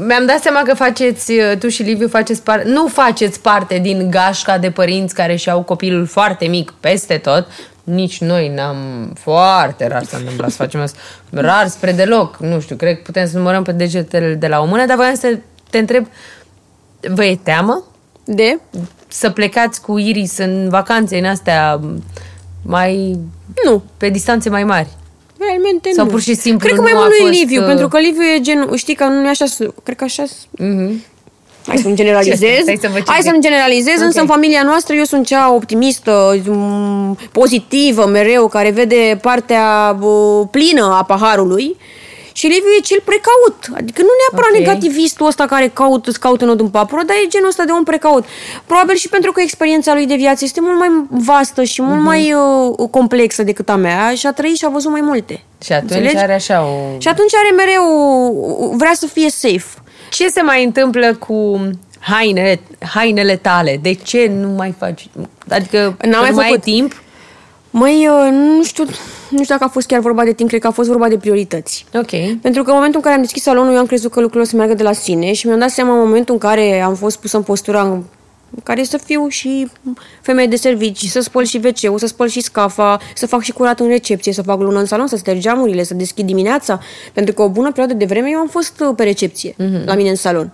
mi-am 0.08 0.26
dat 0.26 0.42
seama 0.42 0.62
că 0.62 0.74
faceți, 0.74 1.34
tu 1.60 1.70
și 1.70 1.84
Liviu 1.84 2.08
faceți 2.08 2.44
parte, 2.44 2.70
nu 2.70 2.88
faceți 2.88 3.42
parte 3.42 3.80
din 3.80 4.10
gașca 4.10 4.58
de 4.58 4.72
părinți 4.72 5.16
care 5.16 5.36
și-au 5.36 5.64
copilul 5.64 6.06
foarte 6.06 6.46
mic 6.46 6.74
peste 6.80 7.18
tot, 7.18 7.48
nici 7.84 8.20
noi 8.20 8.50
n-am 8.50 9.12
foarte 9.20 9.88
rar 9.88 10.04
să 10.04 10.16
întâmplă 10.16 10.48
să 10.48 10.56
facem 10.56 10.82
asta. 10.82 11.00
Rar 11.30 11.68
spre 11.68 11.92
deloc, 11.92 12.38
nu 12.38 12.60
știu, 12.60 12.76
cred 12.76 12.96
că 12.96 13.02
putem 13.04 13.28
să 13.28 13.38
numărăm 13.38 13.64
pe 13.64 13.72
degetele 13.72 14.34
de 14.34 14.48
la 14.48 14.60
o 14.60 14.66
mână, 14.66 14.86
dar 14.86 14.96
voiam 14.96 15.16
să 15.16 15.38
te 15.70 15.78
întreb, 15.78 16.08
vă 17.00 17.24
e 17.26 17.40
teamă? 17.44 17.84
De? 18.26 18.60
Să 19.08 19.30
plecați 19.30 19.82
cu 19.82 19.98
Iris 19.98 20.38
în 20.38 20.70
vacanțe 20.70 21.18
în 21.18 21.26
astea 21.26 21.80
mai... 22.66 23.20
Nu. 23.66 23.84
Pe 23.98 24.10
distanțe 24.10 24.50
mai 24.50 24.64
mari? 24.64 24.88
Realmente 25.40 25.90
Sau 25.96 26.06
nu. 26.06 26.12
pur 26.12 26.22
și 26.22 26.36
simplu 26.36 26.66
Cred 26.66 26.76
că 26.78 26.82
mai 26.82 26.92
nu 26.92 26.98
mult 26.98 27.12
a 27.12 27.16
lui 27.18 27.28
fost, 27.28 27.40
Liviu, 27.40 27.62
uh, 27.62 27.68
pentru 27.68 27.88
că 27.88 28.00
Liviu 28.00 28.22
e 28.22 28.40
genul, 28.42 28.76
știi 28.76 28.96
că 28.96 29.04
nu 29.04 29.26
e 29.26 29.30
așa, 29.30 29.46
cred 29.84 29.98
că 29.98 30.04
așa 30.04 30.24
Mhm. 30.52 31.04
Hai 31.68 31.78
să 31.78 31.88
nu 31.88 31.96
generalizez. 31.96 32.62
Stai 32.62 32.78
să 32.82 32.88
vă 32.88 32.94
Hai 32.94 33.04
să 33.06 33.12
citesc. 33.14 33.34
nu 33.36 33.42
generalizez, 33.42 33.98
Ok. 33.98 34.04
însă 34.04 34.20
în 34.22 34.28
familia 34.28 34.62
noastră 34.64 34.96
eu 34.96 35.04
sunt 35.04 35.26
cea 35.26 35.52
optimistă, 35.54 36.42
m, 36.46 37.18
pozitivă 37.32 38.06
mereu, 38.06 38.48
care 38.48 38.70
vede 38.70 39.18
partea 39.22 39.96
bă, 40.00 40.46
plină 40.52 40.96
a 41.00 41.04
paharului. 41.04 41.78
Și 42.34 42.46
Liviu 42.48 42.70
e 42.78 42.82
cel 42.82 43.02
precaut. 43.06 43.78
Adică 43.82 44.02
nu 44.02 44.08
neapărat 44.22 44.52
Ok. 44.54 44.58
negativistul 44.60 45.26
ăsta 45.28 45.46
care 45.46 45.68
caută, 45.74 46.10
îți 46.10 46.20
caută 46.20 46.46
nod 46.46 46.60
în 46.60 46.70
papură, 46.70 47.02
dar 47.06 47.16
e 47.24 47.28
genul 47.28 47.48
ăsta 47.48 47.64
de 47.64 47.72
om 47.72 47.84
precaut. 47.84 48.26
Probabil 48.66 48.96
și 48.96 49.10
pentru 49.10 49.32
că 49.32 49.42
experiența 49.42 49.94
lui 49.94 50.06
de 50.06 50.16
viață 50.16 50.44
este 50.44 50.60
mult 50.62 50.78
mai 50.80 50.90
vastă 51.10 51.64
și 51.64 51.82
Mhm. 51.82 51.90
mult 51.92 52.04
mai 52.04 52.34
uh, 52.78 52.90
complexă 52.90 53.44
decât 53.44 53.70
a 53.70 53.76
mea 53.76 54.14
și 54.14 54.28
a 54.28 54.32
trăit 54.34 54.56
și 54.58 54.66
a 54.66 54.70
văzut 54.70 54.92
mai 54.92 55.02
multe. 55.02 55.44
Și 55.64 55.72
atunci 55.74 55.92
Înțelegi? 55.92 56.18
are 56.18 56.34
așa 56.34 56.64
o... 56.66 57.00
Și 57.00 57.08
atunci 57.08 57.32
are 57.36 57.56
mereu, 57.56 57.86
vrea 58.78 58.94
să 58.94 59.06
fie 59.08 59.30
safe. 59.30 59.66
Ce 60.12 60.28
se 60.28 60.42
mai 60.42 60.64
întâmplă 60.64 61.16
cu 61.16 61.60
hainele, 62.00 62.60
hainele 62.80 63.36
tale? 63.36 63.80
De 63.82 63.94
ce 63.94 64.32
nu 64.40 64.48
mai 64.48 64.76
faci? 64.78 65.08
Adică 65.50 65.78
N-am 66.02 66.12
că 66.12 66.20
mai 66.20 66.30
nu 66.30 66.36
mai 66.36 66.46
ai 66.46 66.50
făcut. 66.50 66.62
timp? 66.64 67.02
Măi, 67.70 68.08
uh, 68.08 68.32
nu 68.32 68.64
știu, 68.64 68.84
nu 69.30 69.44
știu 69.44 69.56
dacă 69.56 69.64
a 69.64 69.68
fost 69.68 69.88
chiar 69.88 70.00
vorba 70.00 70.24
de 70.24 70.34
timp, 70.34 70.50
cred 70.50 70.62
că 70.62 70.68
a 70.68 70.72
fost 70.72 70.90
vorba 70.90 71.08
de 71.08 71.18
priorități. 71.18 71.86
Ok. 71.94 72.40
Pentru 72.42 72.64
că 72.64 72.70
în 72.70 72.76
momentul 72.76 72.96
în 72.96 73.02
care 73.02 73.16
am 73.16 73.22
deschis 73.22 73.42
salonul, 73.42 73.74
eu 73.74 73.80
am 73.80 73.86
crezut 73.86 74.12
că 74.12 74.20
lucrurile 74.20 74.48
o 74.48 74.50
să 74.50 74.56
meargă 74.56 74.74
de 74.74 74.84
la 74.84 74.94
sine 74.94 75.34
și 75.34 75.48
mi-am 75.48 75.60
dat 75.60 75.70
seama 75.70 75.94
în 75.94 76.00
momentul 76.00 76.34
în 76.34 76.40
care 76.40 76.82
am 76.82 76.96
fost 76.96 77.20
pusă 77.20 77.38
în 77.38 77.44
postura 77.44 77.82
în 77.82 78.04
care 78.64 78.84
să 78.84 78.98
fiu 78.98 79.28
și 79.28 79.68
femeie 80.22 80.48
de 80.48 80.56
servici, 80.56 81.06
să 81.06 81.20
spăl 81.20 81.44
și 81.44 81.62
wc 81.64 82.00
să 82.00 82.08
spăl 82.08 82.28
și 82.28 82.42
scafa, 82.42 83.00
să 83.16 83.28
fac 83.28 83.42
și 83.42 83.52
curat 83.52 83.80
în 83.80 83.88
recepție, 83.88 84.34
să 84.34 84.42
fac 84.42 84.60
lună 84.60 84.80
în 84.80 84.86
salon, 84.86 85.08
să 85.08 85.16
sterg 85.16 85.40
geamurile, 85.40 85.84
să 85.84 85.94
deschid 85.94 86.26
dimineața. 86.26 86.80
Pentru 87.14 87.34
că 87.34 87.42
o 87.42 87.50
bună 87.50 87.70
perioadă 87.70 87.94
de 87.94 88.06
vreme 88.06 88.30
eu 88.32 88.40
am 88.40 88.48
fost 88.48 88.80
uh, 88.80 88.94
pe 88.96 89.04
recepție, 89.04 89.56
la 89.86 89.96
mine 89.96 90.10
în 90.10 90.16
salon. 90.16 90.54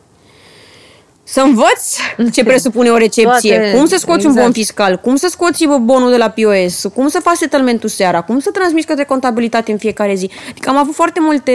Să 1.29 1.41
învăț 1.41 1.95
ce 2.33 2.43
presupune 2.43 2.89
o 2.89 2.97
recepție, 2.97 3.55
Toate, 3.55 3.71
cum 3.75 3.85
să 3.85 3.95
scoți 3.97 4.25
un 4.25 4.31
exact. 4.31 4.45
bon 4.45 4.51
fiscal, 4.51 4.97
cum 4.97 5.15
să 5.15 5.27
scoți 5.29 5.65
bă, 5.65 5.77
bonul 5.77 6.09
de 6.11 6.17
la 6.17 6.29
POS, 6.29 6.85
cum 6.93 7.07
să 7.07 7.19
faci 7.19 7.35
settlementul 7.35 7.89
seara, 7.89 8.21
cum 8.21 8.39
să 8.39 8.51
transmiți 8.51 8.87
către 8.87 9.03
contabilitate 9.03 9.71
în 9.71 9.77
fiecare 9.77 10.13
zi. 10.13 10.29
Adică 10.49 10.69
am 10.69 10.77
avut 10.77 10.93
foarte 10.93 11.19
multe 11.19 11.51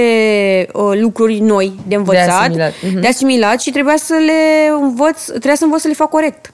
uh, 0.72 0.98
lucruri 1.00 1.38
noi 1.38 1.72
de 1.86 1.94
învățat, 1.94 2.40
asimilat. 2.40 2.72
Mhm. 2.82 3.00
de 3.00 3.06
asimilat 3.06 3.60
și 3.60 3.70
trebuia 3.70 3.96
să 3.96 4.14
le 4.14 4.72
învăț, 4.80 5.24
trebuia 5.24 5.54
să 5.54 5.64
învăț 5.64 5.80
să 5.80 5.88
le 5.88 5.94
fac 5.94 6.08
corect. 6.08 6.52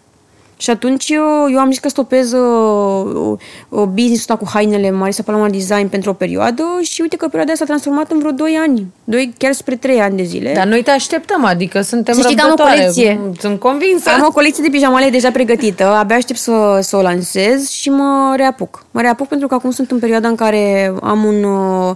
Și 0.61 0.71
atunci 0.71 1.09
eu, 1.09 1.51
eu 1.53 1.59
am 1.59 1.71
zis 1.71 1.79
că 1.79 1.88
stopez 1.88 2.33
uh, 2.33 3.37
uh, 3.68 3.83
business-ul 3.83 4.14
ăsta 4.14 4.37
cu 4.37 4.49
hainele 4.53 4.90
Marisa 4.90 5.23
Paloma 5.23 5.49
Design 5.49 5.88
pentru 5.88 6.11
o 6.11 6.12
perioadă 6.12 6.62
și 6.83 7.01
uite 7.01 7.16
că 7.16 7.27
perioada 7.27 7.53
asta 7.53 7.64
s-a 7.64 7.71
transformat 7.71 8.11
în 8.11 8.18
vreo 8.18 8.31
2 8.31 8.59
ani, 8.62 8.87
2, 9.05 9.35
chiar 9.38 9.53
spre 9.53 9.77
3 9.77 10.01
ani 10.01 10.16
de 10.16 10.23
zile. 10.23 10.53
Dar 10.53 10.66
noi 10.66 10.83
te 10.83 10.90
așteptăm, 10.90 11.44
adică 11.44 11.81
suntem 11.81 12.14
Să 12.14 12.21
știi 12.21 12.37
că 12.37 12.42
am 12.42 12.47
o 12.47 12.49
răbdătoare. 12.51 12.79
colecție. 12.79 13.21
Sunt 13.38 13.59
convinsă. 13.59 14.11
Am 14.11 14.25
o 14.29 14.33
colecție 14.33 14.62
de 14.62 14.68
pijamale 14.71 15.11
deja 15.11 15.31
pregătită, 15.31 15.87
abia 15.87 16.16
aștept 16.16 16.38
să, 16.38 16.79
să 16.83 16.97
o 16.97 17.03
lansez 17.03 17.68
și 17.68 17.90
mă 17.90 18.35
reapuc. 18.37 18.85
Mă 18.90 19.01
reapuc 19.01 19.29
pentru 19.29 19.49
că 19.49 19.55
acum 19.55 19.71
sunt 19.71 19.90
în 19.90 19.99
perioada 19.99 20.29
în 20.29 20.35
care 20.35 20.94
am 21.03 21.25
un 21.25 21.44
uh, 21.44 21.94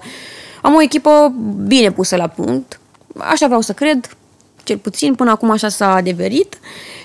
am 0.62 0.74
o 0.74 0.82
echipă 0.82 1.32
bine 1.66 1.90
pusă 1.90 2.16
la 2.16 2.26
punct. 2.26 2.80
Așa 3.18 3.46
vreau 3.46 3.60
să 3.60 3.72
cred, 3.72 4.16
cel 4.64 4.78
puțin 4.78 5.14
până 5.14 5.30
acum 5.30 5.50
așa 5.50 5.68
s-a 5.68 5.94
adeverit 5.94 6.58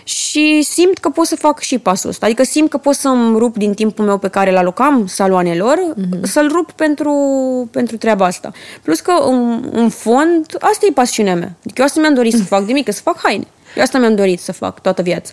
și 0.03 0.61
simt 0.61 0.97
că 0.97 1.09
pot 1.09 1.25
să 1.25 1.35
fac 1.35 1.59
și 1.59 1.79
pasul 1.79 2.09
ăsta. 2.09 2.25
Adică 2.25 2.43
simt 2.43 2.69
că 2.69 2.77
pot 2.77 2.95
să-mi 2.95 3.37
rup 3.37 3.57
din 3.57 3.73
timpul 3.73 4.05
meu 4.05 4.17
pe 4.17 4.27
care 4.27 4.49
îl 4.49 4.57
alocam 4.57 5.07
saloanelor, 5.07 5.93
mm-hmm. 5.93 6.21
să-l 6.21 6.51
rup 6.51 6.71
pentru, 6.71 7.13
pentru 7.71 7.97
treaba 7.97 8.25
asta. 8.25 8.51
Plus 8.83 8.99
că, 8.99 9.11
în, 9.11 9.69
în 9.71 9.89
fond, 9.89 10.57
asta 10.59 10.85
e 10.89 10.91
pasiunea 10.91 11.35
mea. 11.35 11.55
Adică 11.59 11.75
eu 11.77 11.85
asta 11.85 11.99
mi-am 11.99 12.13
dorit 12.13 12.33
să 12.33 12.43
fac 12.43 12.65
de 12.65 12.73
mică, 12.73 12.91
să 12.91 13.01
fac 13.01 13.19
haine. 13.23 13.47
Eu 13.75 13.83
asta 13.83 13.97
mi-am 13.97 14.15
dorit 14.15 14.39
să 14.39 14.51
fac 14.51 14.81
toată 14.81 15.01
viața. 15.01 15.31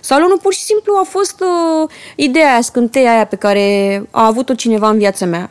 Salonul 0.00 0.38
pur 0.42 0.52
și 0.52 0.60
simplu 0.60 0.94
a 1.00 1.04
fost 1.08 1.40
uh, 1.40 1.90
ideea 2.16 2.50
aia, 2.52 2.60
scânteia 2.60 3.12
aia 3.12 3.24
pe 3.24 3.36
care 3.36 3.96
a 4.10 4.26
avut-o 4.26 4.54
cineva 4.54 4.88
în 4.88 4.98
viața 4.98 5.26
mea. 5.26 5.50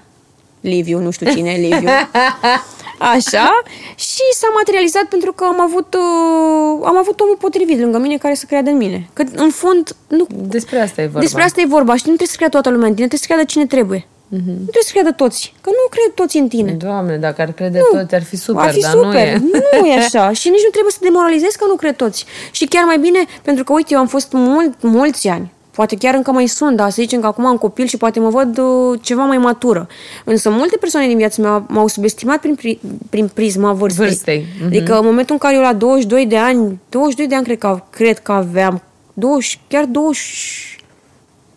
Liviu, 0.62 1.00
nu 1.00 1.12
știu 1.12 1.32
cine, 1.32 1.52
Liviu. 1.52 1.90
Așa. 3.00 3.62
Și 3.96 4.24
s-a 4.34 4.48
materializat 4.56 5.04
pentru 5.04 5.32
că 5.34 5.44
am 5.44 5.62
avut, 5.62 5.94
uh, 5.94 6.86
am 6.86 6.98
avut 6.98 7.20
omul 7.20 7.36
potrivit 7.40 7.80
lângă 7.80 7.98
mine 7.98 8.18
care 8.18 8.34
să 8.34 8.46
creadă 8.48 8.70
în 8.70 8.78
mine. 8.78 9.10
Că, 9.14 9.24
în 9.36 9.50
fond, 9.50 9.96
nu, 10.08 10.28
Despre 10.30 10.80
asta 10.80 11.02
e 11.02 11.06
vorba. 11.06 11.20
despre 11.20 11.44
asta 11.44 11.62
e 11.62 11.66
vorba. 11.66 11.92
Și 11.96 12.02
nu 12.06 12.16
trebuie 12.16 12.28
să 12.28 12.36
creadă 12.36 12.54
toată 12.54 12.70
lumea 12.70 12.88
în 12.88 12.94
tine, 12.96 13.08
trebuie 13.08 13.20
să 13.28 13.34
creadă 13.34 13.44
cine 13.52 13.66
trebuie. 13.66 14.08
Nu 14.32 14.38
trebuie 14.72 14.84
să 14.90 14.92
creadă 14.92 15.12
toți. 15.12 15.54
Că 15.62 15.70
nu 15.70 15.86
cred 15.90 16.14
toți 16.14 16.38
în 16.38 16.48
tine. 16.48 16.72
Doamne, 16.72 17.18
dacă 17.18 17.42
ar 17.42 17.52
crede 17.52 17.80
Nu. 17.92 18.00
toți, 18.00 18.16
ar 18.16 18.24
fi 18.24 18.36
super, 18.36 18.64
Ar 18.64 18.72
fi 18.74 18.80
dar 18.82 18.92
super. 18.92 19.10
nu 19.12 19.18
e. 19.20 19.42
Nu 19.82 19.88
e 19.92 19.94
așa. 19.98 20.32
Și 20.32 20.50
nici 20.50 20.64
nu 20.64 20.70
trebuie 20.70 20.92
să 20.92 20.98
demoralizezi 21.02 21.58
că 21.58 21.66
nu 21.68 21.76
cred 21.76 21.96
toți. 21.96 22.26
Și 22.52 22.66
chiar 22.66 22.84
mai 22.84 22.98
bine, 22.98 23.20
pentru 23.42 23.64
că, 23.64 23.74
uite, 23.74 23.94
eu 23.94 24.00
am 24.00 24.08
fost 24.08 24.28
mult, 24.32 24.82
mulți 24.82 25.28
ani. 25.28 25.52
Poate 25.80 25.96
chiar 25.98 26.14
încă 26.14 26.32
mai 26.32 26.48
sunt, 26.48 26.76
dar 26.76 26.90
să 26.90 27.02
zicem 27.02 27.22
că 27.22 27.28
acum 27.28 27.46
am 27.46 27.58
copil 27.58 27.86
și 27.86 27.98
poate 27.98 28.20
mă 28.20 28.30
văd 28.30 28.58
uh, 28.58 29.00
ceva 29.02 29.24
mai 29.26 29.38
matură. 29.38 29.88
Însă 30.24 30.50
multe 30.50 30.78
persoane 30.78 31.08
din 31.08 31.18
viața 31.18 31.42
mea 31.42 31.64
m-au 31.68 31.88
subestimat 31.88 32.40
prin, 32.40 32.56
pri- 32.56 32.80
prin 33.10 33.28
prisma 33.28 33.74
vârstei. 33.74 34.06
Vârstei, 34.06 34.46
mhm. 34.58 34.66
Adică 34.66 34.98
în 34.98 35.06
momentul 35.06 35.34
în 35.34 35.38
care 35.38 35.56
eu 35.56 35.62
la 35.62 35.74
22 35.74 36.26
de 36.26 36.38
ani, 36.38 36.80
22 36.90 37.28
de 37.28 37.36
ani 37.36 37.44
cred 37.44 37.58
că, 37.58 37.84
cred 37.90 38.20
că 38.20 38.32
aveam, 38.32 38.82
20, 39.14 39.60
chiar 39.68 39.86
20, 39.86 40.78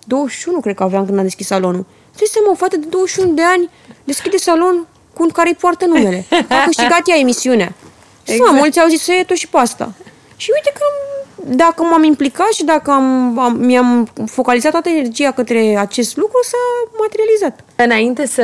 21 0.05 0.61
cred 0.61 0.75
că 0.75 0.83
aveam 0.83 1.05
când 1.05 1.19
am 1.19 1.25
deschis 1.25 1.47
salonul. 1.47 1.87
Trebuie 2.09 2.29
să 2.29 2.39
o 2.51 2.55
fată 2.55 2.77
de 2.77 2.87
21 2.91 3.33
de 3.33 3.43
ani 3.45 3.71
deschide 4.05 4.37
salon 4.37 4.87
cu 5.15 5.23
un 5.23 5.29
care 5.29 5.49
îi 5.49 5.55
poartă 5.55 5.87
numele. 5.87 6.25
A 6.49 6.65
câștigat 6.65 7.03
ea 7.05 7.19
emisiunea. 7.19 7.73
Exact. 8.23 8.39
Exact. 8.39 8.57
mulți 8.57 8.81
au 8.81 8.89
zis 8.89 9.03
să 9.03 9.13
e 9.13 9.25
tot 9.25 9.37
și 9.37 9.49
pe 9.49 9.57
asta. 9.57 9.93
Și 10.37 10.51
uite 10.55 10.73
că 10.79 10.85
dacă 11.47 11.83
m-am 11.83 12.03
implicat 12.03 12.53
și 12.53 12.65
dacă 12.65 12.91
am, 12.91 13.39
am, 13.39 13.57
mi-am 13.57 14.09
focalizat 14.27 14.71
toată 14.73 14.89
energia 14.89 15.31
către 15.31 15.77
acest 15.77 16.17
lucru, 16.17 16.39
s-a 16.43 16.91
materializat. 17.01 17.65
Înainte 17.83 18.27
să, 18.27 18.43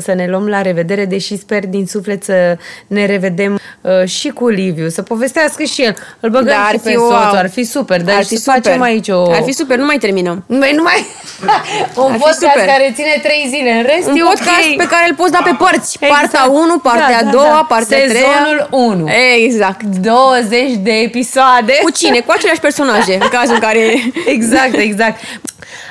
să 0.00 0.12
ne 0.14 0.26
luăm 0.28 0.46
la 0.48 0.62
revedere, 0.62 1.04
deși 1.04 1.38
sper 1.38 1.66
din 1.66 1.86
suflet 1.86 2.24
să 2.24 2.56
ne 2.86 3.06
revedem 3.06 3.58
uh, 3.80 4.04
și 4.04 4.28
cu 4.28 4.48
Liviu, 4.48 4.88
să 4.88 5.02
povestească 5.02 5.62
și 5.62 5.82
el. 5.82 5.96
Îl 6.20 6.30
băgăm 6.30 6.46
Da, 6.46 6.64
ar 6.64 6.72
și 6.72 6.78
fi 6.78 6.88
pe 6.88 6.96
wow. 6.96 7.10
soțul, 7.10 7.36
ar 7.36 7.50
fi 7.50 7.64
super. 7.64 8.02
Dar 8.02 8.16
Ar 8.16 8.22
și 8.22 8.28
fi 8.28 8.36
să 8.36 8.50
facem 8.50 8.82
aici 8.82 9.08
o... 9.08 9.30
Ar 9.30 9.42
fi 9.42 9.52
super, 9.52 9.76
nu 9.78 9.84
mai 9.84 9.96
terminăm. 9.96 10.44
Mai 10.46 10.72
numai 10.74 11.06
un 11.96 12.10
Ar 12.10 12.12
fi 12.12 12.18
podcast 12.18 12.38
super. 12.38 12.66
care 12.66 12.92
ține 12.94 13.20
trei 13.22 13.46
zile. 13.48 13.70
În 13.70 13.82
rest 13.82 14.08
Un 14.08 14.16
e 14.16 14.20
podcast 14.20 14.68
ok. 14.70 14.76
pe 14.76 14.86
care 14.86 15.06
îl 15.08 15.14
poți 15.14 15.32
da 15.32 15.40
pe 15.44 15.54
părți. 15.58 15.96
Exact. 16.00 16.20
Partea 16.20 16.50
1, 16.50 16.78
partea 16.78 17.08
Da, 17.10 17.16
a 17.16 17.22
da, 17.22 17.30
doua, 17.30 17.44
da. 17.44 17.66
partea 17.68 17.98
a 17.98 18.08
treia. 18.08 18.24
Sezonul 18.24 18.68
1. 18.70 19.08
Exact. 19.36 19.82
20 19.82 20.70
de 20.82 20.92
episoade. 20.92 21.72
Cu 21.82 21.90
cine? 21.90 22.20
Cu 22.20 22.32
aceleași 22.36 22.60
personaje, 22.60 23.14
în 23.20 23.28
cazul 23.30 23.54
în 23.54 23.60
care... 23.60 23.80
Exact, 24.36 24.74
exact. 24.74 25.20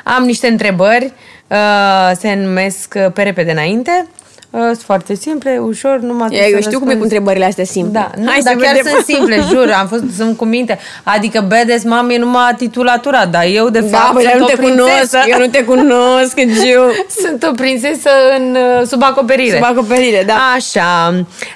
Am 0.04 0.24
niște 0.24 0.48
întrebări. 0.48 1.14
Uh, 1.52 2.12
se 2.20 2.34
numesc 2.34 2.94
uh, 2.98 3.12
pe 3.14 3.22
repede 3.22 3.52
înainte. 3.52 4.08
Uh, 4.50 4.60
sunt 4.64 4.82
foarte 4.82 5.16
simple, 5.16 5.58
ușor, 5.58 6.00
numai 6.00 6.28
Eu, 6.32 6.38
trebuie 6.38 6.50
eu 6.56 6.62
să 6.62 6.68
știu 6.68 6.80
cum 6.80 6.88
e 6.88 6.92
cu 6.92 6.98
răspunzi. 6.98 7.04
întrebările 7.04 7.46
astea 7.46 7.64
simple. 7.64 7.92
Da, 7.92 8.22
nu, 8.22 8.30
Hai 8.30 8.40
dar 8.44 8.54
să 8.54 8.60
chiar 8.60 8.76
vedem. 8.76 8.92
sunt 8.94 9.06
simple, 9.06 9.36
jur, 9.52 9.72
am 9.72 9.88
fost, 9.88 10.04
sunt 10.18 10.38
cu 10.38 10.46
minte. 10.46 10.80
Adică 11.04 11.46
Bedes 11.48 11.84
Mam 11.84 12.10
e 12.10 12.18
numai 12.18 12.54
titulatura, 12.58 13.26
dar 13.26 13.44
eu 13.46 13.70
de 13.70 13.80
Da, 13.80 13.98
fapt 13.98 14.14
băi, 14.14 14.24
dar 14.24 14.32
sunt 14.32 14.42
nu 14.42 14.46
o 14.46 14.50
te 14.50 14.56
prințesă. 14.56 15.18
cunosc, 15.18 15.28
eu 15.28 15.40
nu 15.40 15.48
te 15.48 15.64
cunosc, 15.64 16.36
Giu. 16.64 16.82
Sunt 17.22 17.44
o 17.44 17.52
prințesă 17.52 18.10
în, 18.38 18.56
uh, 18.80 18.88
sub 18.88 19.04
acoperire. 19.04 19.56
Sub 19.56 19.64
acoperire, 19.78 20.24
da. 20.24 20.36
Așa. 20.56 21.14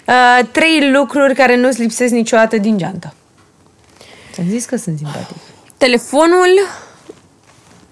Uh, 0.08 0.46
trei 0.52 0.90
lucruri 0.92 1.36
care 1.36 1.56
nu-ți 1.56 1.82
lipsesc 1.82 2.12
niciodată 2.14 2.58
din 2.58 2.78
geantă. 2.78 3.14
Ți-am 4.34 4.46
zis 4.50 4.66
că 4.66 4.76
sunt 4.78 4.98
simpatic. 4.98 5.36
Telefonul, 5.78 6.50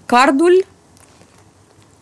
cardul 0.06 0.66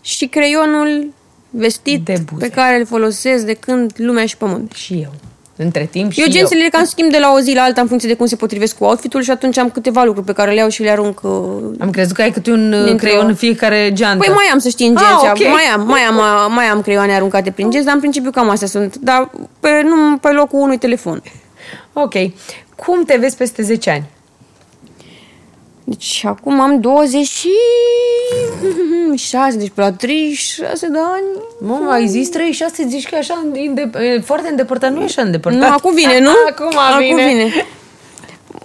și 0.01 0.25
creionul 0.27 1.13
vestit 1.49 2.05
De 2.05 2.15
buze. 2.33 2.45
pe 2.47 2.51
care 2.51 2.79
îl 2.79 2.85
folosesc 2.85 3.45
de 3.45 3.53
când 3.53 3.91
lumea 3.95 4.25
și 4.25 4.37
pământ. 4.37 4.71
Și 4.71 4.93
eu. 4.93 5.11
Între 5.55 5.87
timp 5.91 6.11
și 6.11 6.19
Eu 6.19 6.25
eu. 6.27 6.31
gențele 6.33 6.63
le 6.63 6.69
cam 6.69 6.85
schimb 6.85 7.11
de 7.11 7.17
la 7.17 7.33
o 7.33 7.39
zi 7.39 7.53
la 7.53 7.61
alta 7.61 7.81
în 7.81 7.87
funcție 7.87 8.09
de 8.09 8.15
cum 8.15 8.25
se 8.25 8.35
potrivesc 8.35 8.77
cu 8.77 8.83
outfitul 8.83 9.21
și 9.21 9.31
atunci 9.31 9.57
am 9.57 9.69
câteva 9.69 10.03
lucruri 10.03 10.25
pe 10.25 10.33
care 10.33 10.51
le 10.51 10.57
iau 10.57 10.69
și 10.69 10.81
le 10.81 10.89
arunc. 10.89 11.19
uh, 11.23 11.31
Am 11.79 11.89
crezut 11.89 12.15
că 12.15 12.21
ai 12.21 12.31
câte 12.31 12.51
un 12.51 12.73
uh, 12.73 12.83
Dintr-o- 12.85 13.07
creion 13.07 13.27
în 13.27 13.35
fiecare 13.35 13.89
geantă. 13.93 14.23
Păi 14.25 14.33
mai 14.35 14.45
am 14.51 14.59
să 14.59 14.69
știi 14.69 14.87
în 14.87 14.95
Ah, 14.97 15.03
genți, 15.03 15.41
ok. 15.43 15.49
mai 15.51 15.63
am, 15.73 15.87
mai 15.87 16.01
am, 16.01 16.51
mai 16.53 16.65
am 16.65 16.81
creioane 16.81 17.13
aruncate 17.15 17.51
prin 17.51 17.69
genți, 17.71 17.85
dar 17.85 17.95
în 17.95 17.99
principiu 18.01 18.31
cam 18.31 18.49
astea 18.49 18.67
sunt. 18.67 18.95
Dar 18.97 19.29
pe, 19.59 19.81
nu, 19.83 20.17
pe 20.17 20.29
locul 20.31 20.59
unui 20.59 20.77
telefon. 20.77 21.23
Ok. 21.93 22.13
Cum 22.75 23.03
te 23.03 23.17
vezi 23.19 23.35
peste 23.37 23.61
10 23.61 23.89
ani? 23.89 24.03
Deci 25.83 26.23
acum 26.27 26.59
am 26.59 26.79
26, 26.79 29.57
deci 29.57 29.71
pe 29.73 29.81
la 29.81 29.91
36 29.91 30.87
de 30.87 30.97
ani. 30.97 31.25
Mă, 31.59 31.89
ai 31.91 32.07
zis 32.07 32.29
36, 32.29 32.85
zici 32.87 33.09
că 33.09 33.15
e 33.15 33.17
așa 33.17 33.43
îndep- 33.53 33.95
e 34.01 34.19
foarte 34.19 34.49
îndepărtat. 34.49 34.93
Nu 34.93 35.01
e 35.01 35.03
așa 35.03 35.21
îndepărtat. 35.21 35.61
Nu, 35.61 35.67
acum 35.73 35.93
vine, 35.93 36.19
nu? 36.19 36.29
Acum 36.49 36.67
vine. 36.69 37.11
Acum 37.11 37.15
vine. 37.27 37.51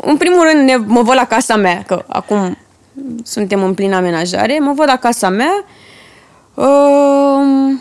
În 0.01 0.17
primul 0.17 0.49
rând 0.53 0.69
ne, 0.69 0.77
mă 0.77 1.03
văd 1.03 1.15
la 1.15 1.27
casa 1.27 1.57
mea, 1.57 1.83
că 1.87 2.05
acum 2.07 2.59
suntem 3.25 3.63
în 3.63 3.75
plină 3.75 3.97
amenajare, 3.97 4.59
mă 4.59 4.73
văd 4.73 4.87
la 4.89 4.97
casa 4.97 5.29
mea 5.29 5.65
uh, 6.55 7.77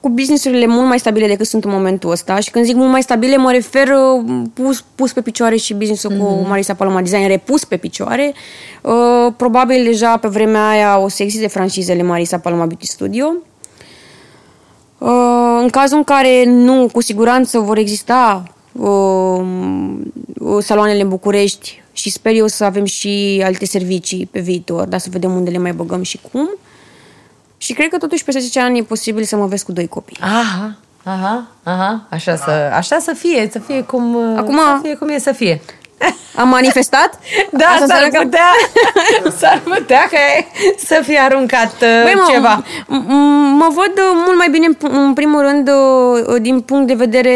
cu 0.00 0.08
businessurile 0.08 0.66
mult 0.66 0.86
mai 0.86 0.98
stabile 0.98 1.26
decât 1.26 1.46
sunt 1.46 1.64
în 1.64 1.70
momentul 1.70 2.10
ăsta 2.10 2.40
și 2.40 2.50
când 2.50 2.64
zic 2.64 2.74
mult 2.74 2.90
mai 2.90 3.02
stabile 3.02 3.36
mă 3.36 3.50
refer 3.50 3.88
uh, 3.88 4.42
pus, 4.54 4.84
pus 4.94 5.12
pe 5.12 5.20
picioare 5.20 5.56
și 5.56 5.74
businessul 5.74 6.12
mm-hmm. 6.12 6.18
cu 6.18 6.44
Marisa 6.48 6.74
Paloma 6.74 7.00
Design 7.00 7.26
repus 7.26 7.64
pe 7.64 7.76
picioare. 7.76 8.34
Uh, 8.80 9.32
probabil 9.36 9.84
deja 9.84 10.16
pe 10.16 10.28
vremea 10.28 10.68
aia 10.68 10.98
o 10.98 11.08
să 11.08 11.22
existe 11.22 11.46
francizele 11.46 12.02
Marisa 12.02 12.38
Paloma 12.38 12.66
Beauty 12.66 12.86
Studio. 12.86 13.32
Uh, 14.98 15.58
în 15.60 15.68
cazul 15.68 15.96
în 15.96 16.04
care 16.04 16.44
nu, 16.44 16.88
cu 16.92 17.02
siguranță 17.02 17.58
vor 17.58 17.78
exista 17.78 18.42
uh, 18.72 19.40
uh, 20.38 20.62
saloanele 20.62 21.02
în 21.02 21.08
București 21.08 21.82
și 21.92 22.10
sper 22.10 22.34
eu 22.34 22.46
să 22.46 22.64
avem 22.64 22.84
și 22.84 23.42
alte 23.44 23.66
servicii 23.66 24.28
pe 24.30 24.40
viitor, 24.40 24.86
dar 24.86 25.00
să 25.00 25.08
vedem 25.10 25.34
unde 25.34 25.50
le 25.50 25.58
mai 25.58 25.72
băgăm 25.72 26.02
și 26.02 26.20
cum. 26.32 26.50
Și 27.58 27.72
cred 27.72 27.88
că 27.88 27.96
totuși 27.98 28.24
peste 28.24 28.40
10 28.40 28.60
ani 28.60 28.78
e 28.78 28.82
posibil 28.82 29.24
să 29.24 29.36
mă 29.36 29.46
vezi 29.46 29.64
cu 29.64 29.72
doi 29.72 29.88
copii. 29.88 30.16
Aha, 30.20 30.74
aha, 31.04 31.46
aha. 31.62 32.06
Așa 32.10 32.36
să, 32.36 32.50
așa 32.74 32.98
să 32.98 33.12
fie, 33.18 33.48
să 33.52 33.58
fie 33.58 33.82
cum, 33.82 34.14
uh, 34.14 34.36
Acum- 34.38 34.56
să 34.56 34.78
fie 34.82 34.94
cum 34.94 35.08
e 35.08 35.18
să 35.18 35.32
fie. 35.32 35.60
Am 36.40 36.48
manifestat? 36.48 37.18
Da, 37.50 37.64
Asta 37.66 37.86
s-ar 37.86 38.02
înseamnă 38.02 38.08
că- 38.08 38.22
putea, 38.22 38.50
s-ar 39.38 39.60
putea 39.64 40.06
că 40.10 40.16
să 40.86 41.00
fie 41.04 41.18
aruncat 41.18 41.72
uh, 41.72 42.00
Băi, 42.02 42.12
mă, 42.14 42.28
ceva. 42.32 42.62
m- 42.62 42.86
m- 42.86 43.56
mă 43.58 43.68
văd 43.74 43.92
uh, 43.96 44.22
mult 44.26 44.36
mai 44.36 44.48
bine, 44.50 44.66
în 44.66 44.74
p- 44.74 44.90
în 45.06 45.12
primul 45.12 45.40
rând, 45.40 45.68
uh, 45.68 46.40
din 46.42 46.60
punct 46.60 46.86
de 46.86 46.94
vedere... 46.94 47.32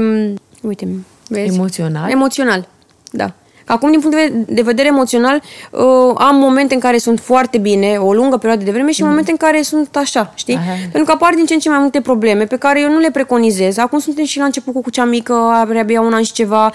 um, 0.00 0.38
Uite, 0.60 0.88
vezi? 1.28 1.54
Emoțional? 1.54 2.10
Emoțional, 2.10 2.68
da. 3.10 3.32
Acum, 3.66 3.90
din 3.90 4.00
punct 4.00 4.16
de 4.16 4.32
ve- 4.32 4.54
de 4.54 4.62
vedere 4.62 4.88
emoțional, 4.88 5.42
uh, 5.70 5.80
am 6.14 6.36
momente 6.36 6.74
în 6.74 6.80
care 6.80 6.98
sunt 6.98 7.20
foarte 7.20 7.58
bine, 7.58 7.96
o 7.96 8.12
lungă 8.12 8.36
perioadă 8.36 8.64
de 8.64 8.70
vreme, 8.70 8.90
și 8.90 9.02
momente 9.02 9.30
în 9.30 9.36
care 9.36 9.62
sunt 9.62 9.96
așa, 9.96 10.32
știi? 10.34 10.54
Aha. 10.54 10.72
Pentru 10.82 11.04
că 11.04 11.10
apar 11.12 11.34
din 11.34 11.44
ce 11.44 11.54
în 11.54 11.60
ce 11.60 11.68
mai 11.68 11.78
multe 11.78 12.00
probleme 12.00 12.44
pe 12.44 12.56
care 12.56 12.80
eu 12.80 12.90
nu 12.90 12.98
le 12.98 13.10
preconizez. 13.10 13.76
Acum 13.78 13.98
suntem 13.98 14.24
și 14.24 14.38
la 14.38 14.44
început 14.44 14.82
cu 14.82 14.90
cea 14.90 15.04
mică, 15.04 15.32
are 15.52 15.78
abia 15.80 16.00
un 16.00 16.12
an 16.12 16.22
și 16.22 16.32
ceva, 16.32 16.72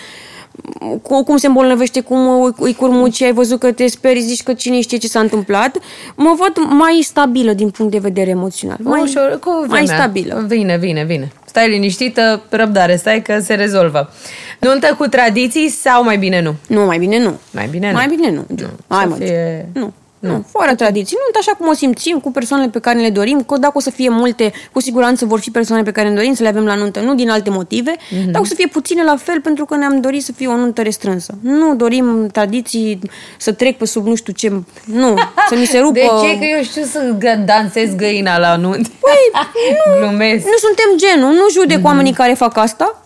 cu, 1.02 1.24
cum 1.24 1.38
se 1.38 1.48
îmbolnăvește, 1.48 2.00
cum 2.02 2.42
îi- 2.44 2.54
îi 2.60 2.74
curmuci, 2.76 3.22
ai 3.22 3.34
văzut 3.34 3.60
că 3.60 3.72
te 3.72 3.88
speri, 3.88 4.20
zici 4.20 4.44
că 4.44 4.54
cine 4.54 4.82
știe 4.82 4.98
ce 4.98 5.08
s-a 5.08 5.20
întâmplat. 5.20 5.78
Mă 6.16 6.36
văd 6.38 6.66
mai 6.74 7.00
stabilă 7.04 7.54
din 7.54 7.70
punct 7.70 7.92
de 7.92 7.98
vedere 7.98 8.30
emoțional. 8.30 8.78
Mai, 8.84 9.02
Ușor, 9.02 9.40
cu 9.44 9.50
mai 9.50 9.68
vremea. 9.68 9.96
stabilă. 9.96 10.44
Vine, 10.48 10.78
vine, 10.78 11.04
vine. 11.04 11.32
Stai 11.50 11.70
liniștită, 11.70 12.42
răbdare, 12.50 12.96
stai 12.96 13.22
că 13.22 13.40
se 13.40 13.54
rezolvă. 13.54 14.14
Nuntă 14.60 14.96
cu 14.98 15.08
tradiții 15.08 15.70
sau 15.70 16.04
mai 16.04 16.18
bine 16.18 16.42
nu? 16.42 16.56
Nu, 16.68 16.86
mai 16.86 16.98
bine 16.98 17.20
nu. 17.20 17.40
Mai 17.52 17.68
bine 17.68 17.88
nu. 17.92 17.94
Mai 17.94 18.08
bine 18.08 18.32
nu. 18.32 18.46
Hai, 18.88 19.02
Să 19.04 19.08
mă. 19.10 19.16
fie- 19.16 19.70
Nu. 19.74 19.94
Nu, 20.20 20.46
fără 20.52 20.76
tradiții. 20.76 21.18
Nu, 21.20 21.40
așa 21.40 21.52
cum 21.58 21.68
o 21.68 21.74
simțim, 21.74 22.20
cu 22.20 22.32
persoanele 22.32 22.70
pe 22.70 22.80
care 22.80 22.98
ne 22.98 23.04
le 23.04 23.10
dorim, 23.10 23.44
că 23.44 23.58
dacă 23.58 23.74
o 23.76 23.80
să 23.80 23.90
fie 23.90 24.10
multe, 24.10 24.52
cu 24.72 24.82
siguranță 24.82 25.26
vor 25.26 25.40
fi 25.40 25.52
persoane 25.52 25.84
pe 25.84 25.92
care 25.92 26.10
ne 26.10 26.16
dorim 26.16 26.34
să 26.34 26.44
le 26.44 26.50
avem 26.50 26.66
la 26.66 26.76
nuntă, 26.76 27.00
nu 27.00 27.16
din 27.16 27.30
alte 27.30 27.50
motive, 27.50 27.96
Mhm. 28.10 28.32
dar 28.32 28.42
o 28.42 28.46
să 28.46 28.54
fie 28.56 28.68
puține 28.68 29.04
la 29.04 29.16
fel 29.16 29.42
pentru 29.42 29.66
că 29.66 29.76
ne-am 29.76 30.02
dorit 30.02 30.24
să 30.24 30.32
fie 30.32 30.48
o 30.48 30.56
nuntă 30.56 30.82
restrânsă. 30.82 31.34
Nu 31.42 31.76
dorim 31.76 32.28
tradiții 32.32 33.00
să 33.38 33.52
trec 33.52 33.78
pe 33.78 33.86
sub 33.86 34.06
nu 34.08 34.16
știu 34.16 34.34
ce, 34.34 34.50
nu, 34.86 35.16
să 35.50 35.56
mi 35.56 35.66
se 35.66 35.80
rupă... 35.86 35.94
De 35.94 36.00
ce? 36.28 36.38
Că 36.38 36.46
eu 36.58 36.64
știu 36.64 36.84
să 36.84 37.16
gă- 37.18 37.46
dansez 37.46 37.96
găina 37.96 38.38
la 38.38 38.56
nuntă. 38.56 38.90
Păi, 39.00 39.42
Glumesc. 40.00 40.46
Nu 40.46 40.58
suntem 40.58 41.10
genul, 41.10 41.32
nu 41.34 41.46
judec 41.52 41.78
Mhm. 41.78 41.86
oamenii 41.86 42.14
care 42.14 42.34
fac 42.34 42.58
asta, 42.58 43.02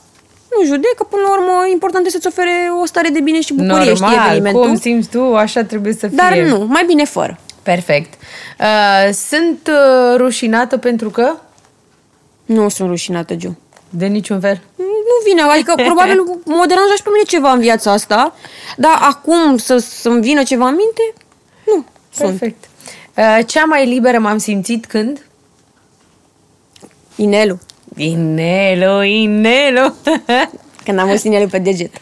nu 0.58 0.66
judec, 0.66 0.94
că 0.98 1.04
până 1.04 1.22
la 1.22 1.32
urmă 1.32 1.68
important 1.72 2.06
este 2.06 2.20
să-ți 2.20 2.40
ofere 2.40 2.70
o 2.82 2.86
stare 2.86 3.10
de 3.10 3.20
bine 3.20 3.42
și 3.42 3.54
bucurie, 3.54 3.94
știi, 3.94 4.00
Normal, 4.00 4.26
evenimentul. 4.26 4.62
cum 4.62 4.78
simți 4.78 5.10
tu, 5.10 5.36
așa 5.36 5.64
trebuie 5.64 5.94
să 5.94 6.08
fie. 6.08 6.18
Dar 6.18 6.38
nu, 6.38 6.66
mai 6.70 6.84
bine 6.86 7.06
fără. 7.06 7.40
Perfect. 7.64 8.14
Uh, 8.60 9.14
sunt 9.14 9.70
uh, 9.72 10.16
rușinată 10.18 10.78
pentru 10.78 11.10
că? 11.10 11.36
Nu 12.46 12.70
sunt 12.70 12.90
rușinată, 12.90 13.36
Giu. 13.36 13.58
De 13.90 14.06
niciun 14.06 14.40
fel. 14.40 14.62
Nu 14.78 15.16
vine, 15.26 15.42
adică 15.42 15.74
probabil 15.86 16.24
mă 16.46 16.66
deranja 16.68 16.94
și 16.96 17.04
pe 17.04 17.10
mine 17.12 17.24
ceva 17.28 17.52
în 17.52 17.60
viața 17.60 17.92
asta, 17.92 18.36
dar 18.78 18.98
acum 19.02 19.58
să, 19.58 19.78
să-mi 19.78 20.22
vină 20.22 20.44
ceva 20.44 20.68
în 20.68 20.76
minte, 20.76 21.14
nu, 21.66 21.86
sunt. 22.14 22.30
Perfect. 22.30 22.70
Uh, 23.18 23.46
cea 23.46 23.64
mai 23.64 23.88
liberă 23.88 24.20
m-am 24.20 24.38
simțit 24.38 24.86
când? 24.86 25.26
Inelu. 27.16 27.60
Inelu, 27.98 29.02
Inelu. 29.04 29.96
Când 30.84 31.00
am 31.00 31.08
văzut 31.08 31.24
inelul 31.24 31.50
pe 31.50 31.58
deget. 31.58 31.96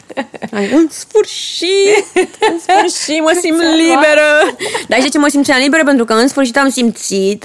Am 0.52 0.62
zis, 0.62 0.72
În 0.72 0.88
sfârșit! 0.90 2.04
În 2.50 2.58
sfârșit 2.58 3.20
mă 3.20 3.38
simt 3.40 3.60
liberă! 3.60 4.56
Dar 4.88 4.98
știi 4.98 5.10
ce 5.10 5.18
mă 5.18 5.28
simțeam 5.28 5.60
liberă? 5.60 5.84
Pentru 5.84 6.04
că 6.04 6.12
în 6.12 6.28
sfârșit 6.28 6.56
am 6.56 6.68
simțit 6.68 7.42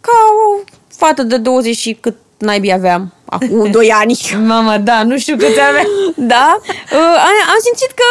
ca 0.00 0.12
o 0.46 0.62
fată 0.96 1.22
de 1.22 1.36
20 1.36 1.76
și 1.76 1.96
cât 2.00 2.16
naibii 2.38 2.72
aveam. 2.72 3.12
Acum 3.24 3.70
2 3.70 3.92
ani. 3.92 4.18
Mama, 4.46 4.78
da, 4.78 5.02
nu 5.02 5.18
știu 5.18 5.36
câți 5.36 5.60
avea. 5.68 5.84
Da? 6.16 6.60
Uh, 6.92 6.98
am, 6.98 7.36
am 7.48 7.60
simțit 7.62 7.90
că 7.94 8.04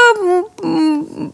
mm, 0.68 1.34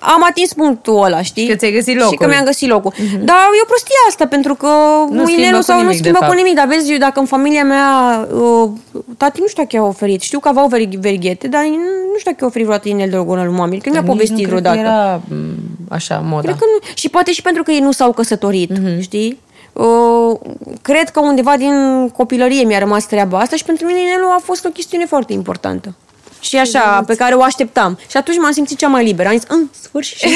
am 0.00 0.24
atins 0.28 0.52
punctul 0.52 1.04
ăla, 1.04 1.22
știi? 1.22 1.48
Că 1.48 1.54
ți-ai 1.54 1.72
găsit 1.72 1.92
Și 1.94 1.98
locul. 2.00 2.16
că 2.18 2.26
mi-am 2.26 2.44
găsit 2.44 2.68
locul. 2.68 2.92
Dar 3.22 3.36
e 3.58 3.62
o 3.62 3.66
prostie 3.66 3.94
asta, 4.08 4.26
pentru 4.26 4.54
că 4.54 4.66
Nu 4.66 5.14
nu 5.14 5.22
schimbă 5.24 5.40
inelul 5.42 5.58
cu 5.58 5.64
sau 5.64 5.76
nu 5.76 5.82
nimic, 5.82 5.96
de 5.96 6.02
schimbă 6.02 6.18
cu 6.18 6.24
fapt. 6.24 6.36
nimic. 6.36 6.54
Dar 6.54 6.66
vezi, 6.66 6.92
eu, 6.92 6.98
dacă 6.98 7.20
în 7.20 7.26
familia 7.26 7.64
mea, 7.64 7.88
uh, 8.34 8.70
tati 9.16 9.40
nu 9.40 9.46
știu 9.46 9.62
dacă 9.62 9.76
i-a 9.76 9.82
oferit. 9.84 10.20
Știu 10.22 10.38
că 10.38 10.48
aveau 10.48 10.66
veri- 10.68 10.98
verighete, 11.00 11.48
dar 11.48 11.62
nu 11.62 12.18
știu 12.18 12.30
dacă 12.30 12.36
i-a 12.40 12.46
oferit 12.46 12.66
vreodată 12.66 12.88
inel 12.88 13.10
de 13.10 13.16
orgonă 13.16 13.44
lui 13.44 13.54
mami. 13.54 13.78
Că 13.80 13.88
mi-a 13.90 14.00
Nici 14.00 14.08
nu 14.08 14.12
povestit 14.14 14.36
cred 14.46 14.48
că 14.48 14.54
vreodată. 14.70 14.78
Era 14.78 15.20
m, 15.28 15.54
așa, 15.88 16.22
moda. 16.24 16.42
Cred 16.42 16.56
că 16.58 16.64
nu. 16.72 16.86
Și 16.94 17.08
poate 17.08 17.32
și 17.32 17.42
pentru 17.42 17.62
că 17.62 17.70
ei 17.70 17.80
nu 17.80 17.92
s-au 17.92 18.12
căsătorit, 18.12 18.70
Mhm. 18.78 19.00
știi? 19.00 19.38
Uh, 19.72 20.36
cred 20.82 21.08
că 21.08 21.20
undeva 21.20 21.56
din 21.56 22.08
copilărie 22.16 22.64
mi-a 22.64 22.78
rămas 22.78 23.06
treaba 23.06 23.38
asta 23.38 23.56
și 23.56 23.64
pentru 23.64 23.86
mine 23.86 24.00
inelul 24.00 24.30
a 24.30 24.40
fost 24.42 24.64
o 24.64 24.68
chestiune 24.68 25.04
foarte 25.06 25.32
importantă. 25.32 25.94
Și 26.44 26.58
așa, 26.58 27.02
pe 27.06 27.14
care 27.14 27.34
o 27.34 27.42
așteptam. 27.42 27.98
Și 28.08 28.16
atunci 28.16 28.38
m-am 28.38 28.52
simțit 28.52 28.78
cea 28.78 28.88
mai 28.88 29.04
liberă. 29.04 29.28
Am 29.28 29.34
zis, 29.34 29.48
în 29.48 29.68
sfârșit. 29.80 30.28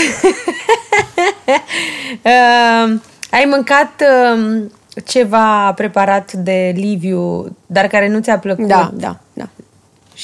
uh, 2.22 3.00
ai 3.36 3.44
mâncat 3.46 4.02
uh, 4.02 4.62
ceva 5.04 5.72
preparat 5.72 6.32
de 6.32 6.72
Liviu, 6.76 7.56
dar 7.66 7.86
care 7.86 8.08
nu 8.08 8.20
ți-a 8.20 8.38
plăcut? 8.38 8.66
da, 8.66 8.90
da, 8.94 9.16
da. 9.32 9.48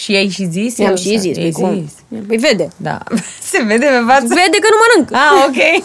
Și 0.03 0.15
ai 0.15 0.29
și 0.29 0.45
zis? 0.51 0.77
I-am 0.77 0.91
Eu 0.91 0.97
și 0.97 1.09
sau- 1.09 1.17
zis. 1.19 1.37
i-ai 1.37 1.51
Păi, 1.51 1.63
cum? 1.63 1.91
Păi 2.29 2.37
vede. 2.37 2.69
Da. 2.77 2.99
Se 3.51 3.63
vede 3.63 3.87
pe 3.87 4.03
față? 4.07 4.27
Vede 4.27 4.59
că 4.61 4.69
nu 4.71 4.77
mănânc. 4.83 5.13
Ah, 5.13 5.47
ok. 5.49 5.85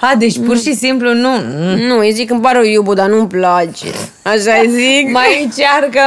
A, 0.00 0.14
deci 0.18 0.38
pur 0.38 0.58
și 0.58 0.74
simplu 0.74 1.12
nu. 1.14 1.28
Mm. 1.30 1.78
Nu, 1.78 1.98
îi 1.98 2.12
zic, 2.12 2.30
îmi 2.30 2.40
pare 2.40 2.58
rău, 2.58 2.66
iubu, 2.66 2.94
dar 2.94 3.08
nu-mi 3.08 3.28
place. 3.28 3.86
Așa 4.22 4.54
îi 4.62 4.70
zic. 4.70 5.10
Mai 5.18 5.42
încearcă. 5.44 6.00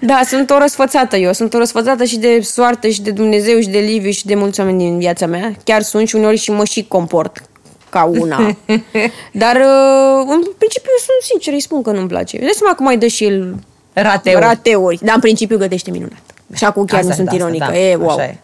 Da, 0.00 0.20
sunt 0.26 0.50
o 0.50 0.58
răsfățată 0.58 1.16
eu. 1.16 1.32
Sunt 1.32 1.54
o 1.54 1.58
răsfățată 1.58 2.04
și 2.04 2.18
de 2.18 2.40
soartă 2.40 2.88
și 2.88 3.02
de 3.02 3.10
Dumnezeu 3.10 3.60
și 3.60 3.68
de 3.68 3.78
Liviu 3.78 4.10
și 4.10 4.26
de 4.26 4.34
mulți 4.34 4.60
oameni 4.60 4.78
din 4.78 4.98
viața 4.98 5.26
mea. 5.26 5.54
Chiar 5.64 5.82
sunt 5.82 6.08
și 6.08 6.14
uneori 6.16 6.36
și 6.36 6.50
mă 6.50 6.64
și 6.64 6.84
comport 6.88 7.42
ca 7.90 8.04
una. 8.04 8.56
Dar 9.42 9.56
uh, 9.56 10.24
în 10.26 10.40
principiu 10.58 10.90
sunt 11.06 11.20
sincer, 11.22 11.52
îi 11.52 11.60
spun 11.60 11.82
că 11.82 11.90
nu-mi 11.90 12.08
place. 12.08 12.38
Dai 12.38 12.52
seama 12.54 12.74
că 12.74 12.82
mai 12.82 12.96
dă 12.96 13.06
și 13.06 13.24
el 13.24 13.54
Rateu. 13.92 14.38
rateuri. 14.38 14.98
Dar 15.02 15.14
în 15.14 15.20
principiu 15.20 15.58
gătește 15.58 15.90
minunat. 15.90 16.33
Și 16.54 16.64
acum 16.64 16.84
chiar 16.84 16.98
Asta- 17.00 17.08
nu 17.10 17.14
sunt 17.14 17.26
da, 17.26 17.32
asta, 17.32 17.44
ironică. 17.44 17.66
da, 17.70 17.78
e, 17.78 17.94
wow. 17.94 18.08
Așa 18.18 18.24
e. 18.24 18.36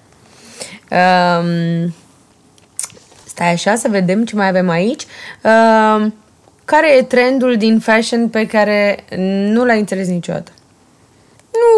Um, 0.91 1.95
stai 3.25 3.53
așa 3.53 3.75
să 3.75 3.89
vedem 3.91 4.25
ce 4.25 4.37
mai 4.37 4.49
avem 4.49 4.69
aici. 4.69 5.07
Um, 5.43 6.15
care 6.65 6.97
e 6.97 7.03
trendul 7.03 7.57
din 7.57 7.79
fashion 7.79 8.29
pe 8.29 8.47
care 8.47 9.05
nu 9.53 9.65
l-ai 9.65 9.79
înțeles 9.79 10.09
niciodată? 10.09 10.51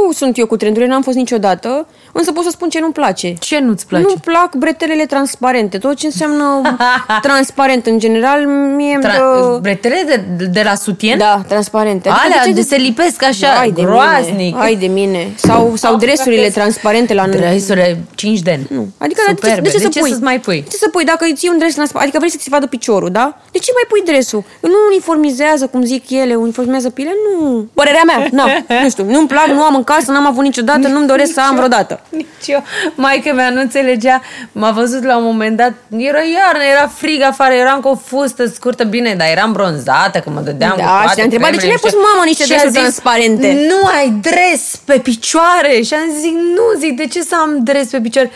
Nu 0.06 0.12
sunt 0.12 0.38
eu 0.38 0.46
cu 0.46 0.56
trendurile, 0.56 0.90
n-am 0.90 1.02
fost 1.02 1.16
niciodată, 1.16 1.86
însă 2.12 2.32
pot 2.32 2.44
să 2.44 2.50
spun 2.50 2.68
ce 2.68 2.80
nu-mi 2.80 2.92
place. 2.92 3.34
Ce 3.38 3.58
nu-ți 3.58 3.86
place? 3.86 4.04
Nu 4.04 4.14
plac 4.24 4.54
bretelele 4.54 5.06
transparente. 5.06 5.78
Tot 5.78 5.96
ce 5.96 6.06
înseamnă 6.06 6.76
transparent 7.28 7.86
în 7.86 7.98
general, 7.98 8.46
mie 8.76 8.94
îmi 8.94 9.04
Tra- 9.04 9.16
dă... 9.16 9.58
Bretele 9.60 10.02
de, 10.36 10.44
de 10.44 10.62
la 10.64 10.74
sutien? 10.74 11.18
Da, 11.18 11.42
transparente. 11.48 12.08
Alea 12.08 12.42
ce 12.44 12.52
de 12.52 12.62
se 12.62 12.76
lipesc 12.76 13.24
așa, 13.24 13.46
Hai 13.46 13.70
de 13.70 13.82
groaznic. 13.82 14.36
Mine, 14.36 14.56
hai 14.56 14.76
de 14.76 14.86
mine. 14.86 15.32
Sau, 15.36 15.72
sau 15.76 15.96
dresurile 15.96 16.48
transparente 16.48 17.14
la 17.14 17.26
Dresurile 17.26 18.04
5 18.14 18.40
de 18.40 18.50
ani. 18.50 18.66
Nu. 18.70 18.88
Adică 18.98 19.20
de 19.26 19.32
ce, 19.32 19.46
Superbe. 19.46 19.68
de 19.68 19.76
ce, 19.76 19.78
să 19.78 19.88
pui? 19.88 20.10
să-ți 20.10 20.22
mai 20.22 20.40
pui? 20.40 20.62
De 20.62 20.68
ce 20.70 20.76
să 20.76 20.88
pui? 20.88 21.04
Dacă 21.04 21.26
îți 21.32 21.44
iei 21.44 21.52
un 21.52 21.58
dres 21.58 21.74
transparent, 21.74 22.08
adică 22.08 22.18
vrei 22.18 22.30
să 22.30 22.42
ți 22.42 22.48
vadă 22.48 22.66
piciorul, 22.66 23.10
da? 23.10 23.36
De 23.52 23.58
ce 23.58 23.70
mai 23.74 23.84
pui 23.88 24.12
dresul? 24.12 24.44
Nu 24.60 24.78
uniformizează, 24.90 25.66
cum 25.66 25.84
zic 25.84 26.10
ele, 26.10 26.34
uniformizează 26.34 26.90
pile? 26.90 27.10
Nu. 27.24 27.66
Părerea 27.74 28.02
mea, 28.06 28.28
nu. 28.30 28.42
nu 28.82 28.88
știu, 28.88 29.04
nu-mi 29.04 29.26
plac, 29.26 29.46
nu 29.46 29.62
am 29.62 29.74
în 29.74 29.84
casă, 29.84 30.12
n-am 30.12 30.26
avut 30.26 30.44
niciodată, 30.44 30.88
nu-mi 30.88 31.06
doresc 31.06 31.32
să 31.32 31.40
am 31.40 31.54
vreodată. 31.54 32.00
Nici 32.08 32.26
eu. 32.46 32.64
Maica 32.94 33.32
mea 33.32 33.50
nu 33.50 33.60
înțelegea. 33.60 34.22
M-a 34.52 34.70
văzut 34.70 35.04
la 35.04 35.16
un 35.16 35.24
moment 35.24 35.56
dat. 35.56 35.72
Era 35.96 36.18
iarnă, 36.18 36.62
era 36.72 36.86
frig 36.94 37.22
afară, 37.22 37.54
eram 37.54 37.80
cu 37.80 37.88
o 37.88 37.94
fustă 37.94 38.46
scurtă, 38.46 38.84
bine, 38.84 39.14
dar 39.14 39.26
eram 39.28 39.52
bronzată, 39.52 40.18
că 40.18 40.30
mă 40.30 40.40
dădeam 40.40 40.74
Da, 40.76 40.82
cu 40.84 40.88
și 40.88 40.94
toate 41.02 41.14
te-a 41.14 41.24
întrebat, 41.24 41.50
de 41.50 41.56
ce 41.56 41.62
cremele 41.62 41.66
mi-ai 41.66 41.78
pus 41.80 41.90
și- 41.90 41.96
mama 42.12 42.24
niște 42.24 42.44
și 42.44 42.52
a 42.52 42.54
dresuri 42.56 42.72
zis, 42.72 42.80
transparente? 42.80 43.66
Nu 43.68 43.86
ai 43.86 44.08
dres 44.20 44.76
pe 44.84 44.98
picioare. 44.98 45.82
Și 45.82 45.94
am 45.94 46.10
zis, 46.20 46.30
nu, 46.32 46.78
zic, 46.78 46.96
de 46.96 47.06
ce 47.06 47.22
să 47.22 47.34
am 47.40 47.58
dres 47.62 47.88
pe 47.88 48.00
picioare? 48.00 48.30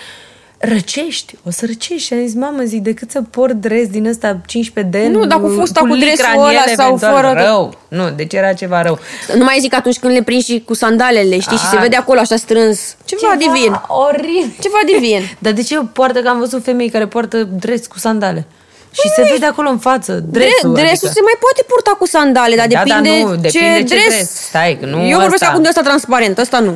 Răcești, 0.59 1.35
o 1.47 1.51
să 1.51 1.67
răcești. 1.67 2.07
Și 2.07 2.13
am 2.13 2.21
zis, 2.27 2.35
mamă, 2.35 2.63
zic, 2.63 2.83
decât 2.83 3.11
să 3.11 3.23
port 3.31 3.53
dres 3.53 3.89
din 3.89 4.07
ăsta 4.07 4.41
15 4.47 4.99
de 4.99 5.09
Nu, 5.09 5.25
dar 5.27 5.41
cu 5.41 5.49
fusta, 5.49 5.81
cu 5.81 5.87
licra 5.87 6.07
dresul 6.15 6.33
în 6.35 6.41
ăla 6.49 6.51
ele, 6.65 6.75
sau 6.75 6.87
eventual, 6.87 7.15
fără- 7.15 7.43
Rău. 7.47 7.79
Nu, 7.89 8.11
deci 8.11 8.33
era 8.35 8.53
ceva 8.53 8.83
rău. 8.83 8.99
Nu 9.37 9.45
mai 9.45 9.57
zic 9.61 9.75
atunci 9.75 9.99
când 9.99 10.13
le 10.13 10.23
prinzi 10.23 10.51
și 10.53 10.63
cu 10.67 10.75
sandalele, 10.75 11.39
știi, 11.39 11.57
și 11.57 11.67
se 11.67 11.77
Ah. 11.77 11.83
vede 11.83 11.97
acolo 11.97 12.21
așa 12.21 12.37
strâns. 12.37 12.97
Ceva, 13.05 13.35
divin. 13.39 13.81
Oribil. 13.87 14.55
Ceva 14.61 14.79
divin. 14.95 15.21
Dar 15.45 15.53
de 15.53 15.63
ce 15.63 15.79
poartă, 15.93 16.21
că 16.21 16.29
am 16.29 16.39
văzut 16.39 16.65
femei 16.65 16.91
care 16.91 17.07
poartă 17.07 17.43
dres 17.45 17.87
cu 17.87 17.99
sandale? 17.99 18.47
Și 18.93 19.09
se 19.17 19.29
vede 19.33 19.47
acolo 19.47 19.69
în 19.69 19.79
față, 19.79 20.13
dresul. 20.13 20.73
Dre- 20.73 20.83
dresul 20.83 21.07
adică. 21.09 21.09
se 21.13 21.21
mai 21.23 21.37
poate 21.41 21.65
purta 21.69 21.91
cu 21.99 22.07
sandale, 22.07 22.57
dar 22.57 22.67
Da, 22.67 22.83
depinde, 22.83 23.09
dar 23.09 23.19
nu, 23.29 23.35
depinde 23.37 23.79
ce 23.79 23.95
dres. 23.95 24.05
dres. 24.07 24.31
Stai, 24.35 24.77
că 24.81 24.87
nu 24.87 24.97
Eu 25.07 25.11
vorbesc 25.19 25.33
ăsta. 25.35 25.47
acum 25.49 25.63
de 25.63 25.69
ăsta 25.69 25.81
transparent, 25.81 26.39
ăsta 26.39 26.59
nu. 26.59 26.75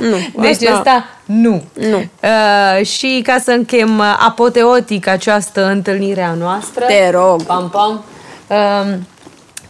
Nu, 0.00 0.42
Deci 0.42 0.52
asta- 0.52 0.70
asta 0.70 1.04
nu. 1.24 1.62
Nu. 1.72 1.96
Uh, 2.22 2.86
și 2.86 3.22
ca 3.26 3.38
să 3.38 3.50
închem 3.50 3.98
uh, 3.98 4.16
apoteotic 4.26 5.06
această 5.06 5.66
întâlnire 5.66 6.22
a 6.22 6.32
noastră. 6.34 6.84
Te 6.84 7.10
rog. 7.10 7.42
Pam, 7.42 7.70
pam. 7.70 8.04
Uh, 8.48 8.94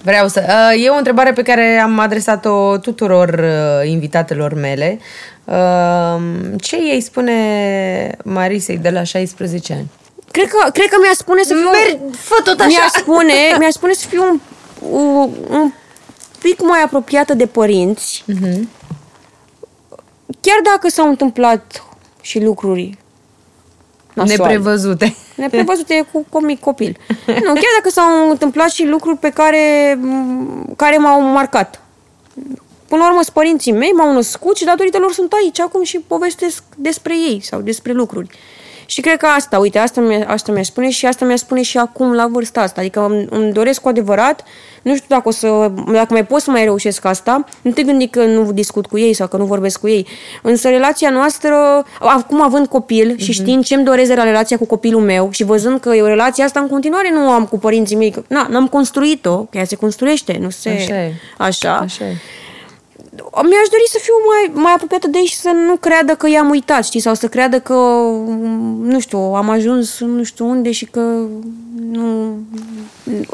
vreau 0.02 0.28
să... 0.28 0.44
Uh, 0.74 0.84
e 0.84 0.88
o 0.88 0.96
întrebare 0.96 1.32
pe 1.32 1.42
care 1.42 1.80
am 1.82 1.98
adresat-o 1.98 2.76
tuturor 2.78 3.28
uh, 3.28 3.88
invitatelor 3.90 4.54
mele. 4.54 4.98
Uh, 5.44 6.20
ce 6.60 6.76
ei 6.76 7.00
spune 7.00 8.16
Marisei 8.24 8.76
de 8.78 8.90
la 8.90 9.02
16 9.02 9.72
ani? 9.72 9.90
Cred 10.30 10.48
că, 10.48 10.70
cred 10.70 10.88
că 10.88 10.96
mi-a 11.02 11.12
spune 11.14 11.42
să 11.42 11.54
fiu... 11.54 11.70
Mergi, 11.70 12.16
fă 12.18 12.34
tot 12.44 12.58
așa. 12.58 12.68
Mi-a 12.68 12.88
spune, 12.98 13.34
mi-a 13.58 13.70
spune 13.70 13.92
să 13.92 14.06
fiu 14.08 14.22
un, 14.22 14.40
un, 14.90 15.30
un 15.50 15.72
pic 16.42 16.60
mai 16.62 16.82
apropiată 16.84 17.34
de 17.34 17.46
părinți. 17.46 18.24
Mhm. 18.26 18.68
Chiar 20.40 20.60
dacă 20.72 20.88
s-au 20.88 21.08
întâmplat 21.08 21.84
și 22.20 22.42
lucruri 22.42 22.98
nasoale. 24.12 24.42
Neprevăzute. 24.42 25.14
Neprevăzute 25.36 26.06
cu 26.12 26.26
comic 26.28 26.60
copil. 26.60 26.96
Nu, 27.26 27.52
chiar 27.52 27.74
dacă 27.76 27.90
s-au 27.90 28.30
întâmplat 28.30 28.70
și 28.70 28.86
lucruri 28.86 29.18
pe 29.18 29.30
care, 29.30 29.94
m, 30.00 30.74
care 30.76 30.96
m-au 30.96 31.22
marcat. 31.22 31.82
Până 32.88 33.02
la 33.02 33.08
urmă, 33.08 33.22
sunt 33.22 33.34
părinții 33.34 33.72
mei 33.72 33.90
m-au 33.90 34.12
născut 34.12 34.56
și 34.56 34.64
datorită 34.64 34.98
lor 34.98 35.12
sunt 35.12 35.32
aici 35.32 35.60
acum 35.60 35.82
și 35.82 35.98
povestesc 36.06 36.62
despre 36.76 37.14
ei 37.16 37.40
sau 37.42 37.60
despre 37.60 37.92
lucruri. 37.92 38.28
Și 38.90 39.00
cred 39.00 39.16
că 39.16 39.26
asta, 39.26 39.58
uite, 39.58 39.78
asta 39.78 40.00
mi-a, 40.00 40.28
asta 40.28 40.52
mi-a 40.52 40.62
spune 40.62 40.90
și 40.90 41.06
asta 41.06 41.24
mi-a 41.24 41.36
spune 41.36 41.62
și 41.62 41.78
acum 41.78 42.14
la 42.14 42.26
vârsta 42.30 42.60
asta. 42.60 42.80
Adică 42.80 43.06
îmi, 43.08 43.26
îmi 43.30 43.52
doresc 43.52 43.80
cu 43.80 43.88
adevărat, 43.88 44.44
nu 44.82 44.94
știu 44.94 45.06
dacă 45.08 45.28
o 45.28 45.30
să, 45.30 45.70
dacă 45.92 46.06
mai 46.10 46.26
pot 46.26 46.40
să 46.40 46.50
mai 46.50 46.64
reușesc 46.64 47.04
asta, 47.04 47.44
nu 47.62 47.70
te 47.70 47.82
gândi 47.82 48.06
că 48.06 48.24
nu 48.24 48.52
discut 48.52 48.86
cu 48.86 48.98
ei 48.98 49.12
sau 49.12 49.26
că 49.26 49.36
nu 49.36 49.44
vorbesc 49.44 49.80
cu 49.80 49.88
ei. 49.88 50.06
Însă 50.42 50.68
relația 50.68 51.10
noastră, 51.10 51.84
acum 51.98 52.42
având 52.42 52.66
copil 52.66 53.18
și 53.18 53.32
știind 53.32 53.64
ce-mi 53.64 53.84
doresc 53.84 54.08
de 54.08 54.14
la 54.14 54.24
relația 54.24 54.58
cu 54.58 54.66
copilul 54.66 55.02
meu 55.02 55.28
și 55.30 55.44
văzând 55.44 55.80
că 55.80 55.94
eu 55.94 56.04
relația 56.04 56.44
asta 56.44 56.60
în 56.60 56.68
continuare 56.68 57.10
nu 57.12 57.30
am 57.30 57.46
cu 57.46 57.58
părinții 57.58 57.96
mei, 57.96 58.10
că 58.10 58.22
na, 58.28 58.46
n-am 58.50 58.68
construit-o, 58.68 59.38
că 59.38 59.58
ea 59.58 59.64
se 59.64 59.76
construiește, 59.76 60.38
nu 60.40 60.50
se... 60.50 60.68
Așa 60.68 60.94
e. 60.94 61.12
Așa. 61.38 61.76
Așa 61.76 62.04
e. 62.04 62.16
Mi-aș 63.22 63.68
dori 63.70 63.88
să 63.88 63.98
fiu 64.02 64.14
mai, 64.26 64.62
mai 64.62 64.72
apropiată 64.72 65.08
de 65.08 65.18
ei 65.18 65.24
și 65.24 65.36
să 65.36 65.48
nu 65.48 65.76
creadă 65.76 66.14
că 66.14 66.28
i-am 66.28 66.50
uitat, 66.50 66.84
știi? 66.84 67.00
Sau 67.00 67.14
să 67.14 67.28
creadă 67.28 67.60
că, 67.60 67.74
nu 68.82 69.00
știu, 69.00 69.18
am 69.18 69.48
ajuns 69.48 70.00
nu 70.00 70.22
știu 70.22 70.46
unde 70.48 70.70
și 70.70 70.84
că 70.84 71.00
nu... 71.90 72.36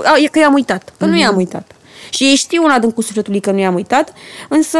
A, 0.05 0.19
e 0.19 0.27
că 0.27 0.39
i-am 0.39 0.55
uitat. 0.55 0.93
Că 0.99 1.05
nu 1.05 1.17
i-am 1.17 1.37
uitat. 1.37 1.73
Și 2.11 2.25
ei 2.25 2.35
știu 2.35 2.65
în 2.65 2.71
adâncul 2.71 3.03
sufletului 3.03 3.41
că 3.41 3.51
nu 3.51 3.59
i-am 3.59 3.75
uitat, 3.75 4.13
însă 4.49 4.79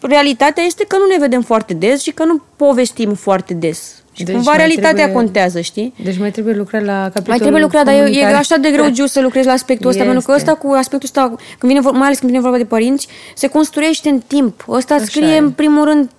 realitatea 0.00 0.62
este 0.62 0.84
că 0.84 0.96
nu 0.96 1.06
ne 1.06 1.16
vedem 1.18 1.42
foarte 1.42 1.74
des 1.74 2.02
și 2.02 2.10
că 2.10 2.24
nu 2.24 2.42
povestim 2.56 3.14
foarte 3.14 3.54
des. 3.54 3.99
Și 4.12 4.24
Deci 4.24 4.34
cumva 4.34 4.50
mai 4.50 4.58
realitatea 4.58 4.92
trebuie- 4.92 5.14
contează, 5.14 5.60
știi? 5.60 5.94
Deci 6.04 6.18
mai 6.18 6.30
trebuie 6.30 6.54
lucrat 6.54 6.84
la 6.84 6.92
capitolul 7.02 7.28
Mai 7.28 7.38
trebuie 7.38 7.60
lucrat, 7.62 7.84
dar 7.84 7.94
e, 7.94 7.96
e 7.96 8.00
comunicare. 8.00 8.34
așa 8.34 8.56
de 8.56 8.70
greu, 8.70 8.88
Giu, 8.90 9.06
să 9.06 9.20
lucrezi 9.20 9.46
la 9.46 9.52
aspectul 9.52 9.88
ăsta, 9.88 10.00
Este. 10.02 10.12
pentru 10.12 10.30
că 10.30 10.36
ăsta 10.36 10.54
cu 10.54 10.72
aspectul 10.76 11.08
ăsta, 11.14 11.28
când 11.58 11.72
vine, 11.72 11.80
vor- 11.80 11.92
mai 11.92 12.06
ales 12.06 12.18
când 12.18 12.30
vine 12.30 12.42
vorba 12.42 12.56
de 12.56 12.64
părinți, 12.64 13.08
se 13.34 13.46
construiește 13.46 14.08
în 14.08 14.20
timp. 14.26 14.64
Ăsta 14.68 14.94
îți 14.94 15.04
scrie 15.04 15.34
e. 15.34 15.38
în 15.38 15.50
primul 15.50 15.84
rând 15.84 16.10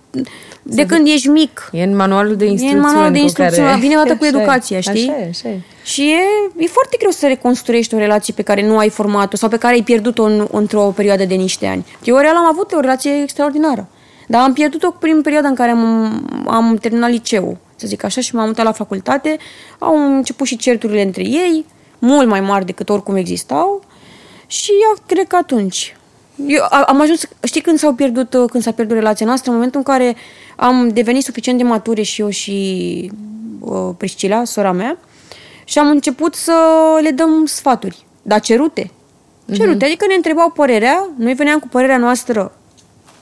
de 0.64 0.86
când 0.86 1.08
ești 1.08 1.28
mic. 1.28 1.70
E 1.72 1.84
în 1.84 1.96
manualul 1.96 2.36
de 2.36 2.46
instrucțiuni. 2.46 2.84
manualul 2.86 3.12
de 3.12 3.18
cu 3.18 3.24
instrucțiuni, 3.24 3.68
care- 3.68 3.80
vine 3.80 3.96
odată 3.96 4.16
cu 4.16 4.24
Așa 4.24 4.26
e, 4.38 4.38
educația, 4.40 4.80
știi? 4.80 5.10
Așa 5.10 5.20
e, 5.22 5.28
așa 5.30 5.50
e. 5.50 5.60
Și 5.84 6.02
e, 6.02 6.20
e 6.64 6.68
foarte 6.68 6.96
greu 7.00 7.12
să 7.12 7.28
reconstruiești 7.28 7.96
o 7.96 7.98
relație 7.98 8.34
pe 8.36 8.42
care 8.42 8.68
nu 8.68 8.78
ai 8.78 8.90
format-o 8.90 9.36
sau 9.36 9.50
pe 9.50 9.58
care 9.58 9.74
ai 9.74 9.82
pierdut-o 9.82 10.24
în, 10.24 10.48
într-o 10.52 10.82
perioadă 10.96 11.26
de 11.26 11.36
niște 11.36 11.66
ani. 11.68 11.86
Eu 12.04 12.18
real 12.18 12.36
am 12.36 12.46
avut 12.52 12.72
o 12.72 12.80
relație 12.80 13.12
extraordinară. 13.24 13.88
Dar 14.28 14.42
am 14.42 14.54
pierdut-o 14.54 14.90
prin 14.92 15.22
perioada 15.22 15.48
în 15.48 15.56
care 15.56 15.72
am, 15.72 15.86
am 16.48 16.78
terminat 16.82 17.10
liceul, 17.10 17.58
să 17.82 17.88
zic 17.88 18.04
așa, 18.04 18.22
și 18.22 18.36
m-am 18.36 18.48
mutat 18.48 18.66
la 18.66 18.72
facultate. 18.72 19.38
Au 19.80 20.16
început 20.16 20.48
și 20.48 20.58
certurile 20.58 21.02
între 21.02 21.24
ei, 21.24 21.66
mult 22.00 22.28
mai 22.28 22.42
mari 22.42 22.66
decât 22.66 22.90
oricum 22.90 23.16
existau. 23.16 23.84
Și 24.48 24.72
eu 24.90 25.04
cred 25.06 25.28
că 25.28 25.36
atunci. 25.36 25.96
Eu 26.48 26.64
a- 26.70 26.84
am 26.88 27.02
ajuns, 27.02 27.28
știi 27.44 27.62
când 27.62 27.78
s-au 27.78 27.94
pierdut, 27.94 28.34
uh, 28.34 28.50
când 28.52 28.64
s-a 28.64 28.72
pierdut 28.72 28.96
relația 28.98 29.26
noastră, 29.26 29.50
în 29.50 29.56
momentul 29.56 29.80
în 29.86 29.94
care 29.94 30.16
am 30.56 30.90
devenit 30.90 31.24
suficient 31.24 31.58
de 31.58 31.64
mature 31.64 32.02
și 32.02 32.22
eu 32.22 32.30
și 32.30 33.12
uh, 33.60 33.90
Priscila, 33.98 34.44
sora 34.44 34.72
mea, 34.72 34.98
și 35.64 35.80
am 35.80 35.88
început 35.90 36.36
să 36.36 36.54
le 37.02 37.10
dăm 37.12 37.46
sfaturi, 37.46 38.06
dar 38.22 38.40
cerute. 38.40 38.92
Cerute, 39.54 39.86
adică 39.86 40.06
ne 40.08 40.14
întrebau 40.14 40.50
părerea, 40.50 41.08
noi 41.18 41.34
veneam 41.34 41.60
cu 41.60 41.68
părerea 41.68 41.98
noastră 41.98 42.52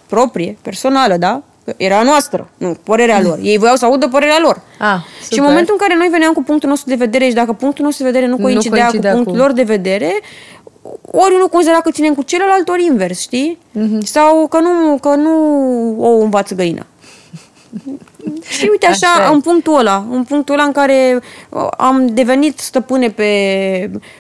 proprie, 0.08 0.58
personală, 0.62 1.18
da? 1.18 1.44
Că 1.70 1.84
Era 1.84 1.98
a 2.00 2.04
noastră, 2.04 2.50
nu 2.58 2.76
părerea 2.84 3.22
lor. 3.22 3.40
Ei 3.42 3.58
voiau 3.58 3.76
să 3.76 3.86
audă 3.86 4.08
părerea 4.08 4.38
lor. 4.42 4.62
Ah, 4.80 4.96
și 5.18 5.24
super. 5.24 5.38
în 5.38 5.44
momentul 5.44 5.74
în 5.80 5.88
care 5.88 5.96
noi 6.00 6.08
veneam 6.12 6.34
cu 6.34 6.44
punctul 6.44 6.70
nostru 6.70 6.90
de 6.90 6.96
vedere 6.96 7.26
și 7.28 7.34
dacă 7.34 7.54
punctul 7.54 7.86
nostru 7.86 8.04
de 8.04 8.10
vedere 8.10 8.30
nu 8.32 8.38
Nu 8.38 8.44
coincidea, 8.44 8.78
coincidea 8.80 9.10
cu 9.12 9.16
punctul 9.16 9.36
cu- 9.36 9.42
lor 9.42 9.52
de 9.56 9.64
vedere, 9.64 10.20
ori 11.12 11.36
nu 11.40 11.48
considera 11.48 11.82
că 11.82 11.92
ținem 11.92 12.14
cu 12.14 12.22
celălalt, 12.22 12.70
ori 12.70 12.86
invers, 12.86 13.20
știi? 13.20 13.58
Mhm. 13.72 14.00
Sau 14.06 14.48
că 14.48 14.60
nu, 14.60 14.98
că 15.02 15.16
nu 15.16 15.34
o 16.00 16.22
învață 16.24 16.56
găina. 16.56 16.86
Și 18.58 18.68
uite 18.72 18.86
așa, 18.86 19.08
Așa 19.16 19.30
e. 19.30 19.34
în 19.34 19.42
punctul 19.42 19.78
ăla, 19.80 20.06
în 20.12 20.24
punctul 20.24 20.54
ăla 20.54 20.64
în 20.64 20.72
care 20.72 21.20
uh, 21.50 21.68
am 21.78 22.08
devenit 22.08 22.60
stăpâne 22.60 23.10
pe 23.10 23.30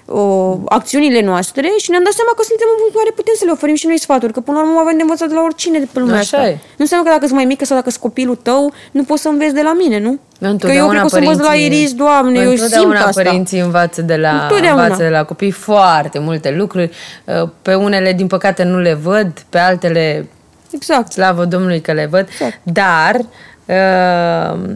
uh, 0.05 0.53
acțiunile 0.65 1.21
noastre 1.21 1.67
și 1.77 1.89
ne-am 1.89 2.03
dat 2.03 2.13
seama 2.13 2.31
că 2.35 2.43
suntem 2.43 2.67
în 2.73 2.77
punctul 2.81 2.99
în 2.99 3.03
care 3.03 3.13
putem 3.15 3.33
să 3.37 3.45
le 3.45 3.51
oferim 3.51 3.75
și 3.75 3.87
noi 3.87 3.99
sfaturi, 3.99 4.33
că 4.33 4.39
până 4.39 4.57
la 4.57 4.63
urmă 4.63 4.79
avem 4.79 4.95
de 4.95 5.01
învățat 5.01 5.27
de 5.27 5.33
la 5.33 5.41
oricine 5.41 5.79
de 5.79 5.87
pe 5.91 5.99
lumea 5.99 6.19
Așa 6.19 6.37
asta. 6.37 6.49
e. 6.49 6.53
Nu 6.53 6.83
înseamnă 6.85 7.05
că 7.05 7.11
dacă 7.15 7.25
sunt 7.25 7.37
mai 7.39 7.45
mică 7.53 7.65
sau 7.65 7.75
dacă 7.77 7.89
sunt 7.89 8.01
copilul 8.03 8.35
tău, 8.35 8.73
nu 8.91 9.03
poți 9.03 9.21
să 9.21 9.27
înveți 9.29 9.53
de 9.53 9.61
la 9.61 9.73
mine, 9.73 9.99
nu? 9.99 10.13
că 10.39 10.45
eu 10.45 10.51
Întotdeauna 10.51 10.89
cred 10.89 10.99
că 10.99 11.05
o 11.05 11.09
să 11.09 11.17
învăț 11.17 11.35
de 11.37 11.43
la 11.43 11.49
părinții- 11.49 11.77
Iris, 11.79 11.93
Doamne, 11.93 12.39
eu 12.39 12.49
simt 12.49 12.61
întotdeauna 12.61 12.99
asta. 13.05 13.21
părinții 13.23 13.59
învață 13.59 14.01
de, 14.01 14.15
la, 14.15 14.31
Întotdeauna. 14.41 14.83
învață 14.83 15.03
de 15.03 15.09
la 15.09 15.23
copii 15.23 15.51
foarte 15.51 16.19
multe 16.19 16.51
lucruri. 16.51 16.89
Uh, 17.25 17.49
Pe 17.61 17.73
unele, 17.75 18.13
din 18.13 18.27
păcate, 18.27 18.63
nu 18.63 18.79
le 18.79 18.93
văd, 18.93 19.31
pe 19.49 19.57
altele, 19.57 20.27
Exact. 20.71 21.11
slavă 21.11 21.45
Domnului 21.45 21.81
că 21.81 21.91
le 21.91 22.07
văd. 22.11 22.27
Exact. 22.29 22.59
Dar, 22.63 23.15
uh, 23.15 23.25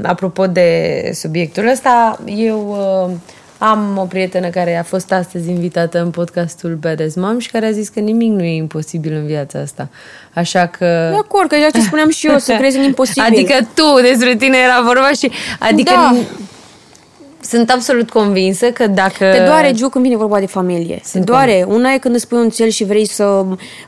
apropo 0.04 0.48
de 0.48 1.12
subiectul 1.14 1.68
ăsta, 1.68 2.20
eu 2.26 2.78
uh, 3.10 3.16
am 3.58 3.98
o 3.98 4.04
prietenă 4.04 4.48
care 4.48 4.78
a 4.78 4.84
fost 4.84 5.12
astăzi 5.12 5.50
invitată 5.50 6.02
în 6.02 6.10
podcastul 6.10 6.78
Badass 6.82 7.16
Mom 7.16 7.40
și 7.40 7.52
care 7.52 7.66
a 7.66 7.72
zis 7.72 7.90
că 7.90 8.00
nimic 8.00 8.32
nu 8.32 8.44
e 8.44 8.56
imposibil 8.56 9.14
în 9.14 9.26
viața 9.26 9.60
asta. 9.60 9.90
Așa 10.34 10.66
că... 10.66 10.86
De 11.12 11.18
acord, 11.24 11.48
că 11.48 11.56
e 11.56 11.58
ceea 11.58 11.70
ce 11.70 11.82
spuneam 11.82 12.10
și 12.10 12.28
eu, 12.28 12.38
să 12.38 12.56
crezi 12.60 12.78
în 12.78 12.84
imposibil. 12.84 13.24
Adică 13.24 13.68
tu, 13.74 14.02
despre 14.02 14.36
tine 14.36 14.58
era 14.58 14.82
vorba 14.86 15.12
și... 15.12 15.32
Adică 15.60 15.92
Da. 15.94 16.16
Sunt 17.44 17.70
absolut 17.70 18.10
convinsă 18.10 18.72
că 18.72 18.88
dacă... 18.88 19.32
Te 19.38 19.44
doare, 19.46 19.72
Giu, 19.72 19.90
când 19.90 20.04
vine 20.04 20.16
vorba 20.18 20.40
de 20.40 20.46
familie. 20.46 20.96
Te 20.96 21.08
Sunt 21.08 21.26
doare. 21.26 21.66
Una 21.68 21.92
e 21.94 21.98
când 21.98 22.16
îți 22.16 22.28
pui 22.28 22.38
un 22.38 22.50
cel 22.50 22.70
și 22.70 22.84
vrei 22.84 23.08
să 23.08 23.24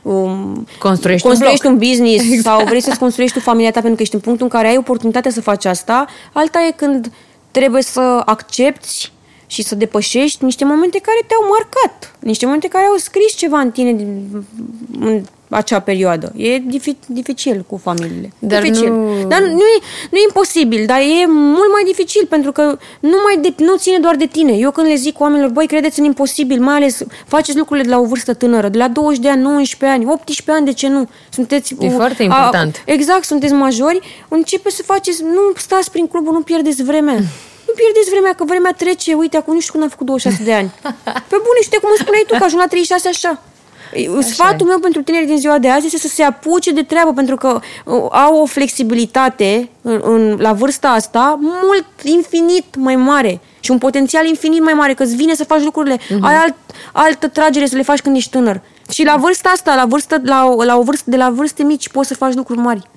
um, 0.02 0.66
Construiești 0.78 1.26
un 1.26 1.32
construiești 1.32 1.60
bloc. 1.66 1.72
un, 1.72 1.78
business 1.78 2.24
exact. 2.32 2.56
sau 2.58 2.66
vrei 2.66 2.80
să-ți 2.82 2.98
construiești 2.98 3.36
tu 3.38 3.42
familia 3.42 3.70
ta 3.70 3.78
pentru 3.80 3.96
că 3.96 4.02
ești 4.02 4.14
în 4.14 4.20
punctul 4.20 4.46
în 4.46 4.52
care 4.58 4.68
ai 4.68 4.76
oportunitatea 4.76 5.30
să 5.30 5.40
faci 5.40 5.64
asta. 5.64 6.06
Alta 6.32 6.58
e 6.68 6.72
când 6.76 7.10
trebuie 7.50 7.82
să 7.82 8.22
accepti 8.24 9.10
și 9.46 9.62
să 9.62 9.74
depășești 9.74 10.44
niște 10.44 10.64
momente 10.64 10.98
care 10.98 11.18
te-au 11.26 11.48
marcat. 11.50 12.14
Niște 12.18 12.44
momente 12.44 12.68
care 12.68 12.84
au 12.84 12.96
scris 12.96 13.34
ceva 13.34 13.58
în 13.58 13.70
tine 13.70 13.92
din- 13.92 14.44
în 15.00 15.22
acea 15.48 15.80
perioadă. 15.80 16.32
E 16.36 16.58
difi- 16.58 17.06
dificil 17.06 17.64
cu 17.68 17.76
familiile. 17.82 18.32
Dar 18.38 18.62
dificil. 18.62 18.92
nu- 18.92 19.24
Dar 19.28 19.40
nu 19.40 19.46
e, 19.60 19.78
nu 20.10 20.18
e 20.18 20.22
imposibil, 20.26 20.86
dar 20.86 20.98
e 21.00 21.26
mult 21.28 21.72
mai 21.72 21.82
dificil 21.84 22.26
pentru 22.28 22.52
că 22.52 22.78
nu 23.00 23.16
mai 23.24 23.38
de, 23.42 23.64
nu 23.64 23.76
ține 23.76 23.98
doar 23.98 24.14
de 24.16 24.26
tine. 24.26 24.52
Eu 24.52 24.70
când 24.70 24.86
le 24.86 24.94
zic 24.94 25.20
oamenilor, 25.20 25.50
băi, 25.50 25.66
credeți 25.66 25.98
în 25.98 26.04
imposibil, 26.04 26.60
mai 26.60 26.74
ales 26.74 27.02
faceți 27.26 27.58
lucrurile 27.58 27.84
de 27.88 27.92
la 27.94 27.98
o 28.00 28.04
vârstă 28.04 28.34
tânără, 28.34 28.68
de 28.68 28.78
la 28.78 28.88
20 28.88 29.18
de 29.22 29.28
ani, 29.28 29.42
19 29.42 29.98
ani, 29.98 30.12
18 30.12 30.50
ani, 30.50 30.64
de 30.64 30.72
ce 30.72 30.88
nu? 30.88 31.08
Sunteți 31.30 31.74
E 31.80 31.88
foarte 31.90 32.22
important. 32.22 32.76
A, 32.76 32.92
exact, 32.92 33.24
sunteți 33.24 33.52
majori, 33.52 34.00
începeți 34.28 34.76
să 34.76 34.82
faceți, 34.82 35.22
nu 35.22 35.40
stați 35.56 35.90
prin 35.90 36.06
clubul, 36.06 36.32
nu 36.32 36.40
pierdeți 36.40 36.82
vremea. 36.82 37.14
Nu 37.66 37.72
pierdeți 37.82 38.10
vremea, 38.10 38.32
că 38.34 38.44
vremea 38.44 38.72
trece. 38.76 39.14
Uite, 39.14 39.36
acum 39.36 39.54
nu 39.54 39.60
știu 39.60 39.72
când 39.72 39.84
am 39.84 39.90
făcut 39.90 40.06
26 40.06 40.42
de 40.44 40.52
ani. 40.52 40.70
Pe 41.30 41.36
bune, 41.46 41.60
știi 41.62 41.78
cum 41.80 41.88
îmi 41.92 41.98
spuneai 42.00 42.24
tu, 42.26 42.34
că 42.38 42.44
ajung 42.44 42.60
la 42.60 42.66
36 42.66 43.08
așa. 43.08 43.42
Sfatul 44.20 44.66
meu 44.66 44.78
pentru 44.78 45.02
tineri 45.02 45.26
din 45.26 45.38
ziua 45.38 45.58
de 45.58 45.68
azi 45.68 45.86
este 45.86 45.98
să 45.98 46.08
se 46.08 46.22
apuce 46.22 46.72
de 46.72 46.82
treabă, 46.82 47.12
pentru 47.12 47.36
că 47.36 47.60
uh, 47.84 47.94
au 48.10 48.40
o 48.40 48.44
flexibilitate 48.46 49.68
în, 49.82 50.00
în, 50.04 50.36
la 50.38 50.52
vârsta 50.52 50.88
asta 50.88 51.38
mult, 51.40 51.86
infinit 52.02 52.64
mai 52.76 52.96
mare 52.96 53.40
și 53.60 53.70
un 53.70 53.78
potențial 53.78 54.26
infinit 54.26 54.62
mai 54.62 54.72
mare, 54.72 54.94
că 54.94 55.02
îți 55.02 55.14
vine 55.16 55.34
să 55.34 55.44
faci 55.44 55.62
lucrurile. 55.62 55.98
Mhm. 56.08 56.24
Ai 56.24 56.34
alt, 56.34 56.54
altă 56.92 57.28
tragere 57.28 57.66
să 57.66 57.76
le 57.76 57.82
faci 57.82 58.00
când 58.00 58.16
ești 58.16 58.30
tânăr. 58.30 58.60
Și 58.90 59.04
la 59.04 59.16
vârsta 59.16 59.48
asta, 59.48 59.74
la, 59.74 59.84
vârstă, 59.84 60.20
la, 60.24 60.44
o- 60.56 60.62
la 60.64 60.76
o 60.76 60.82
vârstă, 60.82 61.10
de 61.10 61.16
la 61.16 61.30
vârste 61.30 61.62
mici, 61.62 61.88
poți 61.88 62.08
să 62.08 62.14
faci 62.14 62.34
lucruri 62.34 62.60
mari. 62.60 62.88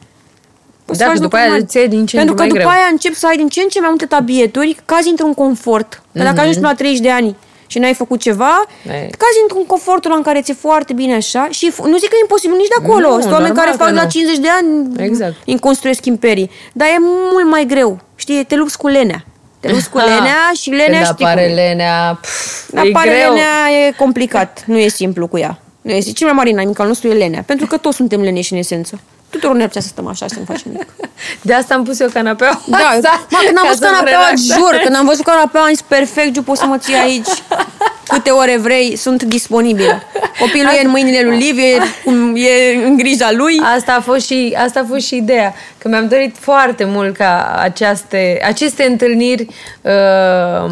Poți 0.86 1.00
Da, 1.00 1.06
să 1.06 1.12
faci 1.12 1.20
că 1.20 1.24
după 1.24 1.36
lucruri 1.36 1.42
aia 1.42 1.50
mari. 1.52 1.62
îți 1.64 1.78
iei 1.78 1.88
din 1.88 2.06
ce 2.06 2.20
în 2.20 2.26
Pentru 2.26 2.36
ce 2.36 2.36
că 2.36 2.40
mai 2.42 2.48
după 2.48 2.60
greu. 2.60 2.82
aia 2.82 2.88
începi 2.92 3.16
să 3.16 3.28
ai 3.28 3.38
din 3.38 3.48
ce 3.48 3.62
în 3.62 3.68
ce 3.68 3.80
mai 3.80 3.90
multe 3.90 4.06
tabieturi, 4.06 4.78
cazi 4.86 5.10
într-un 5.10 5.34
confort. 5.34 5.90
Că 6.14 6.20
dacă 6.20 6.30
Mhm. 6.32 6.40
ajungi 6.40 6.58
până 6.60 6.70
la 6.70 6.76
30 6.76 7.00
de 7.00 7.10
ani 7.12 7.36
și 7.72 7.80
n-ai 7.80 7.94
făcut 7.94 8.20
ceva, 8.20 8.66
Ei. 8.86 9.00
cazi 9.22 9.40
într-un 9.42 9.66
confortul 9.66 10.14
în 10.16 10.22
care 10.22 10.42
ți-e 10.42 10.54
foarte 10.54 10.94
bine 10.94 11.16
așa 11.16 11.48
și 11.50 11.72
f- 11.72 11.84
nu 11.86 11.98
zic 11.98 12.10
că 12.10 12.16
e 12.16 12.20
imposibil 12.22 12.56
nici 12.58 12.68
de 12.68 12.84
acolo. 12.86 13.08
Nu, 13.16 13.20
Sunt 13.22 13.32
oameni 13.34 13.48
normal 13.48 13.56
care 13.66 13.78
că 13.78 13.84
fac 13.84 13.94
la 13.94 14.04
nu. 14.04 14.10
50 14.10 14.38
de 14.38 14.48
ani, 14.62 15.04
Exact. 15.06 15.36
îmi 15.46 15.60
construiesc 15.60 16.06
imperii. 16.06 16.50
Dar 16.74 16.88
e 16.88 16.96
mult 17.32 17.46
mai 17.50 17.66
greu. 17.66 18.00
Știi, 18.16 18.44
te 18.46 18.56
lupți 18.56 18.78
cu 18.78 18.88
lenea. 18.88 19.26
Te 19.60 19.70
lupți 19.72 19.90
cu 19.90 19.98
lenea 20.12 20.52
și 20.62 20.70
lenea 20.70 20.86
Când 21.02 21.06
știi 21.06 21.26
apare 21.26 21.42
cum 21.48 21.52
e. 21.52 21.62
lenea, 21.62 22.18
pf, 22.22 22.70
e 22.74 22.80
Apare 22.80 23.10
greu. 23.10 23.34
lenea 23.34 23.86
e 23.88 23.92
complicat. 23.92 24.64
Nu 24.66 24.78
e 24.78 24.88
simplu 24.88 25.28
cu 25.28 25.38
ea. 25.38 25.60
Nu 25.82 25.92
este. 25.92 26.12
Cel 26.12 26.28
mai 26.28 26.36
mare 26.36 26.50
inamic 26.50 26.80
al 26.80 26.88
nostru 26.88 27.08
e 27.10 27.14
lenea. 27.14 27.44
Pentru 27.46 27.66
că 27.68 27.78
toți 27.78 27.96
suntem 27.96 28.22
leneși 28.22 28.54
în 28.54 28.60
esență. 28.60 29.00
Tuturor 29.30 29.56
ne 29.56 29.70
să 29.74 29.80
stăm 29.82 30.08
așa 30.08 30.28
să 30.28 30.36
nu 30.40 30.46
facem 30.46 30.72
nimic. 30.72 30.88
De 31.42 31.54
asta 31.54 31.74
am 31.74 31.84
pus 31.84 32.00
eu 32.00 32.10
canapeaua 32.10 32.62
Da, 32.66 32.78
asta, 32.78 33.26
mă, 33.30 33.38
când 33.46 33.58
am 33.58 33.64
ca 33.66 33.70
văzut 33.70 33.82
să 33.84 33.88
mă 33.90 33.92
canapeaua, 33.92 34.24
relaxez. 34.24 34.56
jur, 34.56 34.80
când 34.84 34.96
am 34.96 35.06
văzut 35.06 35.26
canapeaua, 35.26 35.66
am 35.68 35.74
zis, 35.74 35.82
perfect, 35.88 36.32
Giu, 36.34 36.42
poți 36.42 36.60
să 36.60 36.66
mă 36.66 36.78
ții 36.78 36.94
aici 36.96 37.28
câte 38.10 38.30
ore 38.30 38.58
vrei, 38.58 38.96
sunt 38.96 39.24
disponibilă. 39.24 40.02
Copilul 40.40 40.70
e 40.82 40.84
în 40.84 40.90
mâinile 40.90 41.22
lui 41.24 41.38
Liviu, 41.38 41.64
e, 41.64 41.78
cum- 42.04 42.36
e 42.36 42.86
în 42.86 42.98
grija 42.98 43.30
lui. 43.32 43.60
Asta 43.76 43.96
a 43.98 44.02
fost 44.02 44.26
și, 44.26 44.56
asta 44.66 44.80
a 44.80 44.86
fost 44.90 45.06
și 45.06 45.16
ideea, 45.16 45.54
că 45.78 45.88
mi-am 45.88 46.08
dorit 46.08 46.36
foarte 46.40 46.84
mult 46.84 47.16
ca 47.18 47.56
aceaste, 47.62 48.40
aceste 48.44 48.84
întâlniri 48.84 49.48
uh, 49.82 50.72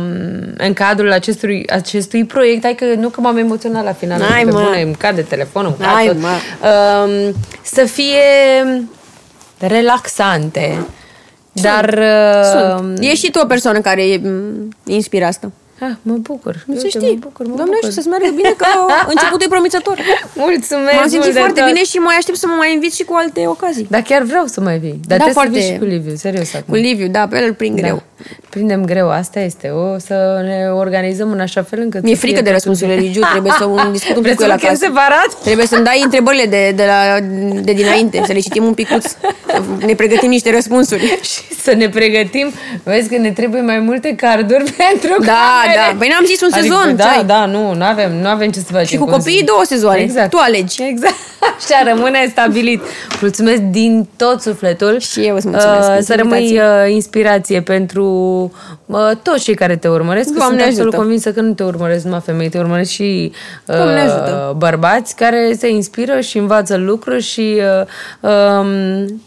în 0.57 0.73
cadrul 0.73 1.11
acestui, 1.11 1.65
acestui 1.69 2.25
proiect, 2.25 2.63
hai 2.63 2.75
că 2.75 2.85
nu 2.97 3.09
că 3.09 3.21
m-am 3.21 3.37
emoționat 3.37 3.83
la 3.83 3.93
final, 3.93 4.21
Hai, 4.21 4.43
pe 4.43 4.51
mă. 4.51 4.61
bune, 4.63 4.81
îmi 4.81 4.95
cade 4.95 5.21
telefonul, 5.21 5.75
îmi 5.77 5.87
Hai, 5.87 6.05
cade 6.05 6.19
tot. 6.19 6.21
mă. 6.27 6.35
Uh, 6.67 7.33
să 7.61 7.83
fie 7.85 8.21
relaxante, 9.59 10.85
dar... 11.51 11.97
Uh, 11.97 12.77
Sunt. 12.77 12.97
E 13.01 13.15
și 13.15 13.31
tu 13.31 13.39
o 13.43 13.45
persoană 13.45 13.79
care 13.79 14.07
e, 14.07 14.17
m, 14.23 14.69
inspiră 14.85 15.25
asta. 15.25 15.51
Ah, 15.79 15.91
mă 16.01 16.13
bucur. 16.13 16.53
Nu 16.65 16.75
să 16.75 16.81
Uite, 16.83 16.97
știi. 16.99 17.11
Mă 17.13 17.19
bucur, 17.19 17.45
mă 17.45 17.55
Doamne, 17.55 17.73
bucur. 17.75 17.89
știu 17.89 18.01
să-ți 18.01 18.07
meargă 18.07 18.29
bine, 18.35 18.53
că 18.57 18.65
începutul 19.13 19.45
e 19.45 19.47
promițător. 19.55 19.97
Mulțumesc 20.35 20.93
M-am 20.93 21.01
simțit 21.07 21.19
mult 21.19 21.33
de 21.33 21.39
foarte 21.39 21.59
tot. 21.61 21.69
bine 21.71 21.83
și 21.83 21.97
mai 21.97 22.15
aștept 22.15 22.37
să 22.37 22.47
mă 22.47 22.53
mai 22.57 22.73
invit 22.73 22.93
și 22.93 23.03
cu 23.03 23.13
alte 23.17 23.47
ocazii. 23.47 23.87
Dar 23.89 24.01
chiar 24.01 24.21
vreau 24.21 24.45
să 24.45 24.61
mai 24.61 24.77
vii. 24.79 24.99
Dar 25.07 25.17
Da, 25.17 25.23
trebuie 25.23 25.33
foarte- 25.33 25.51
să 25.61 25.65
vii 25.65 25.73
și 25.73 25.77
cu 25.79 25.85
Liviu, 25.85 26.15
serios 26.15 26.53
acum. 26.53 26.73
Cu 26.73 26.79
Liviu, 26.87 27.07
da, 27.07 27.27
pe 27.27 27.37
el 27.37 27.43
îl 27.47 27.53
prind 27.53 27.75
Da. 27.75 27.81
greu. 27.81 28.03
Prindem 28.49 28.85
greu, 28.85 29.09
asta 29.09 29.39
este. 29.39 29.67
O 29.69 29.97
să 29.99 30.41
ne 30.43 30.69
organizăm 30.71 31.31
în 31.31 31.39
așa 31.39 31.63
fel 31.63 31.79
încât 31.79 32.03
Mi-e 32.03 32.13
să 32.13 32.19
fie 32.19 32.27
frică 32.29 32.43
de 32.43 32.49
totul- 32.51 32.53
răspunsurile 32.53 32.95
lui 32.95 33.11
Giu, 33.11 33.21
trebuie 33.31 33.53
să 33.57 33.65
un 33.65 33.91
discut 33.97 34.15
un 34.15 34.21
Vreți 34.21 34.37
pic 34.37 34.37
cu 34.37 34.41
să 34.41 34.47
el 34.47 34.51
mă 34.51 34.57
chem 34.57 34.67
acasă. 34.69 34.85
separat? 34.85 35.27
Trebuie 35.43 35.65
să-mi 35.65 35.83
dai 35.83 36.01
întrebările 36.03 36.45
de, 36.45 36.71
de, 36.75 36.83
la, 36.85 37.19
de 37.61 37.71
dinainte, 37.73 38.21
să 38.25 38.33
le 38.33 38.39
citim 38.39 38.63
un 38.63 38.73
picuț, 38.73 39.05
să 39.05 39.15
ne 39.85 39.93
pregătim 39.93 40.29
niște 40.29 40.51
răspunsuri. 40.51 41.01
Și 41.31 41.41
să 41.61 41.73
ne 41.73 41.89
pregătim. 41.89 42.51
Vezi 42.83 43.09
că 43.09 43.17
ne 43.17 43.31
trebuie 43.31 43.61
mai 43.61 43.79
multe 43.79 44.15
carduri 44.15 44.63
pentru 44.87 45.23
Da, 45.25 45.33
camere. 45.33 45.91
da. 45.91 45.95
Păi 45.97 46.07
n-am 46.07 46.25
zis 46.25 46.41
un 46.41 46.49
adică, 46.51 46.75
sezon, 46.75 46.89
ce 46.89 46.95
Da, 47.03 47.09
ai? 47.17 47.23
da, 47.25 47.45
nu, 47.45 47.73
nu 47.73 47.83
avem, 47.85 48.11
nu 48.21 48.27
avem 48.27 48.49
ce 48.51 48.59
să 48.59 48.65
facem. 48.71 48.85
Și 48.85 48.97
cu 48.97 49.03
cum 49.03 49.13
copiii 49.13 49.37
zic. 49.37 49.45
două 49.45 49.61
sezoane. 49.65 49.99
Exact. 50.01 50.29
Tu 50.29 50.37
alegi. 50.41 50.83
Exact. 50.83 51.15
Așa 51.57 51.89
rămâne 51.93 52.27
stabilit. 52.31 52.81
Mulțumesc 53.21 53.61
din 53.61 54.07
tot 54.15 54.41
sufletul. 54.41 54.99
Și 54.99 55.19
eu 55.21 55.35
îți 55.35 55.47
mulțumesc 55.47 55.79
Uh, 55.79 55.85
pentru 55.87 56.05
Să 56.05 56.15
rămâi 56.15 56.41
invitație. 56.41 56.83
uh, 56.85 56.91
inspirație 56.93 57.61
pentru 57.61 58.03
uh, 58.85 59.11
toți 59.23 59.43
cei 59.43 59.55
care 59.55 59.75
te 59.75 59.87
urmăresc. 59.87 60.27
că 60.31 60.37
Doamne 60.37 60.55
Sunt 60.57 60.67
absolut 60.69 60.79
ajută. 60.93 60.97
convinsă 60.97 61.31
că 61.31 61.41
nu 61.41 61.53
te 61.53 61.63
urmăresc 61.63 62.03
numai 62.03 62.21
femei, 62.25 62.49
te 62.49 62.57
urmăresc 62.59 62.89
și 62.91 63.31
uh, 63.65 63.75
Doamne 63.75 63.99
ajută. 63.99 64.53
bărbați 64.57 65.15
care 65.15 65.55
se 65.59 65.69
inspiră 65.69 66.19
și 66.19 66.37
învață 66.37 66.75
lucruri 66.77 67.21
și 67.21 67.61
uh, 68.21 68.29
um, 68.31 69.21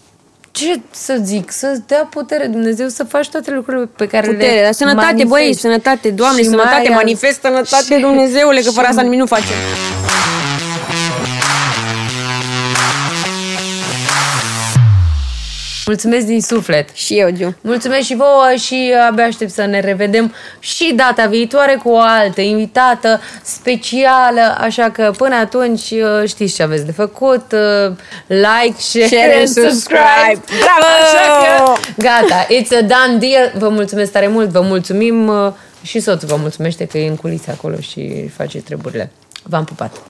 ce 0.52 0.80
să 0.90 1.16
zic, 1.22 1.50
să-ți 1.50 1.86
dea 1.86 2.08
putere 2.10 2.46
Dumnezeu 2.46 2.88
să 2.88 3.04
faci 3.04 3.28
toate 3.28 3.50
lucrurile 3.54 3.88
pe 3.96 4.06
care 4.06 4.26
Putere, 4.26 4.54
le 4.54 4.62
dar 4.62 4.72
sănătate, 4.72 5.12
băi, 5.14 5.26
manifesti. 5.28 5.60
sănătate, 5.60 6.10
Doamne, 6.10 6.38
Și 6.42 6.48
sănătate, 6.48 6.76
mai 6.76 6.86
al- 6.86 6.94
manifest 6.94 7.40
sănătate, 7.40 7.94
și- 7.94 8.00
Dumnezeule, 8.00 8.60
că 8.60 8.68
și- 8.68 8.74
fără 8.74 8.86
asta 8.86 9.02
nimic 9.02 9.18
nu 9.18 9.26
facem. 9.26 9.46
Mulțumesc 15.90 16.26
din 16.26 16.40
suflet! 16.40 16.88
Și 16.94 17.18
eu, 17.18 17.30
Giu. 17.30 17.54
Mulțumesc 17.60 18.06
și 18.06 18.14
vouă 18.14 18.54
și 18.58 18.94
abia 19.08 19.24
aștept 19.24 19.50
să 19.50 19.64
ne 19.64 19.80
revedem 19.80 20.34
și 20.58 20.92
data 20.96 21.26
viitoare 21.26 21.80
cu 21.82 21.88
o 21.88 21.98
altă 21.98 22.40
invitată 22.40 23.20
specială, 23.42 24.56
așa 24.58 24.90
că 24.90 25.12
până 25.16 25.34
atunci 25.34 25.90
uh, 25.90 26.28
știți 26.28 26.54
ce 26.54 26.62
aveți 26.62 26.84
de 26.84 26.92
făcut, 26.92 27.52
uh, 27.52 27.92
like, 28.26 28.74
share, 28.78 29.06
Share 29.06 29.32
and 29.32 29.38
and 29.38 29.48
subscribe. 29.48 29.70
subscribe. 29.70 30.40
Bravo! 30.46 30.86
Așa 31.02 31.24
că 31.40 31.80
gata, 32.02 32.46
it's 32.46 32.70
a 32.78 32.80
done 32.80 33.18
deal. 33.18 33.52
Vă 33.58 33.68
mulțumesc 33.68 34.12
tare 34.12 34.28
mult, 34.28 34.48
vă 34.48 34.60
mulțumim 34.60 35.28
uh, 35.28 35.52
și 35.82 36.00
soțul 36.00 36.28
vă 36.28 36.36
mulțumește 36.36 36.86
că 36.86 36.98
e 36.98 37.08
în 37.08 37.16
culise 37.16 37.50
acolo 37.50 37.76
și 37.80 38.28
face 38.28 38.58
treburile. 38.58 39.10
V-am 39.42 39.64
pupat! 39.64 40.02